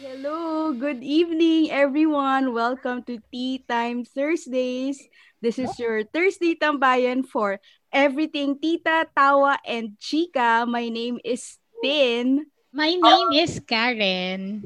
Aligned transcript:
Hello, 0.00 0.72
good 0.72 1.04
evening 1.04 1.68
everyone. 1.68 2.56
Welcome 2.56 3.04
to 3.04 3.20
Tea 3.28 3.60
Time 3.68 4.08
Thursdays. 4.08 4.96
This 5.44 5.60
is 5.60 5.76
your 5.76 6.00
Thursday 6.08 6.56
tambayan 6.56 7.28
for 7.28 7.60
everything 7.92 8.56
tita, 8.56 9.04
tawa, 9.12 9.60
and 9.68 10.00
chika. 10.00 10.64
My 10.64 10.88
name 10.88 11.20
is 11.20 11.60
Tin. 11.84 12.48
My 12.72 12.96
name 12.96 13.36
is 13.36 13.60
Karen. 13.60 14.64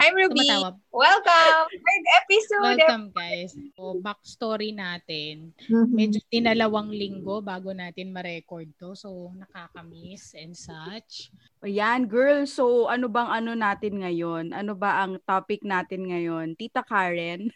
I'm 0.00 0.16
Ruby. 0.16 0.48
Tumatawa. 0.48 0.74
Welcome! 0.88 1.68
Third 1.68 2.06
episode. 2.24 2.64
Welcome 2.64 3.06
guys. 3.12 3.52
So, 3.76 4.00
backstory 4.00 4.72
natin. 4.72 5.52
Medyo 5.68 6.18
tinalawang 6.32 6.88
linggo 6.88 7.44
bago 7.44 7.76
natin 7.76 8.10
ma-record 8.10 8.72
to. 8.80 8.96
So, 8.96 9.36
nakakamiss 9.36 10.32
and 10.32 10.56
such. 10.56 11.28
Ayan, 11.60 12.08
girl. 12.08 12.48
So, 12.48 12.88
ano 12.88 13.06
bang 13.12 13.30
ano 13.30 13.52
natin 13.52 14.00
ngayon? 14.00 14.56
Ano 14.56 14.72
ba 14.72 15.04
ang 15.04 15.20
topic 15.22 15.60
natin 15.60 16.08
ngayon? 16.08 16.56
Tita 16.56 16.80
Karen? 16.80 17.52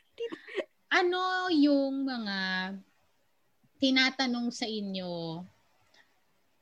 Ano 0.92 1.48
yung 1.50 2.04
mga 2.04 2.38
tinatanong 3.80 4.52
sa 4.52 4.68
inyo 4.68 5.42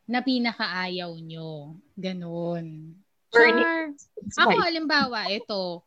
na 0.07 0.23
pinakaayaw 0.23 1.13
nyo? 1.19 1.77
Ganon. 1.99 2.95
Burning. 3.35 3.99
Char. 4.33 4.47
Ako 4.47 4.57
halimbawa, 4.63 5.27
ito, 5.29 5.83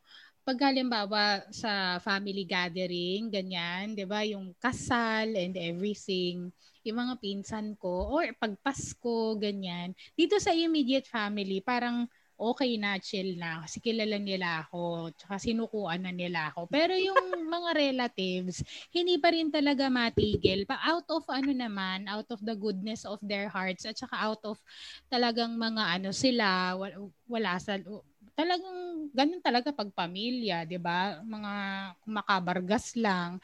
pag 0.48 0.72
halimbawa 0.72 1.44
sa 1.52 2.00
family 2.00 2.48
gathering, 2.48 3.28
ganyan, 3.28 3.96
'di 3.96 4.06
ba, 4.08 4.24
yung 4.24 4.56
kasal 4.60 5.36
and 5.36 5.56
everything, 5.60 6.52
yung 6.88 6.98
mga 7.04 7.20
pinsan 7.20 7.76
ko 7.76 8.16
or 8.16 8.32
pag 8.40 8.56
Pasko, 8.64 9.36
ganyan. 9.36 9.92
Dito 10.16 10.40
sa 10.40 10.56
immediate 10.56 11.08
family, 11.08 11.60
parang 11.60 12.08
okay 12.38 12.78
na, 12.78 13.02
chill 13.02 13.36
na. 13.36 13.66
Kasi 13.66 13.82
kilala 13.82 14.22
nila 14.22 14.64
ako. 14.64 15.10
Tsaka 15.18 15.42
sinukuan 15.42 16.06
na 16.06 16.14
nila 16.14 16.54
ako. 16.54 16.70
Pero 16.70 16.94
yung 16.94 17.18
mga 17.56 17.70
relatives, 17.74 18.62
hindi 18.94 19.18
pa 19.18 19.34
rin 19.34 19.50
talaga 19.50 19.90
matigil. 19.90 20.64
Pa 20.70 20.78
out 20.86 21.10
of 21.10 21.26
ano 21.28 21.52
naman, 21.52 22.06
out 22.06 22.30
of 22.30 22.40
the 22.46 22.54
goodness 22.54 23.04
of 23.04 23.18
their 23.26 23.50
hearts 23.50 23.84
at 23.90 23.98
saka 23.98 24.16
out 24.22 24.42
of 24.46 24.62
talagang 25.10 25.58
mga 25.58 26.00
ano 26.00 26.10
sila, 26.14 26.78
wala, 26.78 26.96
wala 27.26 27.52
sa 27.58 27.82
talagang 28.38 29.10
ganun 29.18 29.42
talaga 29.42 29.74
pag 29.74 29.90
pamilya, 29.98 30.62
'di 30.62 30.78
ba? 30.78 31.26
Mga 31.26 31.54
makabargas 32.06 32.94
lang 32.94 33.42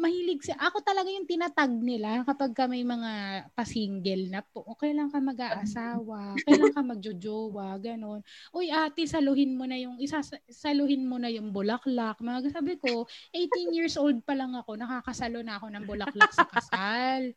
mahilig 0.00 0.40
si 0.40 0.52
ako 0.56 0.80
talaga 0.80 1.12
yung 1.12 1.28
tinatag 1.28 1.68
nila 1.70 2.24
kapag 2.24 2.56
ka 2.56 2.64
may 2.64 2.80
mga 2.80 3.44
pasingle 3.52 4.32
na 4.32 4.40
po, 4.40 4.64
okay 4.64 4.96
lang 4.96 5.12
ka 5.12 5.20
mag-aasawa, 5.20 6.34
kailan 6.48 6.72
ka 6.72 6.80
magjojowa, 6.80 7.76
ganun. 7.78 8.24
Uy, 8.56 8.72
ate, 8.72 9.04
saluhin 9.04 9.54
mo 9.54 9.68
na 9.68 9.76
yung 9.76 10.00
isa 10.00 10.24
saluhin 10.48 11.04
mo 11.04 11.20
na 11.20 11.28
yung 11.28 11.52
bulaklak. 11.52 12.16
Mga 12.24 12.56
sabi 12.56 12.80
ko, 12.80 13.04
18 13.36 13.76
years 13.76 14.00
old 14.00 14.24
pa 14.24 14.32
lang 14.32 14.56
ako, 14.56 14.80
nakakasalo 14.80 15.44
na 15.44 15.60
ako 15.60 15.68
ng 15.68 15.84
bulaklak 15.84 16.32
sa 16.32 16.48
kasal. 16.48 17.30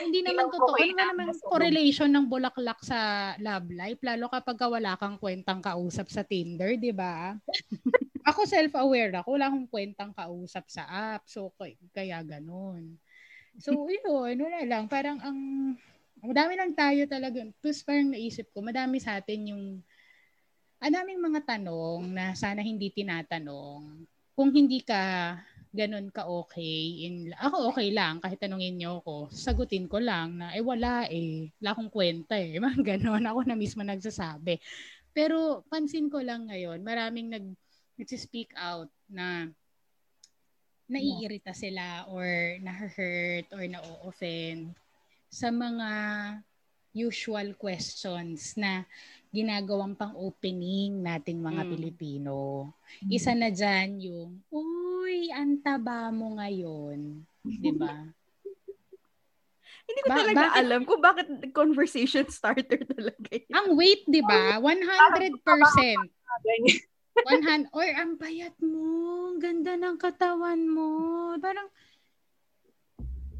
Hindi 0.00 0.20
naman 0.22 0.48
totoo. 0.54 0.78
Ano 0.78 0.94
ba 0.94 1.04
naman 1.10 1.28
correlation 1.42 2.10
ng 2.14 2.26
bulaklak 2.30 2.80
sa 2.86 3.32
love 3.42 3.68
life 3.74 4.00
lalo 4.06 4.30
kapag 4.30 4.56
wala 4.62 4.94
kang 4.96 5.18
kwentang 5.18 5.60
kausap 5.60 6.06
sa 6.08 6.22
Tinder, 6.22 6.78
'di 6.78 6.94
ba? 6.94 7.34
ako 8.34 8.42
self-aware 8.50 9.14
ako, 9.22 9.38
wala 9.38 9.46
akong 9.46 9.70
kwentang 9.70 10.10
kausap 10.10 10.66
sa 10.66 10.82
app. 11.14 11.22
So, 11.30 11.54
kaya 11.94 12.18
ganun. 12.26 12.98
So, 13.62 13.70
yun, 13.86 14.42
wala 14.42 14.60
lang. 14.66 14.90
Parang 14.90 15.22
ang, 15.22 15.38
madami 16.18 16.58
lang 16.58 16.74
tayo 16.74 17.06
talaga. 17.06 17.46
Plus, 17.62 17.86
parang 17.86 18.10
naisip 18.10 18.50
ko, 18.50 18.58
madami 18.58 18.98
sa 18.98 19.22
atin 19.22 19.54
yung, 19.54 19.64
ang 20.82 20.92
daming 20.92 21.22
mga 21.22 21.56
tanong 21.56 22.12
na 22.12 22.34
sana 22.34 22.60
hindi 22.60 22.90
tinatanong. 22.90 24.04
Kung 24.34 24.50
hindi 24.50 24.82
ka 24.82 25.32
ganun 25.74 26.06
ka 26.14 26.30
okay. 26.30 27.02
In, 27.10 27.34
ako 27.34 27.74
okay 27.74 27.90
lang, 27.90 28.22
kahit 28.22 28.38
tanungin 28.38 28.78
niyo 28.78 29.02
ako, 29.02 29.26
sagutin 29.34 29.90
ko 29.90 29.98
lang 29.98 30.38
na, 30.38 30.54
eh 30.54 30.62
wala 30.62 31.10
eh, 31.10 31.50
wala 31.58 31.74
akong 31.74 31.90
kwenta 31.90 32.38
eh. 32.38 32.56
Mga 32.62 32.94
ganun, 32.94 33.26
ako 33.26 33.40
na 33.42 33.58
mismo 33.58 33.82
nagsasabi. 33.82 34.62
Pero 35.10 35.66
pansin 35.66 36.06
ko 36.06 36.22
lang 36.22 36.46
ngayon, 36.46 36.78
maraming 36.86 37.28
nag 37.34 37.46
nagsi-speak 37.98 38.50
out 38.58 38.90
na 39.06 39.48
naiirita 40.84 41.56
sila 41.56 42.04
or 42.12 42.26
na-hurt 42.60 43.48
or 43.56 43.64
na-offend 43.64 44.76
sa 45.32 45.48
mga 45.48 45.90
usual 46.94 47.58
questions 47.58 48.54
na 48.54 48.86
ginagawang 49.34 49.98
pang 49.98 50.14
opening 50.14 51.02
nating 51.02 51.42
mga 51.42 51.66
mm. 51.66 51.70
Pilipino. 51.74 52.70
Mm. 53.02 53.10
Isa 53.10 53.34
na 53.34 53.50
diyan 53.50 53.90
yung, 53.98 54.30
uy, 54.54 55.34
ang 55.34 55.58
taba 55.58 56.14
mo 56.14 56.38
ngayon. 56.38 57.26
'Di 57.42 57.72
ba? 57.74 57.98
Hindi 59.90 60.00
ko 60.06 60.08
ba- 60.08 60.18
talaga 60.22 60.46
bakit, 60.46 60.60
alam 60.62 60.80
kung 60.86 61.02
bakit 61.02 61.26
conversation 61.50 62.24
starter 62.30 62.78
talaga 62.94 63.34
yun. 63.34 63.50
Ang 63.58 63.68
weight, 63.74 64.06
'di 64.06 64.22
ba? 64.22 64.62
100%. 64.62 65.34
One 67.22 67.44
hand, 67.46 67.70
or 67.70 67.86
ang 67.86 68.18
payat 68.18 68.58
mo, 68.58 69.38
ganda 69.38 69.78
ng 69.78 69.94
katawan 69.94 70.66
mo. 70.66 70.88
Parang, 71.38 71.70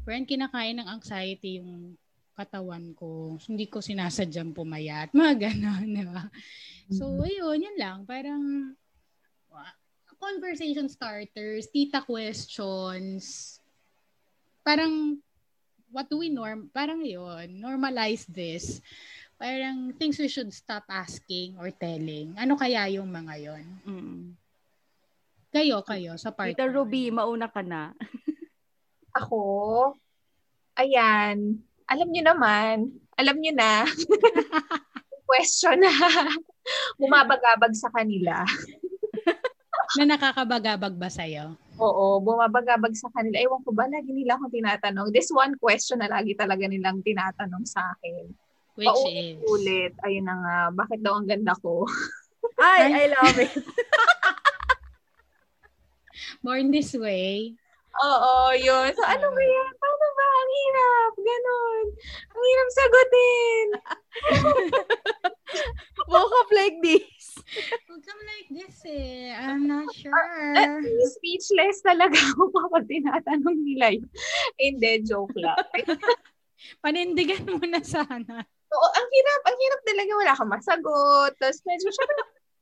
friend, 0.07 0.23
kinakain 0.23 0.79
ng 0.79 0.87
anxiety 0.87 1.59
yung 1.59 1.99
katawan 2.39 2.95
ko. 2.95 3.35
Hindi 3.43 3.67
ko 3.67 3.83
sinasadyang 3.83 4.55
pumayat. 4.55 5.11
Mga 5.11 5.33
ganon, 5.51 5.87
di 5.91 6.05
ba? 6.07 6.23
So, 6.87 7.11
mm-hmm. 7.11 7.27
ayun, 7.27 7.65
yun 7.67 7.77
lang. 7.77 7.97
Parang, 8.07 8.43
conversation 10.25 10.89
starters, 10.89 11.69
tita 11.69 12.01
questions, 12.01 13.57
parang, 14.65 15.21
what 15.93 16.09
do 16.09 16.17
we 16.17 16.33
norm, 16.33 16.65
parang 16.73 17.05
yun, 17.05 17.61
normalize 17.61 18.25
this 18.25 18.81
parang 19.35 19.91
things 19.99 20.15
we 20.19 20.31
should 20.31 20.51
stop 20.51 20.87
asking 20.87 21.59
or 21.59 21.67
telling. 21.71 22.31
Ano 22.39 22.55
kaya 22.55 22.87
yung 22.91 23.11
mga 23.11 23.33
yon? 23.39 23.65
Mm. 23.83 24.23
Kayo, 25.51 25.79
kayo, 25.87 26.19
sa 26.19 26.35
part. 26.35 26.51
Tita 26.51 26.67
Ruby, 26.67 27.11
mauna 27.11 27.47
ka 27.47 27.63
na. 27.63 27.95
Ako, 29.19 29.95
ayan, 30.75 31.63
alam 31.87 32.07
niyo 32.11 32.23
naman, 32.27 32.91
alam 33.15 33.39
niyo 33.39 33.55
na, 33.55 33.87
question 35.31 35.79
na 35.79 35.91
bumabagabag 36.99 37.71
sa 37.71 37.87
kanila. 37.95 38.43
na 39.95 40.03
nakakabagabag 40.03 40.91
ba 40.99 41.07
sa'yo? 41.07 41.55
Oo, 41.79 42.19
bumabagabag 42.19 42.91
sa 42.99 43.07
kanila. 43.15 43.39
Ewan 43.39 43.63
ko 43.63 43.71
ba, 43.71 43.87
lagi 43.87 44.11
nila 44.11 44.35
akong 44.35 44.51
tinatanong. 44.51 45.07
This 45.15 45.31
one 45.31 45.55
question 45.55 46.03
na 46.03 46.11
lagi 46.11 46.35
talaga 46.35 46.67
nilang 46.67 46.99
tinatanong 46.99 47.63
sa 47.63 47.95
akin 47.95 48.44
Which 48.75 48.91
Paulit, 48.91 49.39
is? 49.39 49.47
Ulit. 49.47 49.93
Ayun 50.03 50.27
na 50.27 50.35
nga. 50.39 50.57
Bakit 50.75 50.99
daw 50.99 51.15
ang 51.15 51.27
ganda 51.27 51.55
ko? 51.63 51.87
Ay, 52.59 53.07
I 53.07 53.15
love 53.15 53.39
it. 53.39 53.51
Born 56.43 56.71
this 56.71 56.93
way. 56.93 57.55
Oo, 57.95 58.51
yun. 58.59 58.91
So, 58.91 59.03
ano 59.07 59.27
ba 59.31 59.43
yan? 59.43 59.71
Paano 59.79 60.05
ba? 60.11 60.25
Ang 60.27 60.51
hirap. 60.51 61.11
Ganon. 61.15 61.85
Ang 62.27 62.43
hirap 62.43 62.69
sagutin. 62.75 63.67
Woke 66.11 66.35
up 66.35 66.49
like 66.51 66.77
this. 66.83 67.39
Woke 67.87 68.09
up 68.11 68.21
like 68.27 68.49
this 68.51 68.83
eh. 68.83 69.31
I'm 69.31 69.63
not 69.63 69.87
sure. 69.95 70.11
Uh, 70.11 70.75
uh, 70.75 71.07
speechless 71.15 71.79
talaga 71.87 72.19
ako 72.35 72.51
kapag 72.67 72.85
tinatanong 72.91 73.59
nila 73.63 73.95
yun. 73.95 74.11
Hindi, 74.59 74.91
joke 75.07 75.35
lang. 75.39 75.55
Panindigan 76.83 77.47
mo 77.47 77.63
na 77.63 77.79
sana. 77.79 78.43
Oo, 78.75 78.87
ang 78.91 79.07
hirap, 79.07 79.41
ang 79.47 79.57
hirap 79.57 79.81
talaga, 79.87 80.11
wala 80.19 80.33
kang 80.35 80.51
masagot. 80.51 81.31
Tapos 81.39 81.59
medyo, 81.63 81.87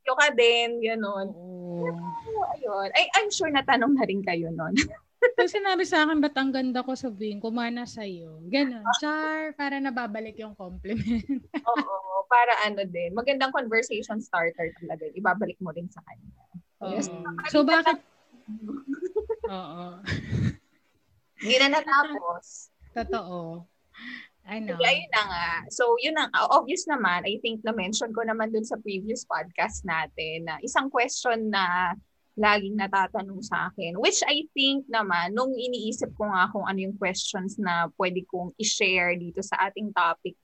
yung 0.06 0.18
ka 0.22 0.28
din, 0.36 0.70
gano'n. 0.78 1.26
Oo. 1.34 2.42
ayun. 2.54 2.88
Ay, 2.94 3.10
I'm 3.18 3.30
sure 3.34 3.50
natanong 3.50 3.98
na 3.98 4.06
rin 4.06 4.22
kayo 4.22 4.48
nun. 4.54 4.74
Pag 5.38 5.48
sinabi 5.48 5.88
sa 5.88 6.04
akin, 6.04 6.20
ba't 6.20 6.36
ang 6.36 6.52
ganda 6.52 6.84
ko 6.84 6.92
sabihin, 6.92 7.40
kumana 7.40 7.88
sa'yo. 7.88 8.44
Ganon. 8.52 8.84
Char, 9.00 9.56
para 9.56 9.80
nababalik 9.80 10.36
yung 10.36 10.52
compliment. 10.54 11.24
Oo, 11.74 12.28
para 12.28 12.52
ano 12.68 12.84
din. 12.84 13.16
Magandang 13.16 13.50
conversation 13.50 14.20
starter 14.20 14.70
talaga. 14.78 15.08
Ibabalik 15.16 15.56
mo 15.64 15.72
rin 15.72 15.88
sa 15.88 16.04
kanya. 16.04 16.44
Oo. 16.84 17.00
So, 17.48 17.64
bakit? 17.64 18.04
Oo. 19.48 20.04
Hindi 21.40 21.56
na 21.56 21.68
natapos. 21.80 22.68
Totoo. 22.92 23.64
I 24.44 24.60
know. 24.60 24.76
Kaya 24.76 25.00
yun 25.00 25.12
na 25.12 25.24
nga. 25.24 25.48
So, 25.72 25.96
yun 26.04 26.16
ang 26.20 26.28
obvious 26.52 26.84
naman. 26.84 27.24
I 27.24 27.40
think 27.40 27.64
na-mention 27.64 28.12
ko 28.12 28.28
naman 28.28 28.52
dun 28.52 28.64
sa 28.64 28.76
previous 28.76 29.24
podcast 29.24 29.88
natin 29.88 30.44
na 30.44 30.60
isang 30.60 30.92
question 30.92 31.48
na 31.48 31.96
laging 32.36 32.76
natatanong 32.76 33.40
sa 33.40 33.72
akin. 33.72 33.96
Which 33.96 34.20
I 34.26 34.44
think 34.52 34.84
naman, 34.92 35.32
nung 35.32 35.56
iniisip 35.56 36.12
ko 36.12 36.28
nga 36.28 36.52
kung 36.52 36.68
ano 36.68 36.76
yung 36.76 36.96
questions 37.00 37.56
na 37.56 37.88
pwede 37.96 38.26
kong 38.28 38.52
i-share 38.60 39.16
dito 39.16 39.40
sa 39.40 39.70
ating 39.70 39.94
topic 39.96 40.36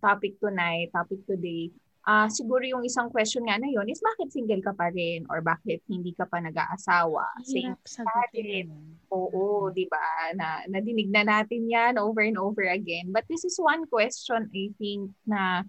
topic 0.00 0.40
tonight, 0.40 0.88
topic 0.96 1.20
today, 1.28 1.68
uh, 2.06 2.28
siguro 2.30 2.64
yung 2.64 2.84
isang 2.86 3.10
question 3.12 3.44
nga 3.44 3.58
na 3.60 3.68
yun 3.68 3.88
is 3.88 4.00
bakit 4.00 4.32
single 4.32 4.62
ka 4.64 4.72
pa 4.72 4.88
rin 4.92 5.26
or 5.28 5.44
bakit 5.44 5.84
hindi 5.90 6.12
ka 6.16 6.24
pa 6.24 6.40
nag-aasawa? 6.40 7.26
Hirap 7.44 7.80
sagutin. 7.84 8.72
Oo, 9.10 9.68
di 9.74 9.84
ba? 9.90 10.32
Na, 10.36 10.64
nadinig 10.70 11.10
na 11.10 11.26
natin 11.26 11.68
yan 11.68 11.98
over 12.00 12.24
and 12.24 12.38
over 12.38 12.64
again. 12.64 13.12
But 13.12 13.26
this 13.28 13.44
is 13.44 13.58
one 13.58 13.84
question 13.90 14.48
I 14.52 14.72
think 14.80 15.12
na 15.26 15.66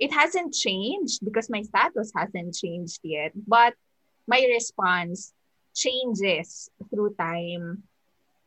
it 0.00 0.10
hasn't 0.10 0.54
changed 0.54 1.22
because 1.22 1.46
my 1.52 1.62
status 1.62 2.10
hasn't 2.16 2.56
changed 2.58 3.04
yet. 3.06 3.30
But 3.34 3.78
my 4.26 4.42
response 4.50 5.36
changes 5.74 6.70
through 6.90 7.18
time 7.18 7.84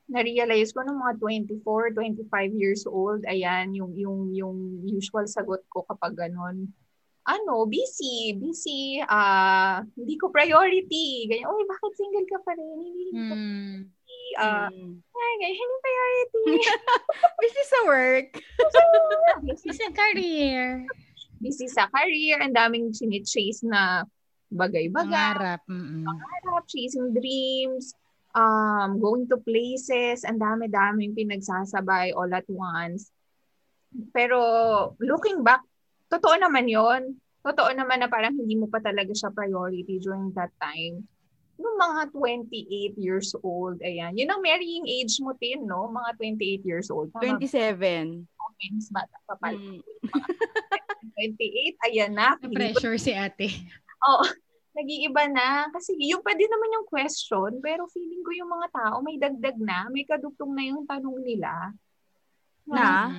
na-realize 0.07 0.71
ko 0.71 0.87
nung 0.87 1.03
mga 1.03 1.19
24, 1.59 1.91
25 1.91 2.31
years 2.55 2.87
old, 2.87 3.27
ayan, 3.27 3.75
yung, 3.75 3.91
yung, 3.99 4.31
yung 4.31 4.57
usual 4.87 5.27
sagot 5.27 5.59
ko 5.67 5.83
kapag 5.83 6.15
ganun, 6.15 6.71
ano, 7.27 7.67
busy, 7.67 8.39
busy, 8.39 9.03
ah, 9.03 9.11
uh, 9.11 9.75
hindi 9.99 10.15
ko 10.15 10.31
priority. 10.31 11.27
Ganyan, 11.27 11.51
uy, 11.51 11.63
bakit 11.67 11.91
single 11.99 12.27
ka 12.27 12.39
pa 12.47 12.55
rin? 12.55 12.79
Hindi 12.79 13.23
ko 13.27 13.35
hmm. 13.35 13.75
priority. 13.83 14.21
Uh, 14.37 14.69
mm. 14.71 14.93
Ay, 15.01 15.33
ganyan, 15.43 15.57
hindi 15.59 15.77
priority. 15.83 16.43
busy 17.43 17.63
sa 17.67 17.79
work. 17.83 18.29
busy 19.47 19.71
sa 19.75 19.87
career. 19.91 20.63
Busy 21.43 21.67
sa 21.67 21.83
career. 21.91 22.39
Ang 22.39 22.55
daming 22.55 22.95
chase 22.95 23.61
na 23.67 24.07
bagay-bagay. 24.47 25.11
Pangarap. 25.11 25.61
Mm-mm. 25.67 26.07
Pangarap, 26.07 26.63
chasing 26.71 27.11
dreams 27.11 27.91
um, 28.37 29.01
going 29.01 29.25
to 29.27 29.41
places, 29.41 30.21
ang 30.21 30.37
dami-daming 30.37 31.17
pinagsasabay 31.17 32.13
all 32.13 32.29
at 32.29 32.45
once. 32.45 33.09
Pero 34.13 34.37
looking 35.01 35.41
back, 35.41 35.65
totoo 36.11 36.35
naman 36.39 36.67
yon 36.67 37.15
Totoo 37.47 37.71
naman 37.71 38.03
na 38.03 38.11
parang 38.11 38.35
hindi 38.35 38.59
mo 38.59 38.67
pa 38.67 38.83
talaga 38.83 39.15
siya 39.15 39.31
priority 39.31 40.03
during 40.03 40.35
that 40.35 40.51
time. 40.59 41.07
Nung 41.55 41.79
mga 41.79 42.11
28 42.11 42.99
years 42.99 43.31
old, 43.39 43.79
ayan. 43.79 44.13
Yun 44.13 44.29
ang 44.29 44.43
marrying 44.43 44.83
age 44.83 45.17
mo, 45.23 45.31
Tin, 45.39 45.63
no? 45.63 45.87
Mga 45.89 46.37
28 46.37 46.67
years 46.67 46.91
old. 46.91 47.09
Tama 47.15 47.39
27. 47.39 48.27
Okay, 48.27 48.67
mas 48.75 48.87
bata 48.91 49.17
pa 49.25 49.35
pala. 49.39 49.57
Mm. 49.57 49.81
28, 51.17 51.87
ayan 51.87 52.11
na. 52.13 52.35
pressure 52.37 52.99
si 52.99 53.15
ate. 53.15 53.47
Oo. 54.05 54.21
Oh, 54.21 54.27
nag-iiba 54.77 55.25
na. 55.31 55.71
Kasi 55.73 55.97
yung 55.97 56.21
pa 56.21 56.37
din 56.37 56.51
naman 56.51 56.75
yung 56.77 56.87
question, 56.91 57.57
pero 57.63 57.89
feeling 57.89 58.21
ko 58.21 58.31
yung 58.37 58.51
mga 58.51 58.67
tao 58.69 59.01
may 59.01 59.17
dagdag 59.17 59.57
na, 59.57 59.89
may 59.89 60.05
kadugtong 60.05 60.53
na 60.53 60.63
yung 60.67 60.85
tanong 60.85 61.17
nila. 61.25 61.73
Na? 62.69 63.09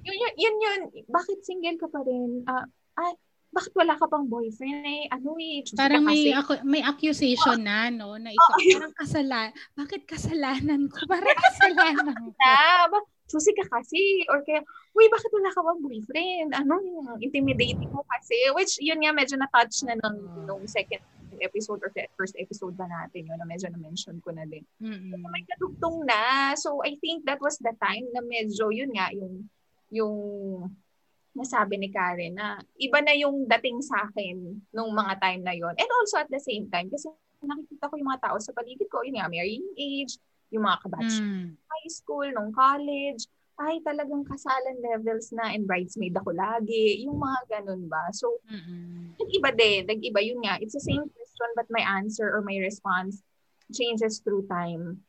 Yun, 0.00 0.16
yun, 0.16 0.34
yun, 0.36 0.56
yun. 0.60 0.80
Bakit 1.08 1.38
single 1.44 1.78
ka 1.80 1.88
pa 1.92 2.00
rin? 2.04 2.44
Uh, 2.48 2.66
ay, 3.00 3.12
bakit 3.50 3.74
wala 3.74 3.98
ka 3.98 4.06
pang 4.06 4.30
boyfriend 4.30 4.86
eh? 4.86 5.04
Ano 5.10 5.34
eh? 5.42 5.66
Parang 5.74 6.06
may, 6.06 6.30
ako, 6.30 6.62
may 6.62 6.86
accusation 6.86 7.58
oh. 7.58 7.66
na, 7.66 7.90
no? 7.90 8.14
Na 8.14 8.30
ikaw, 8.30 8.54
oh, 8.54 8.62
parang 8.78 8.94
kasalan. 8.94 9.48
Bakit 9.74 10.02
kasalanan 10.06 10.82
ko? 10.86 11.02
Parang 11.10 11.34
kasalanan 11.34 12.14
ko. 12.14 12.30
na, 12.38 12.54
ba, 12.94 12.98
susi 13.26 13.50
ka 13.58 13.66
kasi. 13.66 14.22
Or 14.30 14.46
kaya, 14.46 14.62
uy, 14.94 15.06
bakit 15.10 15.30
wala 15.34 15.50
ka 15.50 15.60
bang 15.66 15.80
boyfriend? 15.82 16.50
Ano 16.54 16.78
yung 16.78 17.18
intimidating 17.18 17.90
mo 17.90 18.06
kasi? 18.06 18.38
Which, 18.54 18.78
yun 18.78 19.02
nga, 19.02 19.10
medyo 19.10 19.34
na-touch 19.34 19.82
na 19.82 19.98
nung, 19.98 20.18
ah. 20.30 20.46
nung 20.46 20.62
second 20.70 21.02
episode 21.40 21.80
or 21.82 21.90
first 22.20 22.36
episode 22.36 22.76
ba 22.76 22.84
natin 22.84 23.24
yun 23.24 23.38
na 23.40 23.48
medyo 23.48 23.66
na-mention 23.72 24.20
ko 24.20 24.30
na 24.30 24.44
din. 24.44 24.60
Mm-hmm. 24.78 25.24
may 25.26 25.42
kadugtong 25.48 26.04
na. 26.06 26.52
So, 26.54 26.84
I 26.84 27.00
think 27.00 27.24
that 27.26 27.40
was 27.42 27.58
the 27.58 27.74
time 27.82 28.06
na 28.14 28.22
medyo, 28.22 28.70
yun 28.70 28.94
nga, 28.94 29.10
yung, 29.10 29.48
yung 29.90 30.16
nasabi 31.34 31.78
ni 31.78 31.88
Karen 31.94 32.34
na 32.34 32.58
iba 32.74 32.98
na 32.98 33.14
yung 33.14 33.46
dating 33.46 33.78
sa 33.82 34.10
akin 34.10 34.58
nung 34.74 34.90
mga 34.90 35.14
time 35.22 35.42
na 35.46 35.54
yon. 35.54 35.74
And 35.78 35.90
also 36.02 36.18
at 36.18 36.30
the 36.30 36.42
same 36.42 36.66
time, 36.70 36.90
kasi 36.90 37.06
nakikita 37.42 37.86
ko 37.86 37.94
yung 37.94 38.10
mga 38.10 38.22
tao 38.30 38.36
sa 38.42 38.54
paligid 38.54 38.90
ko, 38.90 39.06
yun 39.06 39.18
nga, 39.18 39.30
marrying 39.30 39.66
age, 39.78 40.18
yung 40.50 40.66
mga 40.66 40.82
kabatch 40.82 41.22
mm. 41.22 41.54
high 41.54 41.90
school, 41.90 42.26
nung 42.34 42.50
college, 42.50 43.30
ay 43.60 43.76
talagang 43.84 44.24
kasalan 44.24 44.80
levels 44.80 45.28
na 45.36 45.52
and 45.52 45.68
bridesmaid 45.68 46.16
ako 46.16 46.32
lagi. 46.32 47.04
Yung 47.04 47.20
mga 47.20 47.60
ganun 47.60 47.92
ba? 47.92 48.08
So, 48.16 48.40
mm-hmm. 48.48 49.20
nag-iba 49.20 49.50
din. 49.52 49.80
Nag-iba. 49.84 50.20
Yun 50.24 50.40
nga. 50.48 50.56
It's 50.64 50.72
the 50.72 50.80
same 50.80 51.04
question 51.04 51.48
but 51.52 51.68
my 51.68 51.84
answer 51.84 52.24
or 52.32 52.40
my 52.40 52.56
response 52.56 53.20
changes 53.68 54.24
through 54.24 54.48
time. 54.48 55.04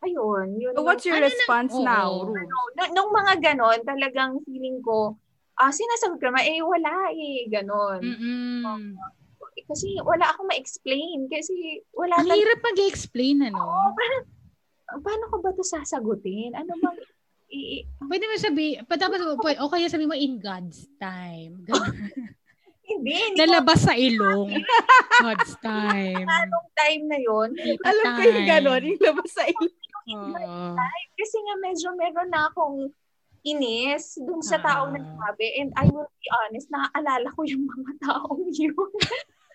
Ayun. 0.00 0.56
Yun, 0.56 0.72
so 0.72 0.82
what's 0.82 1.04
your 1.04 1.20
ano 1.20 1.28
response 1.28 1.74
na, 1.76 1.84
now? 1.84 2.10
Oh, 2.24 2.32
ano, 2.32 2.56
n- 2.76 2.92
nung 2.96 3.10
mga 3.12 3.32
ganon, 3.40 3.78
talagang 3.84 4.40
feeling 4.48 4.80
ko, 4.80 5.16
ah, 5.60 5.68
sinasagot 5.68 6.16
ko 6.16 6.32
naman, 6.32 6.44
eh, 6.48 6.60
wala 6.64 6.92
eh, 7.12 7.44
ganon. 7.52 8.00
Mm-hmm. 8.00 8.64
Um, 8.64 8.84
kasi 9.68 10.00
wala 10.02 10.32
akong 10.32 10.48
ma-explain. 10.48 11.28
Kasi 11.28 11.84
wala... 11.92 12.16
Ang 12.18 12.32
hirap 12.32 12.60
mag-explain, 12.64 13.52
ano? 13.52 13.60
Oo, 13.60 13.86
parang, 13.92 14.24
paano 15.04 15.24
ko 15.30 15.36
ba 15.44 15.50
to 15.54 15.62
sasagutin? 15.62 16.56
Ano 16.56 16.74
bang... 16.80 16.98
I- 17.50 17.82
Pwede 17.98 18.24
mo 18.30 18.34
sabi, 18.38 18.78
dapat, 18.78 19.20
o 19.58 19.70
kaya 19.70 19.90
sabi 19.90 20.06
mo 20.06 20.14
in 20.14 20.38
God's 20.38 20.86
time. 21.02 21.66
hindi, 23.00 23.16
hindi. 23.16 23.40
Lalabas 23.40 23.80
sa 23.88 23.96
ilong. 23.96 24.52
God's 25.24 25.56
time. 25.64 26.28
Anong 26.28 26.68
time 26.76 27.04
na 27.08 27.18
yon? 27.18 27.48
Alam 27.80 28.04
ko 28.12 28.20
yung 28.28 28.44
gano'n, 28.44 28.82
yung 28.84 29.00
labas 29.00 29.30
sa 29.32 29.44
ilong. 29.48 29.76
Oh. 30.10 30.76
Kasi 31.16 31.36
nga 31.40 31.54
medyo 31.64 31.88
meron 31.96 32.28
na 32.28 32.52
akong 32.52 32.92
inis 33.40 34.20
dun 34.20 34.44
sa 34.44 34.60
taong 34.60 34.92
uh, 34.92 34.96
nagsabi. 35.00 35.64
And 35.64 35.70
I 35.80 35.88
will 35.88 36.08
be 36.20 36.28
honest, 36.44 36.68
naaalala 36.68 37.28
ko 37.32 37.40
yung 37.48 37.64
mga 37.64 37.92
taong 38.04 38.44
yun. 38.60 38.76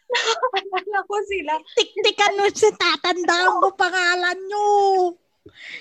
naaalala 0.10 1.00
ko 1.06 1.16
sila. 1.30 1.54
Tiktikan 1.78 2.34
mo 2.38 2.50
si 2.50 2.70
tatandaan 2.74 3.62
mo 3.62 3.70
pangalan 3.78 4.40
nyo. 4.50 4.70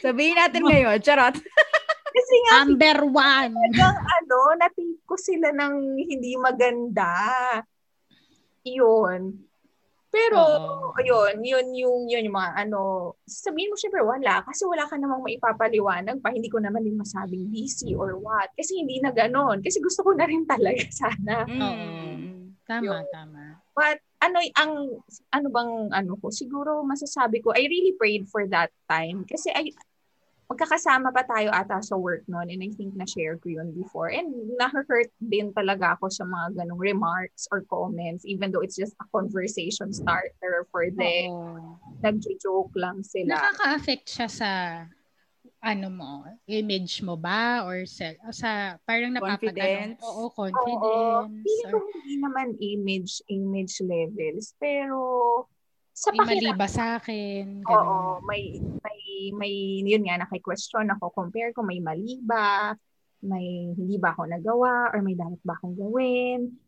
Sabihin 0.01 0.37
natin 0.37 0.63
ngayon, 0.65 0.99
charot. 1.01 1.37
Kasi 2.15 2.35
nga, 2.47 2.63
number 2.63 2.99
one. 3.11 3.53
Hanggang 3.53 3.99
ano, 3.99 4.39
nating 4.55 5.03
ko 5.03 5.19
sila 5.19 5.51
ng 5.51 5.99
hindi 5.99 6.39
maganda. 6.39 7.11
Yun. 8.63 9.35
Pero, 10.15 10.39
uh 10.39 10.75
ayun, 10.95 11.43
yun, 11.43 11.67
yung, 11.75 11.99
yun, 12.07 12.31
yung 12.31 12.39
mga 12.39 12.55
ano, 12.55 13.13
sabihin 13.27 13.75
mo 13.75 13.75
syempre 13.75 13.99
wala, 13.99 14.47
kasi 14.47 14.63
wala 14.63 14.87
ka 14.87 14.95
namang 14.95 15.27
maipapaliwanag 15.27 16.23
pa, 16.23 16.31
hindi 16.31 16.47
ko 16.47 16.63
naman 16.63 16.87
din 16.87 16.95
masabing 16.95 17.51
busy 17.51 17.99
or 17.99 18.15
what. 18.23 18.47
Kasi 18.55 18.79
hindi 18.79 19.03
na 19.03 19.11
ganon. 19.11 19.59
Kasi 19.59 19.83
gusto 19.83 20.07
ko 20.07 20.15
na 20.15 20.31
rin 20.31 20.47
talaga 20.47 20.87
sana. 21.03 21.43
Mm. 21.51 22.55
Tama, 22.63 22.87
yun. 22.87 23.05
tama. 23.11 23.59
But, 23.75 23.99
ano, 24.25 24.39
ang, 24.57 24.73
ano 25.33 25.47
bang, 25.53 25.73
ano 25.93 26.13
ko, 26.17 26.33
siguro 26.33 26.81
masasabi 26.81 27.45
ko, 27.45 27.53
I 27.53 27.69
really 27.69 27.93
prayed 28.01 28.25
for 28.33 28.49
that 28.49 28.73
time. 28.89 29.29
Kasi 29.29 29.53
I, 29.53 29.69
magkakasama 30.49 31.09
pa 31.13 31.25
tayo 31.25 31.49
ata 31.53 31.81
sa 31.81 31.97
work 31.97 32.25
noon 32.29 32.53
and 32.53 32.61
I 32.61 32.71
think 32.73 32.93
na-share 32.93 33.41
ko 33.41 33.49
yun 33.49 33.73
before. 33.73 34.13
And 34.13 34.29
na-hurt 34.61 35.13
din 35.21 35.53
talaga 35.57 35.97
ako 35.97 36.13
sa 36.13 36.25
mga 36.25 36.65
ganong 36.65 36.81
remarks 36.81 37.49
or 37.49 37.65
comments 37.69 38.29
even 38.29 38.53
though 38.53 38.61
it's 38.61 38.77
just 38.77 38.93
a 39.01 39.07
conversation 39.09 39.93
starter 39.93 40.69
for 40.69 40.89
the 40.93 41.33
oh. 41.33 41.81
nag-joke 42.05 42.73
lang 42.77 43.01
sila. 43.01 43.41
Nakaka-affect 43.41 44.07
siya 44.09 44.29
sa 44.29 44.51
ano 45.65 45.89
mo, 45.89 46.13
image 46.45 47.01
mo 47.01 47.17
ba 47.17 47.65
or 47.65 47.89
sa, 47.89 48.13
sa 48.29 48.77
parang 48.85 49.17
napapatanong, 49.17 49.97
oo, 49.97 50.29
confidence. 50.29 51.49
Oo, 51.49 51.73
or... 51.73 51.89
hindi 51.89 52.15
naman 52.21 52.53
image, 52.61 53.25
image 53.33 53.81
levels, 53.81 54.53
pero 54.61 55.01
sa 55.95 56.13
may 56.13 56.27
mali 56.27 56.51
sa 56.69 57.01
akin? 57.01 57.65
Ganun. 57.65 57.73
Oo, 57.73 57.97
may, 58.29 58.61
may, 58.61 59.01
may, 59.33 59.55
yun 59.87 60.05
nga, 60.05 60.21
naki-question 60.27 60.91
ako, 60.93 61.15
compare 61.15 61.55
ko, 61.57 61.65
may 61.65 61.81
mali 61.81 62.21
ba? 62.21 62.77
May 63.25 63.73
hindi 63.73 63.97
ba 63.97 64.13
ako 64.13 64.29
nagawa? 64.29 64.93
Or 64.93 65.01
may 65.01 65.17
dapat 65.17 65.41
ba 65.41 65.57
akong 65.57 65.79
gawin? 65.81 66.61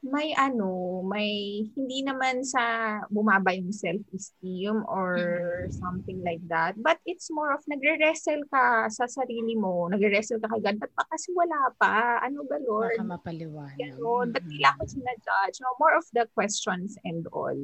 May 0.00 0.32
ano, 0.32 1.04
may 1.04 1.60
hindi 1.76 2.00
naman 2.00 2.40
sa 2.40 2.96
bumaba 3.12 3.52
yung 3.52 3.68
self-esteem 3.68 4.88
or 4.88 5.12
mm-hmm. 5.12 5.76
something 5.76 6.24
like 6.24 6.40
that. 6.48 6.72
But 6.80 7.04
it's 7.04 7.28
more 7.28 7.52
of 7.52 7.60
nagre-wrestle 7.68 8.48
ka 8.48 8.88
sa 8.88 9.04
sarili 9.04 9.60
mo. 9.60 9.92
Nagre-wrestle 9.92 10.40
ka 10.40 10.48
kay 10.56 10.64
God. 10.64 10.80
Ba't 10.80 10.92
pa 10.96 11.04
kasi 11.12 11.36
wala 11.36 11.68
pa? 11.76 12.24
Ano 12.24 12.48
ba, 12.48 12.56
Lord? 12.64 12.96
Baka 12.96 13.12
mapaliwanag. 13.12 13.76
Ganon. 13.76 14.32
Ba't 14.32 14.48
nila 14.48 14.72
ako 14.80 14.88
sinajudge? 14.88 15.60
No, 15.60 15.76
more 15.76 15.92
of 15.92 16.08
the 16.16 16.24
questions 16.32 16.96
and 17.04 17.28
all. 17.36 17.60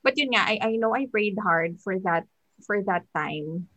But 0.00 0.16
yun 0.16 0.32
nga, 0.32 0.48
I, 0.48 0.72
I 0.72 0.80
know 0.80 0.96
I 0.96 1.04
prayed 1.04 1.36
hard 1.36 1.84
for 1.84 2.00
that 2.08 2.24
for 2.64 2.80
that 2.88 3.04
time. 3.12 3.68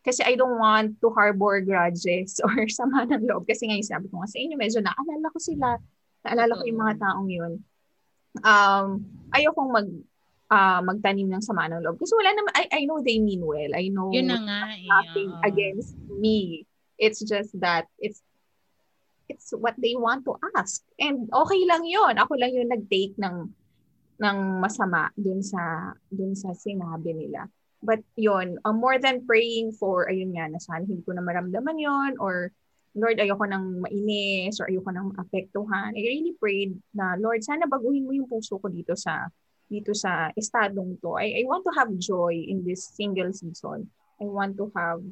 Kasi 0.00 0.24
I 0.24 0.40
don't 0.40 0.56
want 0.56 0.96
to 1.04 1.12
harbor 1.12 1.60
grudges 1.60 2.40
or 2.46 2.64
sama 2.72 3.04
ng 3.04 3.28
loob. 3.28 3.44
Kasi 3.44 3.68
nga 3.68 3.76
yung 3.76 3.84
sabi 3.84 4.06
ko 4.08 4.22
nga 4.22 4.30
sa 4.32 4.40
inyo, 4.40 4.56
medyo 4.56 4.80
naalala 4.80 5.28
ko 5.28 5.38
sila. 5.42 5.76
Naalala 6.26 6.58
ko 6.58 6.62
yung 6.66 6.80
mga 6.80 6.94
taong 6.98 7.30
yun. 7.30 7.52
Um, 8.42 8.86
ayokong 9.34 9.70
mag 9.70 9.88
uh, 10.52 10.80
magtanim 10.84 11.28
ng 11.28 11.44
sama 11.44 11.68
ng 11.68 11.84
loob. 11.84 12.00
Kasi 12.00 12.12
wala 12.16 12.32
naman, 12.32 12.52
I, 12.56 12.64
I 12.72 12.82
know 12.84 13.00
they 13.00 13.20
mean 13.20 13.44
well. 13.44 13.72
I 13.76 13.88
know 13.92 14.10
yun 14.10 14.32
na 14.32 14.40
nga, 14.40 14.60
nothing 14.74 15.30
yeah. 15.32 15.46
against 15.46 15.94
me. 16.08 16.64
It's 16.98 17.22
just 17.22 17.54
that, 17.62 17.86
it's 18.02 18.24
it's 19.28 19.52
what 19.52 19.76
they 19.76 19.92
want 19.92 20.24
to 20.24 20.40
ask. 20.56 20.80
And 20.96 21.28
okay 21.28 21.60
lang 21.68 21.84
yon 21.84 22.16
Ako 22.16 22.40
lang 22.40 22.56
yung 22.56 22.72
nag-take 22.72 23.14
ng 23.20 23.52
ng 24.18 24.38
masama 24.58 25.12
dun 25.14 25.44
sa 25.44 25.94
dun 26.10 26.34
sa 26.34 26.56
sinabi 26.56 27.14
nila. 27.14 27.46
But 27.78 28.02
yon 28.18 28.58
uh, 28.64 28.74
more 28.74 28.98
than 28.98 29.28
praying 29.28 29.76
for, 29.78 30.10
ayun 30.10 30.34
nga, 30.34 30.50
nasanhin 30.50 31.04
ko 31.06 31.14
na 31.14 31.22
maramdaman 31.22 31.78
yon 31.78 32.12
or 32.18 32.50
Lord, 32.98 33.18
ayoko 33.22 33.46
nang 33.46 33.80
mainis 33.80 34.58
or 34.58 34.66
ayoko 34.66 34.90
nang 34.90 35.14
maapektuhan. 35.14 35.94
I 35.94 36.02
really 36.02 36.34
prayed 36.36 36.74
na, 36.92 37.14
Lord, 37.16 37.40
sana 37.46 37.70
baguhin 37.70 38.04
mo 38.04 38.12
yung 38.12 38.28
puso 38.28 38.58
ko 38.58 38.66
dito 38.68 38.98
sa 38.98 39.30
dito 39.68 39.92
sa 39.92 40.32
estadong 40.32 40.96
to. 41.00 41.20
I, 41.20 41.40
I 41.40 41.42
want 41.44 41.62
to 41.68 41.72
have 41.76 41.92
joy 42.00 42.32
in 42.32 42.64
this 42.64 42.88
single 42.96 43.30
season. 43.36 43.88
I 44.16 44.24
want 44.24 44.56
to 44.56 44.72
have 44.72 45.04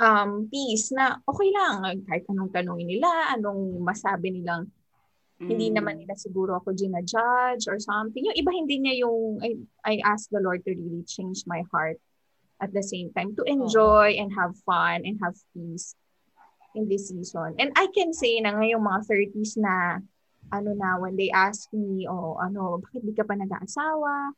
um, 0.00 0.48
peace 0.48 0.90
na 0.90 1.20
okay 1.28 1.52
lang. 1.52 2.02
Kahit 2.08 2.24
anong 2.32 2.50
tanongin 2.50 2.88
nila, 2.88 3.08
anong 3.32 3.80
masabi 3.84 4.32
nilang 4.34 4.72
Mm. 5.38 5.54
Hindi 5.54 5.66
naman 5.70 6.02
nila 6.02 6.18
siguro 6.18 6.58
ako 6.58 6.74
gina-judge 6.74 7.70
or 7.70 7.78
something. 7.78 8.26
Yung 8.26 8.34
iba 8.34 8.50
hindi 8.50 8.82
niya 8.82 9.06
yung, 9.06 9.38
I, 9.38 9.54
I 9.86 9.94
ask 10.02 10.26
the 10.34 10.42
Lord 10.42 10.66
to 10.66 10.74
really 10.74 11.06
change 11.06 11.46
my 11.46 11.62
heart 11.70 12.02
at 12.58 12.74
the 12.74 12.82
same 12.82 13.14
time 13.14 13.38
to 13.38 13.46
enjoy 13.46 14.18
oh. 14.18 14.18
and 14.18 14.34
have 14.34 14.58
fun 14.66 15.06
and 15.06 15.14
have 15.22 15.38
peace 15.54 15.94
in 16.78 16.86
this 16.86 17.10
season. 17.10 17.58
And 17.58 17.74
I 17.74 17.90
can 17.90 18.14
say 18.14 18.38
na 18.38 18.54
ngayong 18.54 18.86
mga 18.86 19.00
30s 19.34 19.58
na 19.58 19.98
ano 20.48 20.72
na, 20.72 20.96
when 20.96 21.16
they 21.16 21.28
ask 21.28 21.68
me, 21.74 22.08
oh, 22.08 22.38
ano, 22.40 22.80
bakit 22.80 23.02
di 23.04 23.12
ka 23.12 23.24
pa 23.26 23.36
nag-aasawa? 23.36 24.32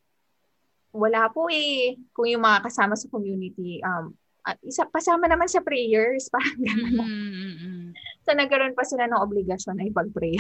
Wala 0.90 1.30
po 1.30 1.47
eh. 1.47 1.94
Kung 2.11 2.26
yung 2.26 2.42
mga 2.42 2.66
kasama 2.66 2.99
sa 2.99 3.06
community, 3.06 3.78
um, 3.87 4.11
at 4.40 4.56
isa 4.64 4.88
pasama 4.88 5.28
naman 5.28 5.47
sa 5.47 5.61
prayers 5.61 6.26
parang 6.35 6.61
gano'n. 6.64 6.97
Mm-hmm. 6.97 7.87
So 8.25 8.32
nagkaroon 8.32 8.73
pa 8.73 8.88
sila 8.88 9.04
ng 9.04 9.20
obligasyon 9.20 9.85
ay 9.85 9.92
pag-pray. 9.92 10.35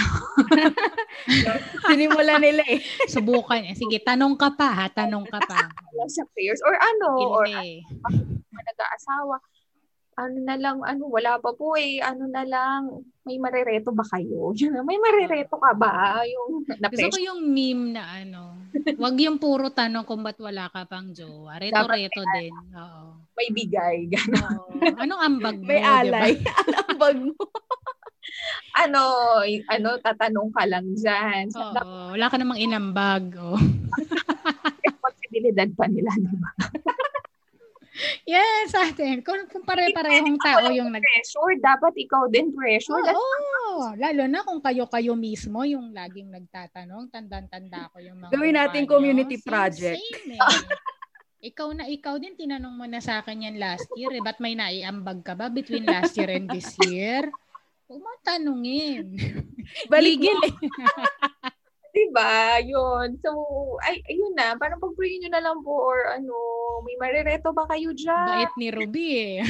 Sinimula 1.88 2.40
nila 2.40 2.64
eh. 2.64 2.80
Subukan. 3.06 3.60
Eh. 3.68 3.76
Sige, 3.76 4.00
tanong 4.00 4.40
ka 4.40 4.56
pa 4.56 4.72
ha, 4.72 4.86
tanong 4.88 5.28
ka 5.28 5.38
pa. 5.44 5.68
sa 6.08 6.24
prayers 6.32 6.64
or 6.64 6.74
ano, 6.80 7.08
Hindi. 7.12 7.28
or 7.28 7.46
ano, 8.08 8.20
nag-aasawa 8.48 9.36
ano 10.18 10.36
na 10.42 10.56
lang, 10.58 10.82
ano, 10.82 11.02
wala 11.06 11.38
pa 11.38 11.54
po 11.54 11.78
eh, 11.78 12.02
ano 12.02 12.26
na 12.26 12.42
lang, 12.42 13.06
may 13.22 13.38
marireto 13.38 13.94
ba 13.94 14.02
kayo? 14.10 14.50
may 14.88 14.98
marireto 14.98 15.56
ka 15.60 15.72
ba? 15.76 16.24
Yung 16.26 16.66
Gusto 16.92 17.14
ko 17.14 17.20
yung 17.20 17.40
meme 17.46 17.94
na 17.94 18.04
ano, 18.24 18.42
wag 18.98 19.16
yung 19.18 19.38
puro 19.38 19.70
tanong 19.70 20.06
kung 20.06 20.22
ba't 20.22 20.38
wala 20.42 20.66
ka 20.70 20.86
pang 20.86 21.14
jowa. 21.14 21.58
Reto-reto 21.58 22.22
din. 22.38 22.54
Oo. 22.74 23.22
May 23.38 23.48
bigay. 23.54 23.96
Gano'n. 24.14 25.00
Anong 25.00 25.22
ambag 25.22 25.56
mo? 25.62 25.66
May 25.66 25.80
alay. 25.80 26.36
Diba? 26.36 26.80
Ambag 26.90 27.16
mo? 27.18 27.34
ano, 28.76 29.02
ano, 29.66 29.88
tatanong 30.04 30.50
ka 30.54 30.62
lang 30.68 30.86
dyan. 30.94 31.44
Oo, 31.56 32.14
wala 32.14 32.26
ka 32.28 32.36
namang 32.36 32.60
inambag. 32.60 33.34
Oh. 33.40 33.58
Responsibilidad 34.84 35.68
pa 35.74 35.88
nila, 35.88 36.12
di 36.14 36.36
ba? 36.36 36.50
Yes, 38.24 38.72
atin. 38.74 39.20
Kung, 39.24 39.46
kung 39.50 39.64
pare-parehong 39.64 40.38
tao 40.40 40.68
yung 40.72 40.92
nag... 40.92 41.02
Pressure, 41.02 41.56
dapat 41.60 41.92
ikaw 41.96 42.28
din 42.28 42.52
pressure. 42.52 43.00
Oo, 43.10 43.34
oh, 43.80 43.92
lalo 43.96 44.24
na 44.26 44.44
kung 44.44 44.60
kayo-kayo 44.60 45.16
mismo 45.16 45.64
yung 45.64 45.92
laging 45.92 46.30
nagtatanong. 46.32 47.08
Tandang-tanda 47.12 47.90
ko 47.92 48.00
yung 48.00 48.18
mga... 48.20 48.32
Gawin 48.32 48.56
natin 48.56 48.82
community 48.88 49.36
same, 49.40 49.46
project. 49.46 49.98
Same, 50.00 50.36
eh. 50.36 50.40
ikaw 51.50 51.72
na 51.72 51.88
ikaw 51.88 52.20
din, 52.20 52.36
tinanong 52.36 52.76
mo 52.76 52.84
na 52.84 53.00
sa 53.00 53.24
akin 53.24 53.48
yan 53.48 53.56
last 53.56 53.88
year. 53.96 54.12
Eh. 54.12 54.22
Ba't 54.22 54.38
may 54.44 54.52
naiambag 54.52 55.24
ka 55.24 55.32
ba 55.32 55.48
between 55.48 55.88
last 55.88 56.12
year 56.20 56.28
and 56.28 56.52
this 56.52 56.76
year? 56.84 57.32
Huwag 57.90 58.00
mo 58.06 58.12
tanungin. 58.22 59.18
Baligin 59.90 60.38
eh. 60.46 60.54
Diba? 62.00 62.56
Yun. 62.64 63.08
So, 63.20 63.30
ay, 63.84 64.00
ayun 64.08 64.32
na. 64.32 64.56
Parang 64.56 64.80
pag-pray 64.80 65.20
nyo 65.20 65.30
na 65.30 65.42
lang 65.44 65.60
po 65.60 65.72
or 65.76 66.08
ano, 66.08 66.32
may 66.88 66.96
marireto 66.96 67.52
ba 67.52 67.68
kayo 67.68 67.92
dyan? 67.92 68.28
Bait 68.40 68.54
ni 68.56 68.68
Ruby 68.72 69.08
eh. 69.36 69.40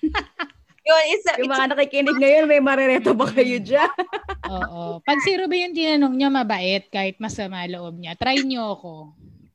yun, 0.88 1.02
it's 1.10 1.26
a, 1.26 1.34
yung 1.42 1.50
mga 1.50 1.74
nakikinig 1.74 2.18
ngayon, 2.18 2.46
may 2.46 2.62
marireto 2.62 3.10
ba 3.10 3.26
kayo 3.26 3.58
dyan? 3.58 3.90
Oo. 4.54 5.02
Pag 5.02 5.18
si 5.26 5.34
Ruby 5.34 5.66
yung 5.66 5.74
tinanong 5.74 6.14
niya, 6.14 6.30
mabait 6.30 6.84
kahit 6.94 7.18
masama 7.18 7.66
loob 7.66 7.98
niya. 7.98 8.14
Try 8.14 8.38
niyo 8.46 8.78
ako. 8.78 8.94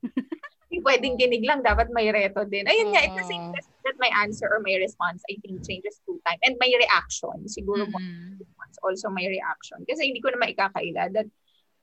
Hindi 0.68 0.78
pwedeng 0.84 1.16
kinig 1.16 1.44
lang, 1.48 1.64
dapat 1.64 1.88
may 1.88 2.12
reto 2.12 2.44
din. 2.44 2.68
Ayun 2.68 2.92
nga, 2.92 3.00
it's 3.00 3.16
the 3.16 3.28
same 3.32 3.48
that 3.86 3.96
my 4.02 4.10
answer 4.20 4.50
or 4.50 4.60
my 4.60 4.76
response, 4.76 5.22
I 5.30 5.38
think, 5.40 5.62
changes 5.62 6.02
two 6.04 6.18
time. 6.26 6.36
And 6.42 6.58
may 6.58 6.74
reaction. 6.74 7.46
Siguro 7.46 7.86
mm-hmm. 7.86 8.42
also 8.82 9.08
my 9.08 9.24
reaction. 9.24 9.86
Kasi 9.86 10.10
hindi 10.10 10.20
ko 10.20 10.34
na 10.34 10.42
maikakaila 10.42 11.14
that 11.14 11.30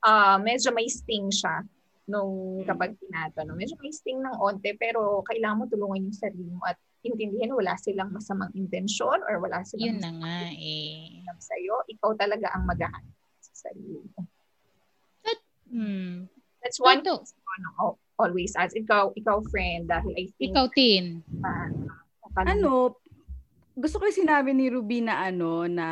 uh, 0.03 0.38
medyo 0.43 0.69
may 0.75 0.86
sting 0.91 1.31
siya 1.31 1.63
nung 2.05 2.62
mm. 2.62 2.67
kapag 2.67 2.93
tinatanong. 3.00 3.55
Medyo 3.55 3.75
may 3.79 3.91
sting 3.95 4.19
ng 4.19 4.36
onte 4.38 4.75
pero 4.75 5.24
kailangan 5.24 5.63
mo 5.63 5.65
tulungan 5.72 6.12
yung 6.12 6.17
sarili 6.19 6.51
mo 6.51 6.63
at 6.67 6.77
intindihin 7.03 7.51
wala 7.51 7.75
silang 7.79 8.12
masamang 8.15 8.51
intensyon 8.55 9.19
or 9.27 9.39
wala 9.43 9.63
silang 9.67 10.00
Yun 10.00 10.03
na 10.03 10.12
nga 10.24 10.38
eh. 10.55 11.19
Sa'yo, 11.39 11.83
ikaw 11.91 12.15
talaga 12.15 12.48
ang 12.55 12.63
maghahanap 12.63 13.15
sa 13.43 13.67
sarili 13.67 14.00
mo. 14.15 14.24
That, 15.27 15.39
hmm. 15.67 16.31
That's 16.63 16.79
one 16.79 17.03
thing 17.03 17.19
no, 17.60 18.00
always 18.17 18.55
ask. 18.55 18.74
Ikaw, 18.74 19.13
ikaw 19.19 19.43
friend, 19.51 19.91
dahil 19.91 20.13
I 20.15 20.25
think... 20.39 20.55
Ikaw, 20.55 20.65
Tin. 20.72 21.05
Uh, 21.43 21.69
ano, 22.39 22.98
gusto 23.75 24.00
ko 24.00 24.10
sinabi 24.10 24.55
ni 24.55 24.72
Ruby 24.72 25.03
na 25.05 25.27
ano, 25.27 25.67
na, 25.67 25.88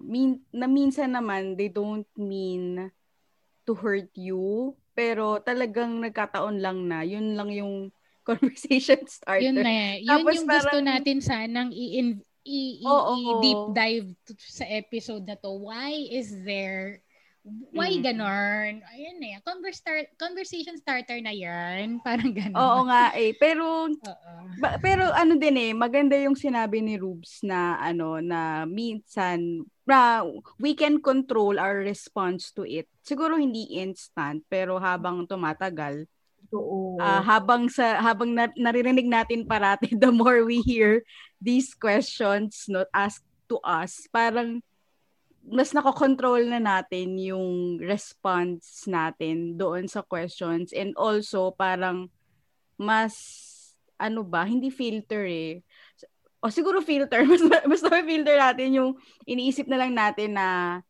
min, 0.00 0.40
na 0.54 0.70
minsan 0.70 1.12
naman, 1.12 1.58
they 1.58 1.68
don't 1.68 2.08
mean 2.16 2.88
to 3.66 3.72
hurt 3.74 4.10
you, 4.14 4.74
pero 4.92 5.40
talagang 5.40 6.02
nagkataon 6.02 6.60
lang 6.60 6.88
na, 6.88 7.02
yun 7.02 7.34
lang 7.34 7.50
yung 7.52 7.90
conversation 8.28 9.02
starter. 9.08 9.42
Yun 9.42 9.58
na, 9.58 9.98
yun 9.98 10.08
Tapos 10.08 10.34
yung 10.38 10.46
parang, 10.46 10.62
gusto 10.62 10.78
natin 10.78 11.18
sanang 11.18 11.70
i- 11.74 12.22
i- 12.46 12.82
oh, 12.86 13.18
i- 13.18 13.38
deep 13.42 13.62
dive 13.74 14.08
sa 14.38 14.66
episode 14.66 15.26
na 15.26 15.34
to. 15.34 15.50
Why 15.50 15.90
is 16.10 16.30
there 16.46 17.02
Why 17.74 17.98
mm. 17.98 18.06
ganon? 18.06 18.86
Ayun 18.94 19.18
eh. 19.26 19.34
Converse 19.42 19.82
start, 19.82 20.06
conversation 20.14 20.78
starter 20.78 21.18
na 21.18 21.34
yan. 21.34 21.98
Parang 22.06 22.30
ganon. 22.30 22.54
Oo 22.54 22.80
nga 22.86 23.10
eh. 23.18 23.34
Pero, 23.34 23.90
ba, 24.62 24.78
pero 24.78 25.10
ano 25.10 25.34
din 25.34 25.58
eh, 25.58 25.72
maganda 25.74 26.14
yung 26.14 26.38
sinabi 26.38 26.78
ni 26.78 26.94
Rubes 26.94 27.42
na 27.42 27.82
ano, 27.82 28.22
na 28.22 28.62
minsan, 28.62 29.66
na 29.82 30.22
we 30.62 30.74
can 30.78 31.02
control 31.02 31.58
our 31.58 31.82
response 31.82 32.54
to 32.54 32.62
it. 32.62 32.86
Siguro 33.02 33.34
hindi 33.34 33.82
instant, 33.82 34.42
pero 34.46 34.78
habang 34.78 35.26
tumatagal, 35.26 36.06
Oo. 36.52 37.00
Uh, 37.00 37.22
habang 37.24 37.70
sa 37.72 37.96
habang 38.04 38.36
na, 38.36 38.52
naririnig 38.52 39.08
natin 39.08 39.48
parati 39.48 39.88
the 39.96 40.12
more 40.12 40.44
we 40.44 40.60
hear 40.60 41.00
these 41.40 41.72
questions 41.72 42.68
not 42.68 42.84
asked 42.92 43.24
to 43.48 43.56
us 43.64 44.04
parang 44.12 44.60
mas 45.42 45.74
nakokontrol 45.74 46.44
na 46.46 46.60
natin 46.60 47.18
yung 47.18 47.80
response 47.80 48.84
natin 48.86 49.56
doon 49.58 49.88
sa 49.88 50.04
questions 50.04 50.70
and 50.76 50.92
also 50.94 51.50
parang 51.56 52.06
mas 52.78 53.16
ano 53.98 54.22
ba 54.22 54.44
hindi 54.46 54.70
filter 54.70 55.24
eh 55.26 55.64
o 56.42 56.50
siguro 56.50 56.82
filter. 56.82 57.22
Mas 57.30 57.40
mas 57.64 57.80
na 57.86 58.02
filter 58.02 58.36
natin 58.36 58.68
yung 58.74 58.90
iniisip 59.24 59.70
na 59.70 59.78
lang 59.78 59.94
natin 59.94 60.34
na 60.34 60.80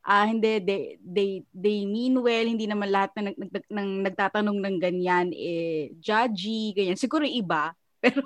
ah 0.00 0.24
hindi 0.24 0.62
they 0.64 0.96
they 0.96 1.30
they 1.52 1.84
mean 1.84 2.16
well 2.24 2.46
hindi 2.46 2.64
naman 2.64 2.88
lahat 2.88 3.12
na 3.20 3.28
nag, 3.28 3.36
nag, 3.36 3.52
nag, 3.68 3.88
nagtatanong 4.08 4.56
ng 4.56 4.76
ganyan 4.80 5.28
eh 5.34 5.92
judgy 6.00 6.72
ganyan. 6.72 6.96
Siguro 6.96 7.26
iba 7.26 7.76
pero 8.00 8.24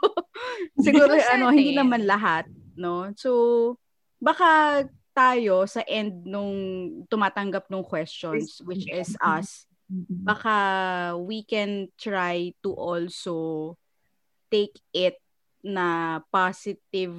siguro 0.78 1.18
ano 1.34 1.50
hindi 1.50 1.74
naman. 1.74 2.06
lahat 2.06 2.46
no? 2.78 3.10
So 3.18 3.74
baka 4.22 4.84
tayo 5.10 5.66
sa 5.66 5.82
end 5.82 6.26
nung 6.30 6.54
tumatanggap 7.10 7.66
ng 7.66 7.82
questions 7.82 8.62
which 8.62 8.86
is 8.86 9.18
us 9.18 9.66
baka 10.26 10.56
we 11.18 11.42
can 11.46 11.90
try 11.98 12.54
to 12.62 12.70
also 12.74 13.74
take 14.50 14.74
it 14.94 15.18
na 15.64 16.20
positive 16.28 17.16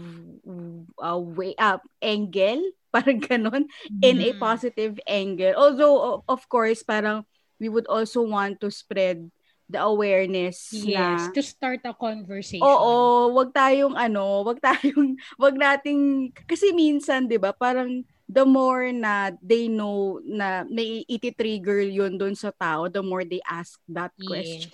uh, 1.01 1.17
way 1.17 1.57
up 1.57 1.81
uh, 1.81 2.05
angle 2.05 2.61
parang 2.95 3.19
ganun 3.19 3.65
mm-hmm. 3.65 4.01
in 4.05 4.21
a 4.21 4.31
positive 4.37 4.95
angle 5.09 5.51
although 5.57 6.23
of 6.29 6.47
course 6.47 6.85
parang 6.85 7.25
we 7.59 7.67
would 7.67 7.89
also 7.89 8.21
want 8.21 8.61
to 8.61 8.69
spread 8.69 9.27
the 9.65 9.81
awareness 9.81 10.69
yes, 10.71 11.25
na, 11.25 11.33
to 11.33 11.41
start 11.41 11.81
a 11.89 11.93
conversation. 11.93 12.61
Oo, 12.61 13.33
wag 13.33 13.49
tayong 13.49 13.97
ano, 13.97 14.45
wag 14.45 14.61
tayong 14.61 15.17
wag 15.41 15.57
nating 15.57 16.29
kasi 16.45 16.69
minsan 16.69 17.25
'di 17.25 17.41
ba, 17.41 17.49
parang 17.49 18.05
the 18.25 18.45
more 18.45 18.89
na 18.89 19.29
they 19.37 19.69
know 19.69 20.17
na 20.25 20.65
may 20.65 21.05
iti-trigger 21.05 21.85
yun 21.85 22.17
doon 22.17 22.33
sa 22.33 22.49
tao, 22.49 22.89
the 22.89 23.01
more 23.01 23.21
they 23.21 23.41
ask 23.45 23.77
that 23.89 24.11
question. 24.25 24.69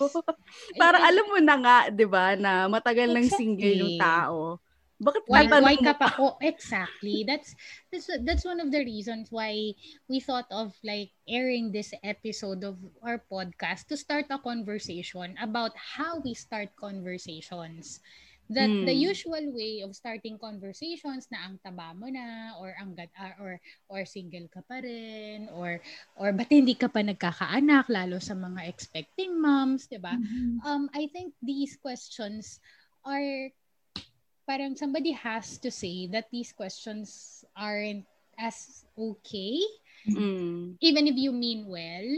Yes. 0.72 0.80
Para 0.80 1.00
alam 1.00 1.24
mo 1.32 1.38
na 1.40 1.56
nga, 1.56 1.76
'di 1.88 2.04
ba, 2.04 2.36
na 2.36 2.68
matagal 2.68 3.08
exactly. 3.08 3.16
nang 3.16 3.28
single 3.32 3.76
yung 3.76 3.96
tao. 3.96 4.60
Bakit 5.02 5.22
why, 5.26 5.44
why 5.50 5.74
ka 5.74 5.98
pa? 5.98 6.14
Oh, 6.22 6.38
exactly. 6.38 7.26
That's, 7.26 7.58
that's 7.90 8.06
that's 8.22 8.46
one 8.46 8.62
of 8.62 8.70
the 8.70 8.86
reasons 8.86 9.34
why 9.34 9.74
we 10.06 10.22
thought 10.22 10.46
of 10.54 10.78
like 10.86 11.10
airing 11.26 11.74
this 11.74 11.90
episode 12.06 12.62
of 12.62 12.78
our 13.02 13.18
podcast 13.26 13.90
to 13.90 13.98
start 13.98 14.30
a 14.30 14.38
conversation 14.38 15.34
about 15.42 15.74
how 15.74 16.22
we 16.22 16.38
start 16.38 16.70
conversations. 16.78 17.98
That 18.50 18.74
the 18.82 18.92
Hmm. 18.92 19.02
usual 19.06 19.44
way 19.54 19.80
of 19.80 19.94
starting 19.96 20.36
conversations 20.38 21.26
na 21.32 21.46
ang 21.46 21.56
taba 21.62 21.94
mo 21.96 22.10
na 22.10 22.58
or 22.60 22.74
ang 22.76 22.92
ah, 23.16 23.34
or 23.40 23.56
or 23.88 24.04
single 24.04 24.44
ka 24.50 24.60
pa 24.66 24.82
rin 24.82 25.48
or 25.54 25.80
or 26.18 26.32
ba't 26.34 26.50
hindi 26.52 26.74
ka 26.76 26.90
pa 26.90 27.00
nagkakaanak 27.00 27.88
lalo 27.88 28.18
sa 28.20 28.34
mga 28.36 28.66
expecting 28.68 29.38
moms, 29.40 29.88
'di 29.88 30.02
ba? 30.02 30.18
um, 30.66 30.90
I 30.92 31.08
think 31.14 31.32
these 31.40 31.78
questions 31.80 32.60
are 33.06 33.48
parang 34.44 34.74
somebody 34.76 35.14
has 35.14 35.56
to 35.62 35.70
say 35.70 36.06
that 36.10 36.28
these 36.32 36.52
questions 36.52 37.40
aren't 37.56 38.04
as 38.36 38.84
okay 38.98 39.60
Mm. 40.06 40.74
even 40.82 41.06
if 41.06 41.14
you 41.16 41.30
mean 41.32 41.66
well 41.70 42.08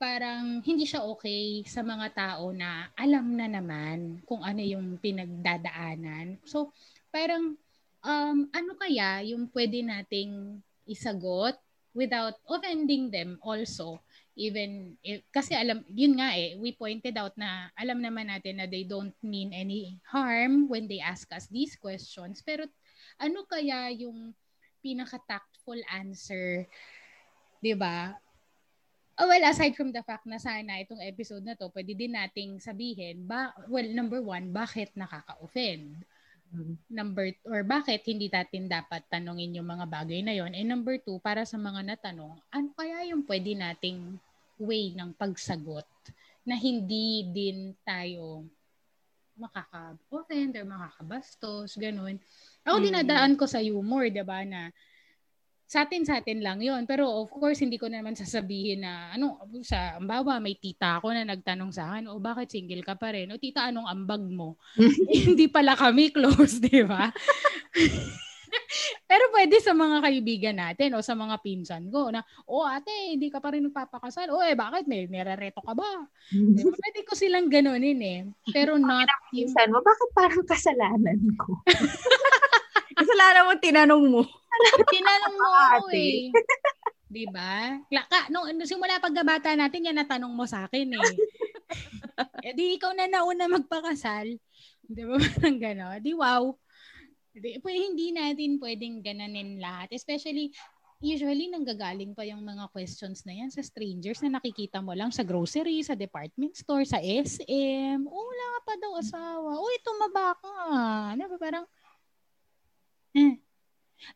parang 0.00 0.64
hindi 0.64 0.88
siya 0.88 1.04
okay 1.04 1.60
sa 1.68 1.84
mga 1.84 2.08
tao 2.16 2.56
na 2.56 2.88
alam 2.96 3.36
na 3.36 3.44
naman 3.44 4.24
kung 4.24 4.40
ano 4.40 4.64
yung 4.64 4.96
pinagdadaanan. 4.96 6.40
So 6.48 6.72
parang 7.12 7.60
um, 8.00 8.48
ano 8.48 8.72
kaya 8.80 9.20
yung 9.28 9.52
pwede 9.52 9.84
nating 9.84 10.56
isagot 10.88 11.60
without 11.92 12.40
offending 12.48 13.12
them 13.12 13.36
also? 13.44 14.00
Even 14.40 14.96
if, 15.04 15.20
kasi 15.28 15.52
alam 15.52 15.84
yun 15.92 16.16
nga 16.16 16.32
eh 16.32 16.56
we 16.56 16.72
pointed 16.72 17.20
out 17.20 17.36
na 17.36 17.68
alam 17.76 18.00
naman 18.00 18.32
natin 18.32 18.56
na 18.56 18.64
they 18.64 18.88
don't 18.88 19.12
mean 19.20 19.52
any 19.52 20.00
harm 20.08 20.64
when 20.64 20.88
they 20.88 21.04
ask 21.04 21.28
us 21.28 21.44
these 21.52 21.76
questions. 21.76 22.40
Pero 22.40 22.64
ano 23.20 23.44
kaya 23.44 23.92
yung 23.92 24.32
pinaka 24.80 25.20
tactful 25.28 25.76
answer 25.92 26.64
'di 27.60 27.76
ba 27.76 28.16
Oh, 29.20 29.28
well, 29.28 29.44
aside 29.44 29.76
from 29.76 29.92
the 29.92 30.00
fact 30.00 30.24
na 30.24 30.40
sana 30.40 30.80
itong 30.80 31.04
episode 31.04 31.44
na 31.44 31.52
to, 31.52 31.68
pwede 31.76 31.92
din 31.92 32.16
nating 32.16 32.56
sabihin, 32.56 33.28
ba, 33.28 33.52
well, 33.68 33.84
number 33.92 34.24
one, 34.24 34.48
bakit 34.48 34.88
nakaka-offend? 34.96 35.92
Number, 36.88 37.30
or 37.44 37.60
bakit 37.62 38.02
hindi 38.08 38.32
natin 38.32 38.66
dapat 38.66 39.04
tanongin 39.12 39.60
yung 39.60 39.68
mga 39.68 39.86
bagay 39.86 40.24
na 40.24 40.32
yon? 40.32 40.56
And 40.56 40.66
number 40.66 40.96
two, 40.98 41.20
para 41.20 41.44
sa 41.44 41.60
mga 41.60 41.84
natanong, 41.84 42.32
ano 42.48 42.68
kaya 42.72 43.06
yung 43.12 43.22
pwede 43.28 43.52
nating 43.54 44.16
way 44.56 44.96
ng 44.96 45.12
pagsagot 45.14 45.86
na 46.42 46.56
hindi 46.56 47.28
din 47.30 47.76
tayo 47.84 48.48
makaka-offend 49.36 50.58
or 50.58 50.64
makakabastos, 50.68 51.76
ganun. 51.76 52.16
Ako 52.64 52.76
Mm. 52.76 52.84
dinadaan 52.88 53.32
ko 53.40 53.44
sa 53.48 53.62
humor, 53.62 54.08
'di 54.10 54.24
ba, 54.24 54.44
na 54.44 54.68
sa 55.70 55.86
atin 55.86 56.02
sa 56.02 56.18
atin 56.18 56.42
lang 56.42 56.58
'yon. 56.58 56.82
Pero 56.90 57.06
of 57.22 57.30
course 57.30 57.62
hindi 57.62 57.78
ko 57.78 57.86
naman 57.86 58.18
sasabihin 58.18 58.82
na 58.82 59.14
ano 59.14 59.38
sa 59.62 60.02
ambawa 60.02 60.42
may 60.42 60.58
tita 60.58 60.98
ako 60.98 61.14
na 61.14 61.22
nagtanong 61.22 61.70
sa 61.70 61.94
akin, 61.94 62.10
"O 62.10 62.18
bakit 62.18 62.50
single 62.50 62.82
ka 62.82 62.98
pa 62.98 63.14
rin?" 63.14 63.30
"O 63.30 63.38
tita, 63.38 63.70
anong 63.70 63.86
ambag 63.86 64.26
mo?" 64.26 64.58
hindi 65.30 65.46
pala 65.46 65.78
kami 65.78 66.10
close, 66.10 66.58
'di 66.58 66.82
ba? 66.90 67.14
Pero 69.10 69.24
pwede 69.34 69.58
sa 69.62 69.74
mga 69.74 70.02
kaibigan 70.06 70.56
natin 70.58 70.94
o 70.98 71.02
sa 71.02 71.14
mga 71.14 71.38
pinsan 71.42 71.90
ko 71.90 72.10
na, 72.10 72.22
"O 72.50 72.66
ate, 72.66 72.90
hindi 73.14 73.30
ka 73.30 73.38
pa 73.42 73.54
rin 73.54 73.66
nagpapakasal." 73.70 74.30
"O 74.34 74.42
eh 74.42 74.54
bakit 74.58 74.86
may 74.90 75.06
nerareto 75.06 75.62
ka 75.62 75.74
ba?" 75.74 76.06
Di 76.30 76.62
ba? 76.66 76.74
Pwede 76.78 77.00
ko 77.06 77.14
silang 77.14 77.46
ganunin 77.50 78.00
eh. 78.02 78.20
Pero 78.54 78.78
not 78.78 79.06
yung 79.34 79.50
Minsan 79.50 79.70
mo, 79.70 79.78
bakit 79.82 80.10
parang 80.14 80.44
kasalanan 80.46 81.20
ko? 81.38 81.62
Kasalanan 83.00 83.42
mo, 83.48 83.52
tinanong 83.56 84.04
mo. 84.12 84.22
Tinanong 84.92 85.36
mo 85.40 85.48
ako 85.48 85.88
eh. 85.96 86.28
'Di 87.08 87.24
ba? 87.32 87.80
Laka, 87.88 88.28
nung 88.28 88.44
nung 88.52 88.68
simula 88.68 89.00
pagkabata 89.00 89.56
natin, 89.56 89.88
yan 89.88 89.96
natanong 89.96 90.30
mo 90.30 90.44
sa 90.44 90.68
akin 90.68 91.00
eh. 91.00 91.14
eh 92.46 92.52
di 92.52 92.76
ikaw 92.76 92.92
na 92.92 93.08
nauna 93.08 93.48
magpakasal. 93.48 94.36
'Di 94.84 95.02
ba? 95.08 95.16
Parang 95.40 95.58
gano'n. 95.58 95.98
Di 96.04 96.12
wow. 96.12 96.52
Di, 97.30 97.56
pwede, 97.62 97.78
hindi 97.78 98.12
natin 98.12 98.60
pwedeng 98.60 99.00
gananin 99.00 99.62
lahat. 99.62 99.94
Especially, 99.94 100.50
usually 101.00 101.48
nanggagaling 101.48 102.12
pa 102.12 102.26
yung 102.26 102.42
mga 102.42 102.68
questions 102.74 103.24
na 103.24 103.32
yan 103.32 103.48
sa 103.48 103.62
strangers 103.62 104.20
na 104.20 104.36
nakikita 104.36 104.82
mo 104.82 104.92
lang 104.92 105.08
sa 105.14 105.24
grocery, 105.24 105.80
sa 105.80 105.94
department 105.96 106.58
store, 106.58 106.82
sa 106.84 106.98
SM. 107.00 108.02
Oh, 108.02 108.24
wala 108.28 108.46
ka 108.54 108.60
pa 108.66 108.74
daw 108.82 108.92
asawa. 108.98 109.50
Uy, 109.62 109.74
tumaba 109.80 110.34
ka. 110.36 110.54
Di 111.16 111.24
ba? 111.24 111.38
Parang, 111.38 111.64
eh. 113.14 113.34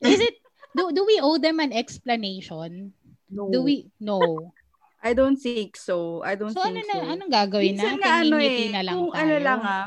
Is 0.00 0.20
it, 0.20 0.36
do, 0.72 0.90
do 0.92 1.04
we 1.04 1.20
owe 1.20 1.36
them 1.36 1.60
an 1.60 1.72
explanation? 1.72 2.92
No. 3.28 3.50
Do 3.50 3.62
we? 3.62 3.90
No. 4.00 4.52
I 5.04 5.12
don't 5.12 5.36
think 5.36 5.76
so. 5.76 6.24
I 6.24 6.32
don't 6.34 6.52
So, 6.56 6.64
ano 6.64 6.80
think 6.80 6.88
na, 6.88 6.96
so. 6.96 7.04
anong 7.12 7.32
gagawin 7.32 7.76
Minsan 7.76 7.98
natin? 7.98 8.00
nga 8.00 8.12
ano 8.24 8.36
eh, 8.40 8.68
na 8.72 8.80
lang 8.80 8.96
kung 8.96 9.12
tayo. 9.12 9.20
ano 9.20 9.34
lang 9.36 9.60
ah, 9.60 9.86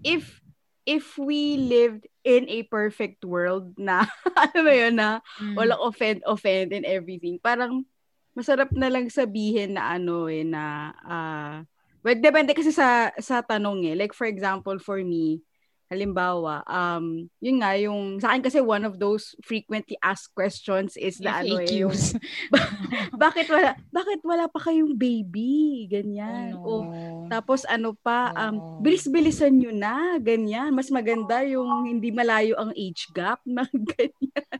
if 0.00 0.40
if 0.86 1.18
we 1.18 1.58
lived 1.58 2.06
in 2.22 2.46
a 2.48 2.62
perfect 2.64 3.20
world 3.26 3.74
na, 3.76 4.06
ano 4.38 4.58
ba 4.62 4.72
yun 4.72 4.94
na, 4.96 5.18
Mm. 5.36 5.54
walang 5.58 5.82
offend, 5.82 6.18
offend 6.24 6.70
and 6.72 6.86
everything, 6.86 7.36
parang 7.36 7.84
masarap 8.32 8.70
na 8.72 8.86
lang 8.88 9.10
sabihin 9.10 9.74
na 9.74 9.92
ano 9.92 10.24
eh, 10.30 10.46
na, 10.46 10.62
ah, 11.04 11.54
well, 12.00 12.16
depende 12.16 12.54
kasi 12.54 12.70
sa, 12.70 13.10
sa 13.18 13.42
tanong 13.42 13.82
eh. 13.84 13.94
Like 13.98 14.14
for 14.14 14.24
example, 14.24 14.78
for 14.78 15.02
me, 15.02 15.42
halimbawa, 15.86 16.66
um, 16.66 17.30
yun 17.38 17.62
nga, 17.62 17.78
yung, 17.78 18.18
sa 18.18 18.34
akin 18.34 18.42
kasi 18.42 18.58
one 18.58 18.82
of 18.82 18.98
those 18.98 19.38
frequently 19.46 19.94
asked 20.02 20.34
questions 20.34 20.98
is 20.98 21.22
na 21.22 21.42
ano 21.42 21.62
eh, 21.62 21.86
yung, 21.86 21.94
bakit 23.22 23.46
wala, 23.46 23.78
bakit 23.94 24.20
wala 24.26 24.50
pa 24.50 24.60
kayong 24.66 24.98
baby? 24.98 25.86
Ganyan. 25.86 26.58
Oh, 26.58 26.66
O, 26.66 26.72
no. 26.90 27.30
tapos 27.30 27.62
ano 27.70 27.94
pa, 27.94 28.34
um, 28.34 28.82
bilis-bilisan 28.82 29.54
nyo 29.54 29.70
na, 29.70 30.18
ganyan. 30.18 30.74
Mas 30.74 30.90
maganda 30.90 31.46
yung 31.46 31.86
hindi 31.86 32.10
malayo 32.10 32.58
ang 32.58 32.74
age 32.74 33.06
gap, 33.14 33.38
mga 33.48 33.70
ganyan. 33.94 34.58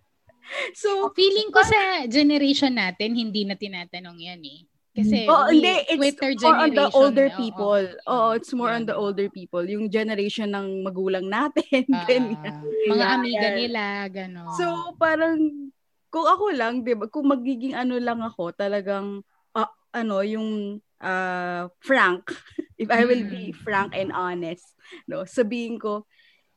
So, 0.78 1.10
Feeling 1.10 1.50
ko 1.50 1.58
sa 1.66 2.06
generation 2.06 2.78
natin, 2.78 3.18
hindi 3.18 3.42
na 3.42 3.58
tinatanong 3.58 4.18
yan 4.22 4.42
eh. 4.46 4.62
Kasi 4.96 5.28
oh, 5.28 5.44
we- 5.52 5.60
hindi, 5.60 5.74
it's 5.92 6.16
Twitter 6.16 6.32
more 6.40 6.56
on 6.56 6.72
the 6.72 6.88
older 6.96 7.28
oo, 7.28 7.36
people. 7.36 7.84
Oo, 8.08 8.26
it's 8.32 8.52
more 8.56 8.72
on 8.72 8.88
Yan. 8.88 8.88
the 8.88 8.96
older 8.96 9.28
people. 9.28 9.60
Yung 9.60 9.92
generation 9.92 10.48
ng 10.48 10.80
magulang 10.80 11.28
natin, 11.28 11.84
ganyan. 12.08 12.40
mga 12.88 12.96
Yeah. 12.96 13.14
amiga 13.20 13.48
nila, 13.52 13.82
gano'n. 14.08 14.56
So, 14.56 14.64
parang, 14.96 15.68
kung 16.08 16.24
ako 16.24 16.44
lang, 16.56 16.80
di 16.80 16.96
ba, 16.96 17.12
kung 17.12 17.28
magiging 17.28 17.76
ano 17.76 18.00
lang 18.00 18.24
ako, 18.24 18.56
talagang, 18.56 19.20
ah, 19.52 19.68
ano, 19.92 20.24
yung 20.24 20.80
ah, 20.96 21.68
frank, 21.84 22.32
if 22.80 22.88
I 22.88 23.04
will 23.04 23.28
be 23.28 23.52
Mm. 23.52 23.60
frank 23.60 23.92
and 23.92 24.16
honest, 24.16 24.64
no, 25.04 25.28
sabihin 25.28 25.76
ko, 25.76 26.08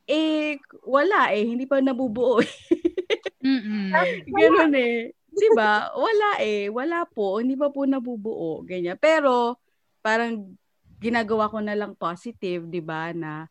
eh, 0.08 0.56
wala 0.88 1.28
eh, 1.36 1.44
hindi 1.44 1.68
pa 1.68 1.84
nabubuo. 1.84 2.40
eh. 2.40 2.48
Mm-mm. 3.44 3.92
Ganun 4.28 4.72
eh. 4.76 5.12
'Di 5.40 5.48
ba? 5.56 5.88
Wala 5.96 6.30
eh, 6.44 6.68
wala 6.68 7.08
po, 7.08 7.40
hindi 7.40 7.56
pa 7.56 7.72
po 7.72 7.88
nabubuo, 7.88 8.60
ganyan. 8.62 9.00
Pero 9.00 9.56
parang 10.04 10.52
ginagawa 11.00 11.48
ko 11.48 11.64
na 11.64 11.72
lang 11.72 11.96
positive, 11.96 12.68
'di 12.68 12.84
ba, 12.84 13.16
na 13.16 13.48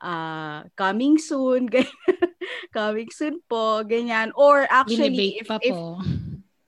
ah, 0.00 0.64
coming 0.76 1.16
soon, 1.16 1.68
coming 2.76 3.08
soon 3.08 3.40
po, 3.48 3.80
ganyan. 3.88 4.32
Or 4.36 4.68
actually 4.68 5.40
if, 5.40 5.48
pa 5.48 5.56
if 5.64 5.72
po. 5.72 6.04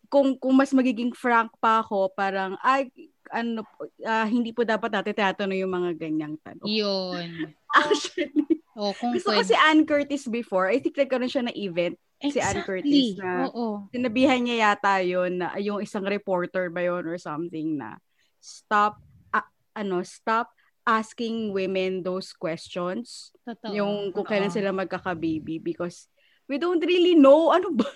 kung 0.08 0.36
kung 0.40 0.56
mas 0.56 0.72
magiging 0.72 1.12
frank 1.12 1.52
pa 1.60 1.84
ako, 1.84 2.12
parang 2.16 2.56
ay 2.64 2.88
ano 3.32 3.64
ah, 4.04 4.28
hindi 4.28 4.52
po 4.52 4.64
dapat 4.64 4.92
natin 4.92 5.16
tinatanong 5.16 5.58
yung 5.60 5.72
mga 5.72 5.90
ganyang 5.96 6.36
tanong. 6.40 6.68
Yun. 6.68 7.52
Actually, 7.80 8.60
O 8.72 8.92
kung 8.92 9.12
gusto 9.12 9.28
ko 9.28 9.36
pwede. 9.36 9.48
si 9.48 9.56
Ann 9.56 9.84
Curtis 9.84 10.24
before. 10.26 10.68
I 10.68 10.80
think 10.80 10.96
nagkaroon 10.96 11.28
siya 11.28 11.44
ng 11.46 11.56
event 11.56 11.96
si 12.22 12.38
Ann 12.38 12.62
Curtis 12.62 13.18
na- 13.18 13.50
Oo. 13.50 13.90
sinabihan 13.90 14.38
niya 14.38 14.70
yata 14.70 15.02
yon 15.02 15.42
na 15.42 15.58
yung 15.58 15.82
isang 15.82 16.06
reporter 16.06 16.70
ba 16.70 16.80
yon 16.80 17.02
or 17.02 17.18
something 17.18 17.74
na 17.74 17.98
stop 18.38 19.02
ah, 19.28 19.42
ano 19.74 20.06
stop 20.06 20.54
asking 20.82 21.50
women 21.50 21.98
those 22.00 22.30
questions 22.30 23.34
Totoo. 23.42 23.74
yung 23.74 23.94
kung 24.10 24.22
Oo. 24.22 24.30
kailan 24.30 24.50
sila 24.50 24.70
magkaka-baby 24.70 25.58
because 25.58 26.06
we 26.46 26.58
don't 26.58 26.82
really 26.82 27.14
know 27.14 27.50
ano 27.56 27.74
ba 27.74 27.90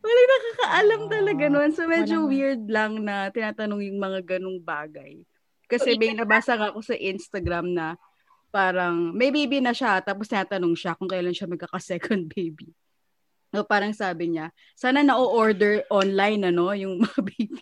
wala 0.00 0.20
nakakaalam 0.24 1.02
talaga 1.08 1.44
nun 1.48 1.70
so 1.70 1.84
medyo 1.84 2.24
Walang- 2.24 2.28
weird 2.28 2.62
lang 2.66 2.92
na 3.00 3.28
tinatanong 3.28 3.84
yung 3.84 4.00
mga 4.00 4.20
ganong 4.36 4.56
bagay 4.58 5.20
kasi 5.68 5.96
may 5.96 6.12
nabasa 6.12 6.52
nga 6.54 6.68
ako 6.68 6.80
sa 6.80 6.92
Instagram 6.92 7.72
na 7.72 7.96
parang 8.52 9.16
may 9.16 9.32
baby 9.32 9.64
na 9.64 9.72
siya 9.72 10.04
tapos 10.04 10.28
tinatanong 10.28 10.76
siya 10.76 10.92
kung 10.92 11.08
kailan 11.08 11.32
siya 11.32 11.48
magkaka-second 11.48 12.28
baby 12.28 12.68
No, 13.52 13.68
parang 13.68 13.92
sabi 13.92 14.32
niya, 14.32 14.48
sana 14.72 15.04
na-order 15.04 15.84
online 15.92 16.48
ano, 16.48 16.72
yung 16.72 17.04
mga 17.04 17.20
baby. 17.36 17.60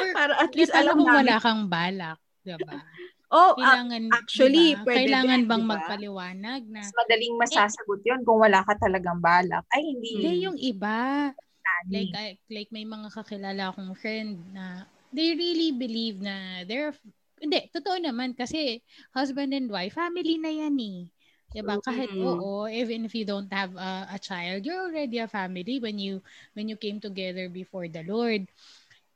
Or 0.00 0.08
Para 0.16 0.32
at 0.40 0.56
least 0.56 0.72
alam 0.72 1.04
namin. 1.04 1.28
wala 1.28 1.36
kang 1.36 1.68
balak. 1.68 2.16
Diba? 2.40 2.80
Oh, 3.28 3.52
ah, 3.60 3.76
Kailangan, 3.76 4.02
actually, 4.16 4.72
diba? 4.72 4.84
pwede 4.88 4.98
kailangan 5.04 5.40
din, 5.44 5.48
bang 5.52 5.62
diba? 5.64 5.72
magpaliwanag 5.76 6.62
na 6.64 6.80
Mas 6.80 6.96
madaling 6.96 7.34
masasagot 7.36 8.00
yun 8.08 8.20
kung 8.24 8.40
wala 8.40 8.64
ka 8.64 8.72
talagang 8.80 9.20
balak. 9.20 9.68
Ay, 9.68 9.84
hindi. 9.84 10.10
hindi 10.16 10.32
yung 10.48 10.56
iba. 10.56 11.28
Like, 11.92 12.08
Like, 12.08 12.12
I- 12.16 12.38
like 12.48 12.70
may 12.72 12.88
mga 12.88 13.08
kakilala 13.12 13.68
akong 13.68 13.92
friend 14.00 14.48
na 14.56 14.88
they 15.12 15.36
really 15.36 15.76
believe 15.76 16.24
na 16.24 16.64
they're, 16.64 16.96
hindi, 17.44 17.60
totoo 17.68 18.00
naman 18.00 18.32
kasi 18.32 18.80
husband 19.12 19.52
and 19.52 19.68
wife, 19.68 19.92
family 19.92 20.40
na 20.40 20.48
yan 20.48 20.76
eh. 20.80 21.12
Diba? 21.54 21.78
Kahit 21.78 22.10
Mm. 22.10 22.24
oo, 22.24 22.66
even 22.66 23.06
if 23.06 23.14
you 23.14 23.22
don't 23.22 23.52
have 23.52 23.70
a, 23.78 24.10
a 24.10 24.18
child, 24.18 24.66
you're 24.66 24.90
already 24.90 25.22
a 25.22 25.30
family 25.30 25.78
when 25.78 26.00
you 26.00 26.18
when 26.56 26.66
you 26.66 26.74
came 26.74 26.98
together 26.98 27.46
before 27.46 27.86
the 27.86 28.02
Lord. 28.02 28.48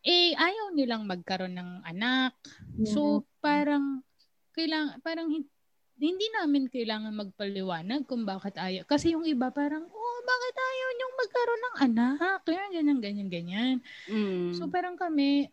Eh, 0.06 0.38
ayaw 0.38 0.70
nilang 0.70 1.08
magkaroon 1.10 1.58
ng 1.58 1.82
anak. 1.82 2.36
So, 2.86 3.26
parang, 3.42 4.06
kailang, 4.54 5.02
parang 5.02 5.26
hin- 5.26 5.50
hindi 5.98 6.26
namin 6.38 6.70
kailangan 6.70 7.10
magpaliwanag 7.10 8.06
kung 8.06 8.22
bakit 8.22 8.54
ayaw. 8.54 8.86
Kasi 8.86 9.18
yung 9.18 9.26
iba 9.26 9.50
parang, 9.50 9.82
oh, 9.82 10.18
bakit 10.22 10.54
ayaw 10.54 10.88
niyong 10.94 11.16
magkaroon 11.18 11.62
ng 11.62 11.76
anak? 11.90 12.38
Ganyan, 12.46 12.70
ganyan, 12.70 12.98
ganyan, 13.02 13.28
ganyan. 13.28 13.76
Mm. 14.06 14.54
So, 14.54 14.70
parang 14.70 14.94
kami, 14.94 15.50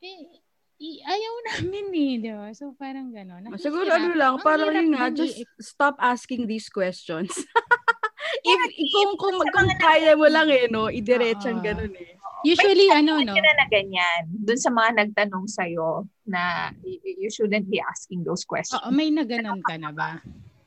eh, 0.00 0.41
i- 0.82 0.98
ayaw 1.00 1.34
namin 1.48 1.86
eh, 1.94 2.12
di 2.18 2.30
ba? 2.30 2.50
So, 2.50 2.74
parang 2.74 3.14
gano'n. 3.14 3.46
Siguro 3.54 3.86
Nakihirap. 3.86 4.02
ano 4.02 4.08
lang, 4.18 4.32
Ang 4.34 4.42
parang 4.42 4.70
yun 4.74 4.88
nga, 4.90 5.06
just 5.08 5.38
i- 5.38 5.46
stop 5.62 5.94
asking 6.02 6.50
these 6.50 6.66
questions. 6.66 7.30
if, 8.42 8.60
kung, 8.90 9.14
kung, 9.14 9.38
kung 9.38 9.70
kaya 9.78 10.18
mo 10.18 10.26
lang 10.26 10.50
eh, 10.50 10.66
no, 10.66 10.90
idiretsang 10.90 11.62
Oo. 11.62 11.64
ganun 11.64 11.94
eh. 11.94 12.18
Usually, 12.42 12.90
ano, 12.90 13.22
no? 13.22 13.30
na 13.30 13.52
na 13.54 13.66
ganyan. 13.70 14.26
Dun 14.26 14.58
sa 14.58 14.66
mga 14.68 14.98
nagtanong 14.98 15.46
sa'yo 15.46 16.10
na 16.26 16.74
you 16.82 17.30
shouldn't 17.30 17.70
be 17.70 17.78
asking 17.78 18.26
those 18.26 18.42
questions. 18.42 18.82
Oo, 18.82 18.90
may 18.90 19.14
na 19.14 19.22
ganun 19.22 19.62
ka 19.62 19.78
na 19.78 19.94
ba? 19.94 20.18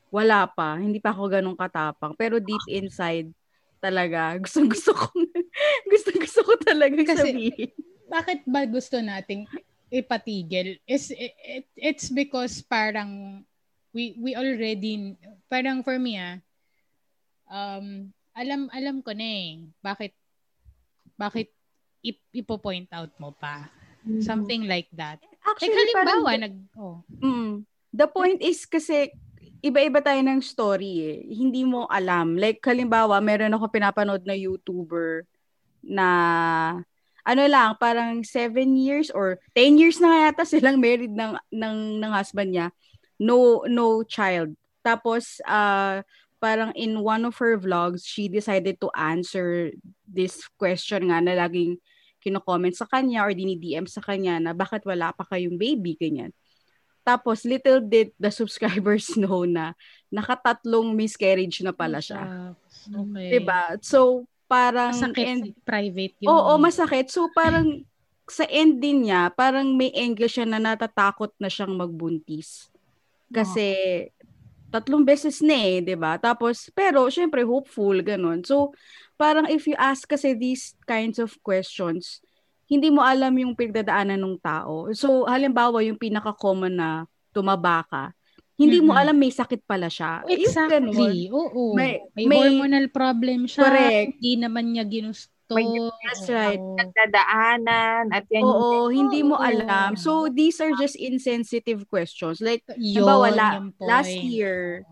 Wala 0.08 0.48
pa, 0.48 0.80
hindi 0.80 0.96
pa 0.96 1.12
ako 1.12 1.28
ganun 1.28 1.52
katapang. 1.52 2.16
Pero 2.16 2.40
deep 2.40 2.64
inside, 2.72 3.28
talaga, 3.76 4.32
gustong 4.42 4.72
gusto 4.72 4.96
ko, 4.96 5.12
gustong 5.84 6.16
gusto 6.16 6.40
ko 6.42 6.56
talaga 6.56 6.96
Kasi- 7.04 7.20
sabihin. 7.28 7.70
Bakit 8.06 8.46
ba 8.46 8.62
gusto 8.64 8.96
nating 8.96 9.44
ipatigil? 9.90 10.78
Is 10.86 11.10
it, 11.14 11.34
it- 11.42 11.74
it's 11.78 12.08
because 12.10 12.60
parang 12.62 13.42
we 13.94 14.16
we 14.20 14.36
already 14.36 15.16
parang 15.48 15.80
for 15.80 15.96
me 15.96 16.20
ah 16.20 16.36
um 17.48 18.12
alam 18.36 18.68
alam 18.74 19.00
ko 19.00 19.16
na 19.16 19.24
eh 19.24 19.64
bakit 19.80 20.12
bakit 21.16 21.48
ip, 22.04 22.20
ipo-point 22.34 22.92
out 22.92 23.08
mo 23.16 23.32
pa 23.32 23.72
something 24.20 24.68
like 24.68 24.90
that 24.92 25.16
like 25.24 25.40
Actually, 25.48 25.94
parang, 25.96 26.20
halimbawa 26.20 26.32
nag 26.44 26.54
oh 26.76 27.00
mm, 27.24 27.64
the 27.96 28.04
point 28.10 28.42
is 28.44 28.68
kasi, 28.68 29.08
iba-iba 29.64 30.04
tayo 30.04 30.20
ng 30.20 30.42
story 30.44 30.92
eh. 31.00 31.18
Hindi 31.32 31.64
mo 31.64 31.88
alam. 31.88 32.36
Like, 32.36 32.60
halimbawa, 32.60 33.18
meron 33.24 33.54
ako 33.56 33.72
pinapanood 33.72 34.22
na 34.28 34.36
YouTuber 34.36 35.24
na 35.80 36.06
ano 37.26 37.42
lang, 37.50 37.74
parang 37.82 38.22
seven 38.22 38.78
years 38.78 39.10
or 39.10 39.42
10 39.58 39.82
years 39.82 39.98
na 39.98 40.30
yata 40.30 40.46
silang 40.48 40.78
married 40.78 41.10
ng, 41.10 41.34
ng, 41.50 41.76
ng 41.98 42.12
husband 42.14 42.54
niya. 42.54 42.70
No, 43.18 43.66
no 43.66 44.06
child. 44.06 44.54
Tapos, 44.86 45.42
uh, 45.42 46.06
parang 46.38 46.70
in 46.78 47.02
one 47.02 47.26
of 47.26 47.34
her 47.42 47.58
vlogs, 47.58 48.06
she 48.06 48.30
decided 48.30 48.78
to 48.78 48.86
answer 48.94 49.74
this 50.06 50.46
question 50.54 51.10
nga 51.10 51.18
na 51.18 51.34
laging 51.34 51.82
kino-comment 52.22 52.78
sa 52.78 52.86
kanya 52.86 53.26
or 53.26 53.34
dini-DM 53.34 53.90
sa 53.90 53.98
kanya 53.98 54.38
na 54.38 54.54
bakit 54.54 54.86
wala 54.86 55.10
pa 55.10 55.26
kayong 55.26 55.58
baby, 55.58 55.98
ganyan. 55.98 56.30
Tapos, 57.06 57.46
little 57.46 57.82
did 57.82 58.10
the 58.18 58.30
subscribers 58.30 59.14
know 59.18 59.42
na 59.46 59.74
nakatatlong 60.10 60.94
miscarriage 60.94 61.62
na 61.62 61.74
pala 61.74 61.98
siya. 61.98 62.54
Okay 62.86 63.38
Diba? 63.38 63.78
So, 63.82 64.26
parang... 64.46 64.94
masakit 64.94 65.26
and- 65.26 65.54
private 65.62 66.14
yun 66.22 66.30
Oo, 66.30 66.56
eh. 66.56 66.62
masakit. 66.62 67.06
So, 67.10 67.28
parang 67.34 67.86
sa 68.26 68.42
end 68.50 68.82
din 68.82 69.06
niya, 69.06 69.30
parang 69.30 69.78
may 69.78 69.94
angle 69.94 70.26
siya 70.26 70.46
na 70.46 70.58
natatakot 70.58 71.30
na 71.38 71.46
siyang 71.46 71.78
magbuntis. 71.78 72.70
Kasi, 73.30 73.74
tatlong 74.70 75.06
beses 75.06 75.38
na 75.42 75.54
eh, 75.54 75.78
'di 75.78 75.94
ba? 75.94 76.18
Tapos, 76.18 76.70
pero, 76.74 77.06
syempre, 77.06 77.46
hopeful, 77.46 77.94
ganun. 78.02 78.42
So, 78.42 78.74
parang 79.14 79.46
if 79.46 79.66
you 79.70 79.78
ask 79.78 80.04
kasi 80.06 80.34
these 80.34 80.74
kinds 80.84 81.22
of 81.22 81.34
questions, 81.40 82.18
hindi 82.66 82.90
mo 82.90 83.00
alam 83.00 83.30
yung 83.38 83.54
pinagdadaanan 83.54 84.18
ng 84.18 84.36
tao. 84.42 84.90
So, 84.90 85.22
halimbawa, 85.24 85.86
yung 85.86 85.98
pinaka-common 85.98 86.74
na 86.74 87.06
tumaba 87.30 87.86
ka, 87.86 88.10
hindi 88.56 88.80
mo 88.80 88.90
Mm-mm. 88.90 89.02
alam 89.04 89.16
may 89.16 89.28
sakit 89.28 89.62
pala 89.62 89.86
siya. 89.86 90.24
Yung 90.24 90.32
ganun. 90.66 90.96
Exactly. 90.96 91.20
Oo. 91.28 91.76
May- 91.76 92.00
May, 92.12 92.24
may- 92.24 92.40
hormonal 92.40 92.88
problem 92.88 93.44
siya. 93.44 93.62
Correct. 93.62 94.16
Hindi 94.16 94.32
naman 94.36 94.64
niya 94.72 94.84
ginusto. 94.84 95.28
May- 95.48 95.68
That's 96.02 96.26
right. 96.26 96.58
Nagdadaanan 96.58 98.10
at 98.10 98.24
yan 98.26 98.42
yung 98.42 98.50
Oo, 98.50 98.88
hindi 98.88 99.20
mo 99.22 99.36
Oo. 99.36 99.44
alam. 99.44 99.94
So, 99.94 100.26
these 100.26 100.58
are 100.58 100.74
just 100.74 100.96
insensitive 100.96 101.86
questions. 101.86 102.40
Like, 102.40 102.64
Yun, 102.74 103.04
Halimbawa, 103.04 103.26
la- 103.30 103.54
yung 103.54 103.70
last 103.78 104.10
point. 104.10 104.26
year, 104.26 104.82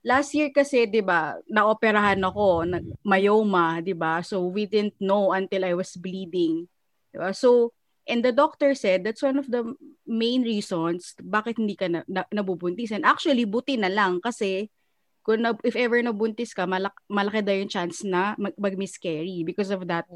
last 0.00 0.30
year 0.32 0.48
kasi, 0.48 0.86
'di 0.86 1.02
ba, 1.02 1.36
naoperahan 1.44 2.22
ako, 2.22 2.64
nag 2.64 2.84
myoma, 3.02 3.82
'di 3.82 3.92
ba? 3.92 4.22
So 4.22 4.46
we 4.46 4.64
didn't 4.64 4.96
know 4.96 5.34
until 5.34 5.60
I 5.60 5.74
was 5.74 5.92
bleeding. 5.92 6.64
'Di 7.10 7.18
ba? 7.18 7.34
So 7.34 7.74
and 8.08 8.24
the 8.24 8.32
doctor 8.32 8.72
said 8.72 9.04
that's 9.04 9.22
one 9.22 9.36
of 9.36 9.46
the 9.52 9.76
main 10.08 10.42
reasons 10.42 11.12
bakit 11.20 11.60
hindi 11.60 11.76
ka 11.76 11.86
na, 11.92 12.00
na, 12.08 12.24
nabubuntis. 12.32 12.90
And 12.90 13.04
actually, 13.04 13.44
buti 13.44 13.76
na 13.76 13.92
lang 13.92 14.24
kasi 14.24 14.72
kung 15.22 15.44
na, 15.44 15.52
if 15.60 15.76
ever 15.76 16.00
nabuntis 16.00 16.56
ka, 16.56 16.64
malak, 16.64 16.96
malaki 17.12 17.44
daw 17.44 17.52
yung 17.52 17.68
chance 17.68 18.00
na 18.00 18.32
mag, 18.40 18.56
mag-miscarry 18.56 19.44
because 19.44 19.68
of 19.68 19.84
that 19.84 20.08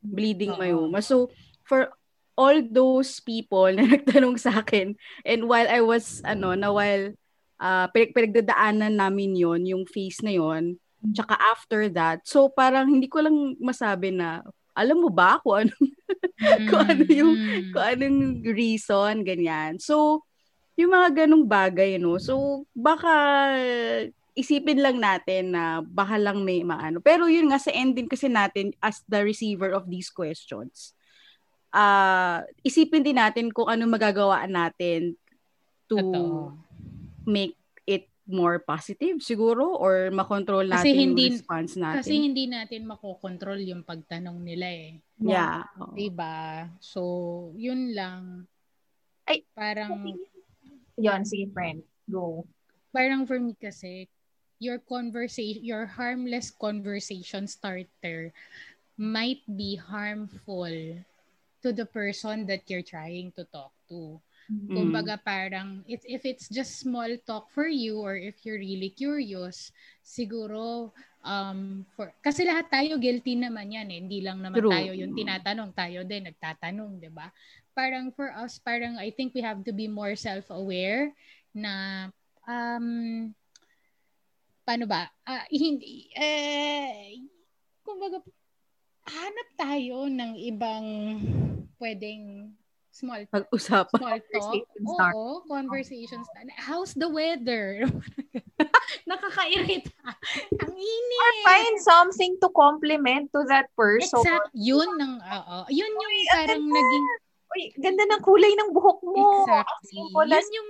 bleeding 0.00 0.56
Oo. 0.56 0.60
myoma. 0.88 1.04
So, 1.04 1.28
for 1.68 1.92
all 2.34 2.64
those 2.64 3.20
people 3.20 3.68
na 3.76 3.84
nagtanong 4.00 4.40
sa 4.40 4.64
akin, 4.64 4.96
and 5.28 5.44
while 5.44 5.68
I 5.68 5.84
was, 5.84 6.24
ano, 6.24 6.56
na 6.56 6.72
while 6.72 7.12
uh, 7.60 7.86
pinag- 7.92 8.16
pinagdadaanan 8.16 8.96
namin 8.96 9.36
yon 9.36 9.68
yung 9.68 9.84
phase 9.84 10.24
na 10.24 10.32
yon 10.32 10.80
tsaka 11.12 11.36
after 11.36 11.92
that, 11.92 12.24
so 12.24 12.48
parang 12.48 12.88
hindi 12.88 13.12
ko 13.12 13.20
lang 13.20 13.60
masabi 13.60 14.16
na, 14.16 14.40
alam 14.74 14.98
mo 15.00 15.08
ba 15.08 15.38
kung 15.40 15.66
ano, 15.66 15.74
kung 16.70 16.82
ano 16.84 17.02
yung, 17.06 17.32
Mm. 17.38 17.70
kung 17.70 17.84
anong 17.86 18.20
reason, 18.52 19.14
ganyan. 19.22 19.78
So, 19.78 20.26
yung 20.74 20.90
mga 20.90 21.24
ganong 21.24 21.46
bagay, 21.46 21.96
no? 22.02 22.18
So, 22.18 22.66
baka 22.74 23.14
isipin 24.34 24.82
lang 24.82 24.98
natin 24.98 25.54
na 25.54 25.78
baka 25.80 26.18
lang 26.18 26.42
may 26.42 26.66
maano. 26.66 26.98
Pero 26.98 27.30
yun 27.30 27.46
nga, 27.54 27.62
sa 27.62 27.70
ending 27.70 28.10
kasi 28.10 28.26
natin 28.26 28.74
as 28.82 28.98
the 29.06 29.22
receiver 29.22 29.70
of 29.70 29.86
these 29.86 30.10
questions, 30.10 30.90
ah 31.70 32.42
isipin 32.62 33.02
din 33.02 33.18
natin 33.18 33.50
kung 33.50 33.66
ano 33.66 33.82
magagawa 33.86 34.46
natin 34.46 35.18
to 35.90 35.98
Totoo. 35.98 36.54
make 37.26 37.58
more 38.24 38.56
positive 38.64 39.20
siguro 39.20 39.76
or 39.76 40.08
makontrol 40.08 40.64
Kasi 40.64 40.92
natin 40.92 40.96
hindi- 40.96 41.28
yung 41.28 41.36
response 41.36 41.72
natin. 41.76 41.96
Kasi 42.00 42.14
hindi 42.16 42.44
natin 42.48 42.80
makokontrol 42.88 43.60
yung 43.60 43.84
pagtanong 43.84 44.40
nila 44.40 44.66
eh. 44.68 44.90
yeah. 45.20 45.68
oo. 45.76 45.92
Diba? 45.92 46.68
So, 46.80 47.00
yun 47.56 47.92
lang. 47.92 48.48
Ay, 49.28 49.44
parang, 49.52 50.16
Yun, 50.96 51.20
sige 51.24 51.52
friend. 51.52 51.84
Go. 52.08 52.44
parang 52.94 53.26
for 53.28 53.40
me 53.40 53.56
kasi, 53.56 54.08
your 54.60 54.80
conversation, 54.80 55.60
your 55.60 55.84
harmless 55.84 56.48
conversation 56.48 57.44
starter 57.44 58.32
might 58.96 59.42
be 59.44 59.76
harmful 59.76 60.70
to 61.60 61.68
the 61.72 61.84
person 61.84 62.46
that 62.46 62.62
you're 62.68 62.84
trying 62.84 63.32
to 63.34 63.44
talk 63.50 63.72
to. 63.88 64.20
Mm. 64.50 64.76
Kumbaga 64.76 65.16
parang 65.16 65.80
if, 65.88 66.04
if 66.04 66.28
it's 66.28 66.52
just 66.52 66.76
small 66.76 67.08
talk 67.24 67.48
for 67.48 67.64
you 67.64 68.00
or 68.04 68.16
if 68.16 68.44
you're 68.44 68.60
really 68.60 68.92
curious, 68.92 69.72
siguro 70.04 70.92
um 71.24 71.88
for 71.96 72.12
kasi 72.20 72.44
lahat 72.44 72.68
tayo 72.68 73.00
guilty 73.00 73.32
naman 73.32 73.72
yan 73.72 73.88
eh. 73.88 73.98
Hindi 74.04 74.20
lang 74.20 74.44
naman 74.44 74.60
True. 74.60 74.72
tayo 74.72 74.92
yung 74.92 75.16
tinatanong, 75.16 75.72
tayo 75.72 76.04
din 76.04 76.28
nagtatanong, 76.28 77.00
'di 77.00 77.10
ba? 77.12 77.32
Parang 77.72 78.12
for 78.12 78.30
us, 78.36 78.60
parang 78.60 79.00
I 79.00 79.08
think 79.08 79.32
we 79.32 79.40
have 79.40 79.64
to 79.64 79.72
be 79.72 79.88
more 79.88 80.12
self-aware 80.12 81.16
na 81.56 82.08
um 82.44 83.32
paano 84.68 84.84
ba? 84.84 85.08
Ah, 85.24 85.48
hindi 85.48 86.12
eh 86.12 87.24
kumbaga 87.84 88.20
hanap 89.08 89.48
tayo 89.56 90.08
ng 90.08 90.32
ibang 90.40 90.86
pwedeng 91.80 92.52
small 92.94 93.26
Pag-usapan. 93.26 94.22
small 94.22 94.94
talk. 94.94 95.14
Oo, 95.18 95.42
conversations. 95.50 96.30
How's 96.54 96.94
the 96.94 97.10
weather? 97.10 97.82
Nakakairita. 99.10 99.90
Ang 100.62 100.72
Or 100.72 100.78
init. 100.78 101.42
find 101.42 101.76
something 101.82 102.38
to 102.38 102.48
compliment 102.54 103.34
to 103.34 103.42
that 103.50 103.66
person. 103.74 104.22
Exact. 104.22 104.54
Yun 104.54 104.86
ng, 104.94 105.14
oo. 105.18 105.58
Yun 105.74 105.90
yung 105.90 106.14
parang 106.30 106.62
naging, 106.62 107.06
Uy, 107.54 107.70
ganda 107.78 108.02
ng 108.02 108.22
kulay 108.22 108.50
ng 108.50 108.70
buhok 108.74 108.98
mo. 109.06 109.46
Exactly. 109.46 109.98
Yun 110.10 110.48
yung, 110.54 110.68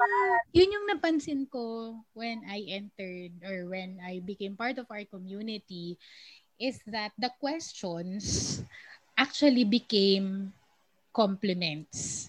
yun 0.53 0.75
yung 0.81 0.87
napansin 0.89 1.49
ko 1.49 1.97
when 2.13 2.45
I 2.45 2.61
entered 2.73 3.33
or 3.41 3.69
when 3.69 4.01
I 4.05 4.21
became 4.21 4.53
part 4.57 4.77
of 4.77 4.89
our 4.93 5.05
community 5.09 5.97
is 6.61 6.81
that 6.89 7.13
the 7.17 7.33
questions 7.41 8.61
actually 9.17 9.65
became 9.65 10.53
compliments. 11.15 12.29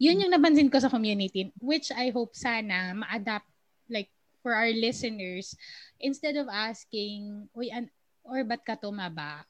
Yun 0.00 0.24
yung 0.24 0.32
napansin 0.32 0.72
ko 0.72 0.80
sa 0.80 0.88
community, 0.88 1.52
which 1.60 1.92
I 1.92 2.08
hope 2.10 2.32
sana 2.32 2.96
ma-adapt 2.96 3.46
like 3.92 4.08
for 4.42 4.56
our 4.56 4.72
listeners, 4.74 5.54
instead 6.02 6.34
of 6.34 6.50
asking, 6.50 7.46
uy, 7.54 7.70
an- 7.70 7.92
or 8.26 8.42
ba't 8.42 8.64
ka 8.66 8.74
tumaba? 8.74 9.46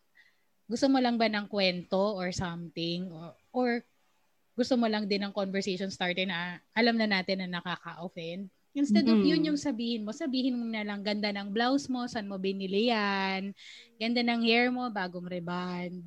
Gusto 0.68 0.90
mo 0.90 1.00
lang 1.00 1.16
ba 1.16 1.30
ng 1.30 1.48
kwento 1.48 2.18
or 2.18 2.34
something? 2.34 3.08
Or, 3.08 3.32
or 3.54 3.68
gusto 4.52 4.76
mo 4.76 4.84
lang 4.84 5.08
din 5.08 5.24
ng 5.24 5.32
conversation 5.32 5.88
starter 5.88 6.28
na 6.28 6.60
alam 6.76 6.96
na 7.00 7.08
natin 7.08 7.40
na 7.40 7.60
nakaka-offend. 7.60 8.52
Instead 8.72 9.04
mm-hmm. 9.04 9.20
of 9.20 9.28
yun 9.28 9.48
yung 9.52 9.60
sabihin 9.60 10.04
mo, 10.04 10.16
sabihin 10.16 10.56
mo 10.56 10.64
na 10.64 10.80
lang, 10.80 11.04
ganda 11.04 11.28
ng 11.28 11.52
blouse 11.52 11.92
mo, 11.92 12.08
saan 12.08 12.24
mo 12.24 12.40
binili 12.40 12.88
yan, 12.88 13.52
ganda 14.02 14.18
ng 14.26 14.42
hair 14.42 14.74
mo, 14.74 14.90
bagong 14.90 15.30
reband. 15.30 16.02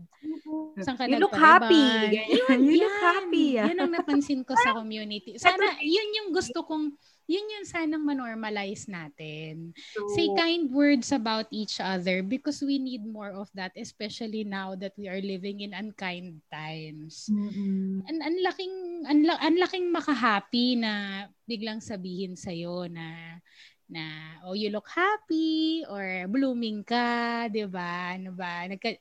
Saan 0.83 0.99
ka 0.99 1.07
you 1.07 1.15
look 1.15 1.31
happy. 1.31 2.11
Yun, 2.19 2.59
you 2.67 2.75
yan. 2.75 2.83
look 2.83 2.99
happy. 2.99 3.47
Yan 3.55 3.79
ang 3.79 3.91
napansin 3.95 4.43
ko 4.43 4.51
sa 4.59 4.75
community. 4.75 5.39
Sana, 5.39 5.79
yun 5.79 6.09
yung 6.19 6.29
gusto 6.35 6.59
kong 6.67 6.91
yun 7.25 7.45
yung 7.57 7.65
sanang 7.65 8.05
manormalize 8.05 8.85
natin. 8.85 9.73
So, 9.97 10.05
Say 10.13 10.29
kind 10.37 10.69
words 10.69 11.09
about 11.09 11.49
each 11.49 11.81
other 11.81 12.21
because 12.21 12.61
we 12.61 12.77
need 12.77 13.01
more 13.01 13.33
of 13.33 13.49
that, 13.57 13.73
especially 13.73 14.45
now 14.45 14.77
that 14.77 14.93
we 14.93 15.09
are 15.09 15.21
living 15.21 15.65
in 15.65 15.73
unkind 15.73 16.41
times. 16.53 17.25
Mm-hmm. 17.33 18.05
An 18.05 18.17
anlaking, 18.21 18.75
anla, 19.09 19.41
anlaking 19.41 19.89
makahappy 19.89 20.77
na 20.77 21.25
biglang 21.49 21.81
sabihin 21.81 22.37
sa'yo 22.37 22.85
na 22.85 23.41
na 23.85 24.41
oh 24.45 24.57
you 24.57 24.73
look 24.73 24.89
happy 24.89 25.85
or 25.85 26.25
blooming 26.29 26.81
ka, 26.81 27.45
'di 27.49 27.69
ba? 27.69 28.17
Ano 28.17 28.33
ba? 28.33 28.65
Nagka, 28.65 28.97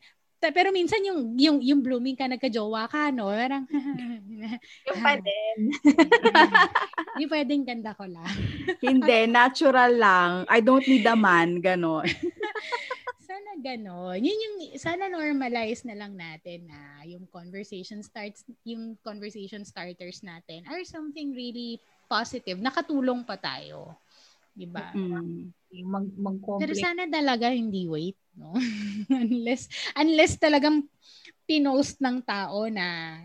pero 0.52 0.68
minsan 0.74 1.00
yung 1.00 1.38
yung 1.40 1.58
yung 1.64 1.80
blooming 1.80 2.18
ka 2.18 2.28
nagka-jowa 2.28 2.84
ka 2.90 3.08
no? 3.08 3.32
Parang 3.32 3.64
yung 4.88 4.98
pa 5.00 5.16
din. 5.16 5.72
Hindi 7.14 7.24
pwedeng 7.30 7.62
ganda 7.64 7.94
ko 7.96 8.04
lang. 8.04 8.34
Hindi 8.82 9.30
natural 9.30 9.92
lang. 9.96 10.30
I 10.50 10.60
don't 10.60 10.84
need 10.84 11.06
a 11.06 11.16
man 11.16 11.62
ganon. 11.62 12.04
Sana 13.28 13.56
ganon. 13.56 14.20
Yun 14.20 14.44
yung 14.44 14.56
sana 14.76 15.08
normalize 15.08 15.88
na 15.88 15.96
lang 15.96 16.12
natin 16.12 16.68
na 16.68 17.00
yung 17.08 17.24
conversation 17.32 18.04
starts 18.04 18.44
yung 18.68 19.00
conversation 19.00 19.64
starters 19.64 20.20
natin 20.20 20.68
are 20.68 20.84
something 20.84 21.32
really 21.32 21.80
positive. 22.04 22.60
Nakatulong 22.60 23.24
pa 23.24 23.40
tayo 23.40 23.96
di 24.54 24.70
ba 24.70 24.94
mm-hmm. 24.94 25.82
mag 25.90 26.06
mag 26.14 26.38
pero 26.62 26.72
sana 26.78 27.10
talaga 27.10 27.50
hindi 27.50 27.90
wait 27.90 28.14
no? 28.38 28.54
unless 29.26 29.66
unless 29.98 30.38
talagang 30.38 30.86
pinost 31.44 32.00
ng 32.00 32.22
tao 32.24 32.70
na 32.70 33.18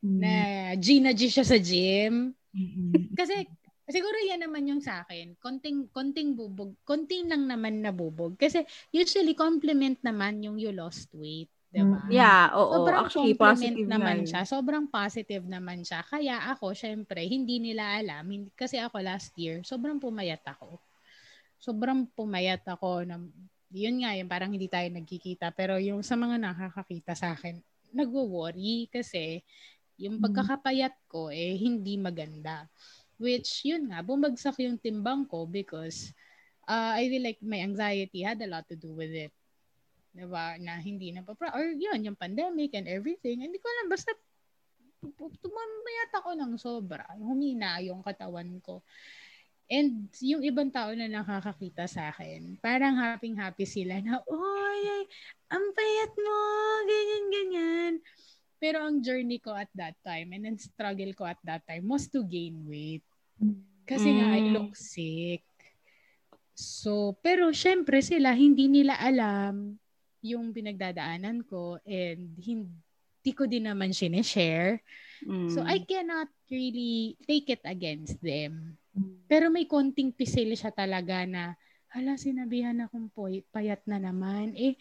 mm. 0.00 0.18
na 0.20 0.34
G 0.78 1.00
na 1.00 1.12
G 1.12 1.28
siya 1.28 1.44
sa 1.44 1.58
gym. 1.60 2.32
Mm-hmm. 2.54 3.12
Kasi 3.18 3.44
siguro 3.88 4.16
yan 4.24 4.42
naman 4.42 4.68
yung 4.68 4.82
sa 4.82 5.04
akin. 5.04 5.36
Konting 5.38 5.92
konting 5.92 6.34
bubog, 6.34 6.74
konting 6.88 7.28
lang 7.28 7.44
naman 7.44 7.84
nabubog 7.84 8.36
kasi 8.40 8.64
usually 8.90 9.36
compliment 9.36 10.00
naman 10.00 10.40
yung 10.40 10.56
you 10.56 10.72
lost 10.72 11.12
weight. 11.12 11.52
Diba? 11.74 11.98
Yeah, 12.06 12.54
oo. 12.54 12.70
Sobrang 12.78 13.02
Actually, 13.02 13.34
positive 13.34 13.90
naman 13.90 14.22
na. 14.22 14.26
siya. 14.30 14.40
Sobrang 14.46 14.86
positive 14.86 15.42
naman 15.42 15.82
siya. 15.82 16.06
Kaya 16.06 16.38
ako, 16.54 16.70
syempre, 16.70 17.26
hindi 17.26 17.58
nila 17.58 17.98
alam. 17.98 18.22
Hindi, 18.30 18.48
kasi 18.54 18.78
ako 18.78 19.02
last 19.02 19.34
year, 19.34 19.66
sobrang 19.66 19.98
pumayat 19.98 20.46
ako. 20.46 20.78
Sobrang 21.58 22.06
pumayat 22.14 22.62
ako. 22.62 23.02
Na, 23.02 23.18
yun 23.74 24.06
nga, 24.06 24.14
yung 24.14 24.30
parang 24.30 24.54
hindi 24.54 24.70
tayo 24.70 24.86
nagkikita. 24.86 25.50
Pero 25.50 25.74
yung 25.82 26.06
sa 26.06 26.14
mga 26.14 26.38
nakakakita 26.38 27.18
sa 27.18 27.34
akin, 27.34 27.58
nagwo-worry 27.90 28.86
kasi 28.86 29.42
yung 29.98 30.22
mm. 30.22 30.24
pagkakapayat 30.30 30.94
ko 31.10 31.34
eh 31.34 31.58
hindi 31.58 31.98
maganda. 31.98 32.70
Which, 33.18 33.66
yun 33.66 33.90
nga, 33.90 34.02
bumagsak 34.02 34.62
yung 34.62 34.78
timbang 34.78 35.26
ko 35.26 35.46
because 35.46 36.14
uh, 36.70 36.94
I 36.94 37.10
feel 37.10 37.22
like 37.22 37.42
my 37.42 37.62
anxiety 37.62 38.22
had 38.22 38.38
a 38.42 38.50
lot 38.50 38.66
to 38.70 38.78
do 38.78 38.94
with 38.94 39.10
it. 39.10 39.34
Diba? 40.14 40.54
Na 40.62 40.78
hindi 40.78 41.10
na 41.10 41.26
pa, 41.26 41.34
or 41.50 41.74
yun, 41.74 42.06
yung 42.06 42.14
pandemic 42.14 42.70
and 42.78 42.86
everything. 42.86 43.42
Hindi 43.42 43.58
ko 43.58 43.66
alam, 43.66 43.90
basta 43.90 44.14
tumamayat 45.42 46.10
ako 46.22 46.30
ng 46.38 46.52
sobra. 46.56 47.04
Humina 47.18 47.82
yung 47.82 48.00
katawan 48.00 48.62
ko. 48.62 48.80
And 49.66 50.12
yung 50.20 50.44
ibang 50.44 50.70
tao 50.70 50.92
na 50.92 51.08
nakakakita 51.08 51.88
sa 51.88 52.12
akin, 52.12 52.60
parang 52.60 52.94
happy-happy 52.94 53.66
sila 53.66 53.98
na, 53.98 54.20
oy, 54.28 54.80
ay, 54.86 55.04
ang 55.50 55.66
payat 55.72 56.12
mo, 56.14 56.38
ganyan, 56.84 57.24
ganyan. 57.32 57.94
Pero 58.60 58.84
ang 58.84 59.00
journey 59.00 59.40
ko 59.40 59.56
at 59.56 59.68
that 59.74 59.96
time 60.04 60.36
and 60.36 60.44
then 60.46 60.56
struggle 60.60 61.10
ko 61.16 61.26
at 61.26 61.40
that 61.42 61.64
time 61.66 61.84
was 61.88 62.06
to 62.12 62.22
gain 62.28 62.64
weight. 62.68 63.04
Kasi 63.88 64.08
mm. 64.08 64.16
nga, 64.20 64.28
I 64.36 64.40
look 64.52 64.72
sick. 64.76 65.44
So, 66.54 67.18
pero 67.18 67.50
syempre 67.50 67.98
sila, 68.04 68.36
hindi 68.36 68.70
nila 68.70 68.94
alam 69.00 69.80
yung 70.24 70.56
pinagdadaanan 70.56 71.44
ko 71.44 71.76
and 71.84 72.32
hindi 72.40 73.30
ko 73.36 73.44
din 73.44 73.68
naman 73.68 73.92
sinishare. 73.92 74.80
Mm. 75.20 75.52
So, 75.52 75.60
I 75.60 75.84
cannot 75.84 76.32
really 76.48 77.20
take 77.28 77.52
it 77.52 77.60
against 77.68 78.16
them. 78.24 78.80
Pero 79.28 79.52
may 79.52 79.68
konting 79.68 80.16
pisil 80.16 80.56
siya 80.56 80.72
talaga 80.72 81.28
na, 81.28 81.52
hala, 81.92 82.16
sinabihan 82.16 82.80
akong 82.82 83.12
poy, 83.12 83.44
payat 83.52 83.84
na 83.84 84.00
naman. 84.00 84.56
Eh, 84.56 84.74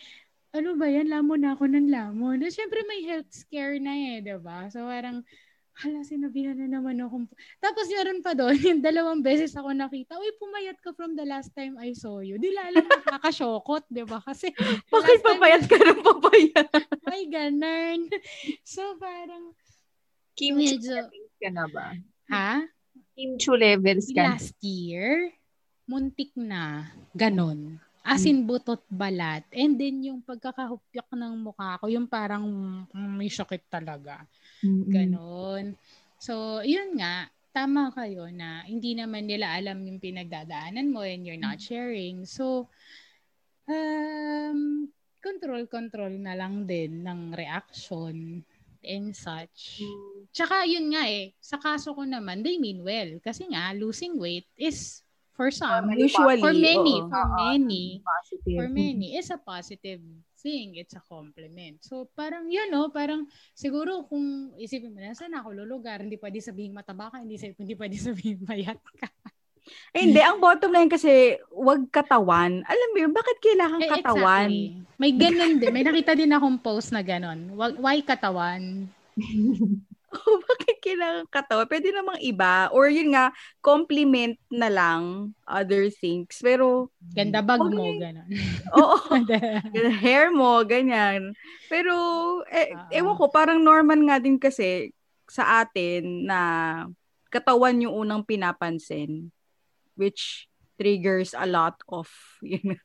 ano 0.54 0.78
ba 0.78 0.86
yan? 0.88 1.10
Lamon 1.10 1.44
na 1.44 1.58
ako 1.58 1.66
ng 1.70 1.90
lamon. 1.90 2.40
Eh, 2.46 2.54
Siyempre 2.54 2.86
may 2.88 3.04
health 3.04 3.30
scare 3.34 3.82
na 3.82 3.94
eh, 3.94 4.22
diba? 4.22 4.70
So 4.72 4.86
parang, 4.86 5.26
hala, 5.74 6.06
sinabihan 6.06 6.54
na 6.54 6.70
naman 6.70 7.02
akong... 7.02 7.26
Tapos 7.58 7.90
meron 7.90 8.22
pa 8.22 8.38
doon, 8.38 8.54
yung 8.70 8.82
dalawang 8.82 9.26
beses 9.26 9.58
ako 9.58 9.74
nakita, 9.74 10.16
uy, 10.22 10.30
pumayat 10.38 10.78
ka 10.80 10.94
from 10.94 11.18
the 11.18 11.26
last 11.26 11.50
time 11.58 11.76
I 11.82 11.98
saw 11.98 12.22
you. 12.22 12.38
Di 12.38 12.54
lalo 12.54 12.86
nakakasyokot, 12.86 13.90
di 13.90 14.06
ba? 14.06 14.22
Kasi... 14.22 14.54
Bakit 14.94 15.20
papayat 15.26 15.64
ka 15.66 15.78
ng 15.82 16.02
papayat? 16.06 16.70
May 17.10 17.26
ganun. 17.26 18.10
So 18.62 18.98
parang... 19.02 19.58
Kim, 20.38 20.58
medyo... 20.58 21.10
ka 21.42 21.50
na 21.50 21.66
ba? 21.70 21.98
Ha? 22.30 22.66
Kimchu 23.14 23.54
levels 23.54 24.10
ka? 24.10 24.38
Last 24.38 24.58
year, 24.66 25.30
muntik 25.86 26.34
na. 26.34 26.90
Ganon. 27.14 27.78
As 28.04 28.28
in 28.28 28.44
butot 28.44 28.84
balat. 28.92 29.48
And 29.54 29.80
then 29.80 30.04
yung 30.04 30.20
pagkakahupyak 30.26 31.08
ng 31.14 31.34
mukha 31.40 31.80
ko, 31.80 31.88
yung 31.88 32.04
parang 32.10 32.44
mm, 32.92 33.14
may 33.16 33.32
sakit 33.32 33.70
talaga. 33.72 34.28
Ganon. 34.64 35.76
So, 36.18 36.64
yun 36.64 36.96
nga, 36.96 37.28
tama 37.54 37.94
kayo 37.94 38.32
na 38.34 38.66
hindi 38.66 38.98
naman 38.98 39.30
nila 39.30 39.54
alam 39.54 39.84
yung 39.86 40.02
pinagdadaanan 40.02 40.90
mo 40.90 41.06
and 41.06 41.28
you're 41.28 41.40
not 41.40 41.62
sharing. 41.62 42.26
So, 42.26 42.72
um, 43.70 44.90
control-control 45.22 46.18
na 46.20 46.34
lang 46.34 46.66
din 46.66 47.06
ng 47.06 47.36
reaction 47.38 48.42
and 48.84 49.16
such. 49.16 49.80
Tsaka 50.36 50.68
yun 50.68 50.92
nga 50.92 51.08
eh, 51.08 51.32
sa 51.40 51.56
kaso 51.56 51.96
ko 51.96 52.04
naman, 52.04 52.44
they 52.44 52.60
mean 52.60 52.84
well. 52.84 53.20
Kasi 53.24 53.48
nga, 53.48 53.72
losing 53.72 54.20
weight 54.20 54.48
is 54.60 55.04
for 55.34 55.50
some, 55.50 55.94
usually, 55.96 56.42
for 56.44 56.52
many, 56.52 56.96
oo. 57.00 57.08
for 57.08 57.26
many, 57.40 58.04
positive. 58.04 58.58
for 58.60 58.68
many, 58.68 59.08
is 59.16 59.32
a 59.32 59.40
positive 59.40 60.04
thing. 60.44 60.76
It's 60.76 60.94
a 60.94 61.02
compliment. 61.02 61.80
So, 61.82 62.12
parang 62.12 62.52
yun, 62.52 62.68
no? 62.70 62.92
Parang 62.92 63.26
siguro 63.56 64.04
kung 64.06 64.52
isipin 64.60 64.92
mo 64.92 65.00
na, 65.00 65.16
saan 65.16 65.34
ako 65.34 65.56
lulugar? 65.56 66.04
Hindi 66.04 66.20
pwede 66.20 66.44
sabihin 66.44 66.76
mataba 66.76 67.08
ka, 67.10 67.24
hindi, 67.24 67.40
hindi 67.40 67.74
pwede 67.80 67.96
sabihin 67.96 68.44
mayat 68.52 68.78
ka. 69.00 69.08
Eh, 69.96 70.04
hindi, 70.04 70.20
ang 70.20 70.44
bottom 70.44 70.76
line 70.76 70.92
kasi, 70.92 71.40
wag 71.48 71.88
katawan. 71.88 72.68
Alam 72.68 72.90
mo 72.92 72.98
yun, 73.00 73.16
bakit 73.16 73.40
kailangan 73.40 73.80
Eh, 73.80 73.90
katawan? 73.96 74.52
exactly. 74.52 75.00
May 75.00 75.12
ganun 75.16 75.54
din. 75.58 75.72
May 75.72 75.84
nakita 75.88 76.14
din 76.20 76.36
akong 76.36 76.60
post 76.60 76.92
na 76.92 77.00
ganun. 77.00 77.56
Why 77.56 78.04
katawan? 78.04 78.92
oh, 80.14 80.38
bakit 80.50 80.78
kailangan 80.82 81.26
katawan? 81.30 81.68
Pwede 81.70 81.90
namang 81.90 82.22
iba. 82.22 82.70
Or 82.72 82.88
yun 82.88 83.14
nga, 83.14 83.34
compliment 83.60 84.38
na 84.54 84.70
lang 84.70 85.34
other 85.46 85.90
things. 85.90 86.40
Pero, 86.40 86.90
Ganda 87.14 87.46
bag 87.46 87.62
Okay. 87.62 87.78
mo, 87.78 87.86
ganun. 88.02 88.30
oo, 88.82 88.98
hair 90.02 90.34
mo, 90.34 90.66
ganyan. 90.66 91.38
Pero, 91.70 91.94
eh, 92.50 92.74
Oo. 92.74 92.90
ewan 92.90 93.16
ko, 93.22 93.30
parang 93.30 93.62
normal 93.62 94.02
nga 94.10 94.18
din 94.18 94.42
kasi 94.42 94.90
sa 95.30 95.62
atin 95.62 96.26
na 96.26 96.40
katawan 97.30 97.82
yung 97.82 98.06
unang 98.06 98.22
pinapansin 98.22 99.34
which 99.98 100.46
triggers 100.78 101.34
a 101.34 101.46
lot 101.46 101.78
of 101.90 102.10
yun, 102.42 102.78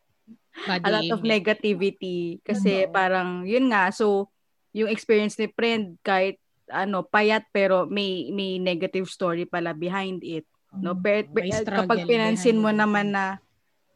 Body 0.64 0.84
a 0.84 0.90
lot 0.92 1.08
of 1.12 1.20
negativity 1.24 2.40
kasi 2.44 2.84
Totoo. 2.88 2.92
parang 2.92 3.28
yun 3.44 3.68
nga 3.68 3.88
so 3.92 4.28
yung 4.72 4.88
experience 4.88 5.36
ni 5.36 5.48
friend 5.52 5.96
kahit 6.04 6.36
ano 6.70 7.04
payat 7.04 7.48
pero 7.50 7.88
may 7.88 8.30
may 8.30 8.56
negative 8.60 9.08
story 9.08 9.44
pala 9.44 9.72
behind 9.72 10.20
it 10.22 10.44
no 10.78 10.92
Oh, 10.92 10.98
pero, 11.00 11.26
may 11.34 11.50
kapag 11.50 12.06
pinansin 12.06 12.60
mo 12.60 12.70
it. 12.70 12.78
naman 12.78 13.10
na 13.12 13.40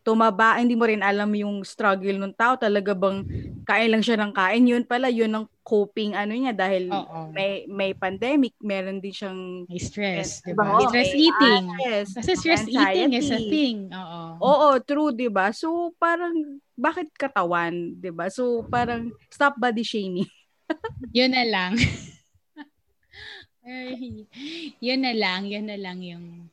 tumaba 0.03 0.59
hindi 0.59 0.75
mo 0.75 0.83
rin 0.89 0.99
alam 1.05 1.31
yung 1.37 1.63
struggle 1.63 2.19
ng 2.19 2.35
tao 2.35 2.59
talaga 2.59 2.91
bang 2.91 3.23
kain 3.63 3.95
lang 3.95 4.03
siya 4.03 4.19
ng 4.19 4.35
kain 4.35 4.67
yun 4.67 4.83
pala 4.83 5.07
yun 5.07 5.31
ang 5.31 5.47
coping 5.63 6.19
ano 6.19 6.35
niya 6.35 6.51
dahil 6.51 6.91
Oo. 6.91 7.31
may 7.31 7.63
may 7.71 7.95
pandemic 7.95 8.51
meron 8.59 8.99
din 8.99 9.15
siyang 9.15 9.41
May 9.71 9.79
stress, 9.79 10.43
Yes, 10.43 10.43
di 10.43 10.53
ba? 10.59 10.67
oo, 10.67 10.91
Stress 10.91 11.07
may 11.15 11.23
eating. 11.23 11.63
stress, 11.71 12.09
Kasi 12.19 12.31
stress 12.35 12.65
eating 12.67 13.11
is 13.15 13.31
a 13.31 13.39
anxiety. 13.39 13.49
thing. 13.49 13.79
Oo. 13.95 14.21
Oo, 14.43 14.69
true, 14.83 15.15
'di 15.15 15.31
ba? 15.31 15.55
So 15.55 15.95
parang 16.03 16.35
bakit 16.75 17.15
katawan, 17.15 17.95
'di 17.95 18.11
ba? 18.11 18.27
So 18.27 18.67
parang 18.67 19.15
stop 19.31 19.55
body 19.55 19.87
shaming. 19.87 20.27
Yun 21.17 21.31
na 21.31 21.47
lang. 21.47 21.73
Ay, 23.63 24.27
yun 24.83 25.01
na 25.07 25.15
lang, 25.15 25.47
yun 25.47 25.67
na 25.71 25.79
lang 25.79 26.03
yung... 26.03 26.51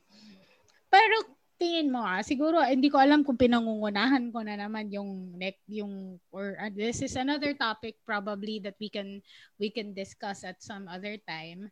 Pero 0.90 1.14
tingin 1.60 1.92
mo 1.92 2.00
ah, 2.00 2.24
siguro 2.24 2.64
hindi 2.64 2.88
ko 2.88 2.96
alam 2.96 3.20
kung 3.20 3.36
pinangungunahan 3.36 4.32
ko 4.32 4.40
na 4.40 4.56
naman 4.56 4.88
yung 4.88 5.36
neck 5.36 5.60
yung 5.68 6.16
or 6.32 6.56
uh, 6.56 6.72
this 6.72 7.04
is 7.04 7.12
another 7.20 7.52
topic 7.52 8.00
probably 8.08 8.56
that 8.64 8.72
we 8.80 8.88
can 8.88 9.20
we 9.60 9.68
can 9.68 9.92
discuss 9.92 10.40
at 10.40 10.56
some 10.64 10.88
other 10.88 11.20
time. 11.28 11.68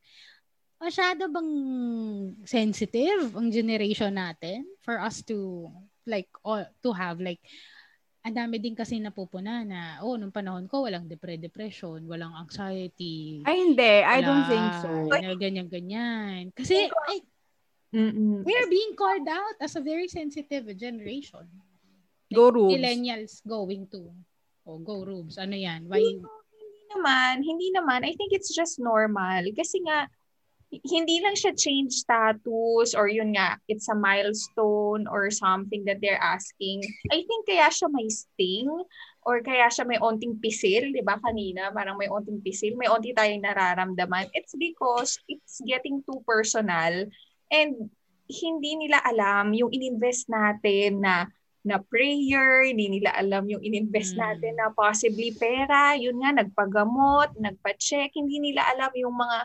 Masyado 0.77 1.33
bang 1.33 1.53
sensitive 2.45 3.33
ang 3.33 3.49
generation 3.49 4.13
natin 4.13 4.69
for 4.85 5.01
us 5.01 5.25
to 5.25 5.67
like 6.05 6.29
all, 6.45 6.63
to 6.85 6.93
have 6.93 7.17
like 7.17 7.41
ang 8.27 8.35
dami 8.35 8.59
din 8.59 8.75
kasi 8.75 8.99
napupuna 8.99 9.63
na 9.63 10.03
oh 10.03 10.19
nung 10.19 10.35
panahon 10.35 10.67
ko 10.67 10.85
walang 10.85 11.07
depre-depression, 11.07 12.03
walang 12.05 12.35
anxiety. 12.35 13.41
Ay 13.47 13.63
hindi, 13.63 13.95
I 14.03 14.19
don't 14.21 14.45
wala, 14.45 14.51
think 14.51 14.69
so. 14.83 14.91
na 15.09 15.33
ganyan-ganyan. 15.39 16.51
Kasi 16.53 16.91
ay, 17.11 17.19
Mm-mm. 17.95 18.45
we're 18.45 18.69
being 18.69 18.93
called 18.99 19.25
out 19.25 19.57
as 19.65 19.79
a 19.79 19.83
very 19.83 20.11
sensitive 20.11 20.69
generation. 20.77 21.47
Go 22.29 22.53
Rubes. 22.53 22.77
Millennials 22.77 23.41
going 23.49 23.89
to 23.89 24.13
oh, 24.69 24.79
go 24.85 25.01
rubes. 25.01 25.41
Ano 25.41 25.57
yan? 25.57 25.89
Why? 25.89 26.05
Hindi 26.05 26.83
naman, 26.93 27.35
hindi 27.41 27.69
naman. 27.73 28.05
I 28.05 28.13
think 28.13 28.37
it's 28.37 28.53
just 28.53 28.77
normal. 28.77 29.41
Kasi 29.57 29.81
nga, 29.81 30.13
hindi 30.69 31.25
lang 31.25 31.33
siya 31.33 31.57
change 31.57 32.05
status 32.05 32.93
or 32.93 33.09
yun 33.09 33.33
nga, 33.33 33.57
it's 33.73 33.89
a 33.89 33.97
milestone 33.97 35.09
or 35.09 35.33
something 35.33 35.81
that 35.89 36.01
they're 36.05 36.21
asking. 36.21 36.85
I 37.09 37.25
think 37.25 37.49
kaya 37.49 37.73
siya 37.73 37.89
may 37.89 38.09
sting 38.13 38.69
or 39.25 39.41
kaya 39.41 39.73
siya 39.73 39.89
may 39.89 39.97
onting 39.97 40.37
pisil, 40.37 40.93
di 40.93 41.01
ba 41.01 41.17
kanina? 41.25 41.73
Parang 41.73 41.97
may 41.97 42.13
onting 42.13 42.45
pisil, 42.45 42.77
may 42.77 42.89
onti 42.89 43.17
tayong 43.17 43.45
nararamdaman. 43.45 44.29
It's 44.37 44.53
because 44.61 45.17
it's 45.29 45.65
getting 45.65 46.05
too 46.05 46.21
personal 46.29 47.09
and 47.49 47.73
hindi 48.29 48.77
nila 48.77 49.01
alam 49.09 49.57
yung 49.57 49.73
ininvest 49.73 50.29
natin 50.29 51.01
na 51.01 51.33
na 51.65 51.81
prayer, 51.85 52.65
hindi 52.65 53.01
nila 53.01 53.13
alam 53.17 53.45
yung 53.49 53.61
ininvest 53.61 54.17
Mm. 54.17 54.21
natin 54.21 54.53
na 54.57 54.73
possibly 54.73 55.33
pera, 55.37 55.93
yun 56.01 56.17
nga, 56.23 56.33
nagpagamot, 56.33 57.37
nagpa-check, 57.37 58.15
hindi 58.17 58.41
nila 58.41 58.65
alam 58.73 58.89
yung 58.97 59.13
mga 59.13 59.39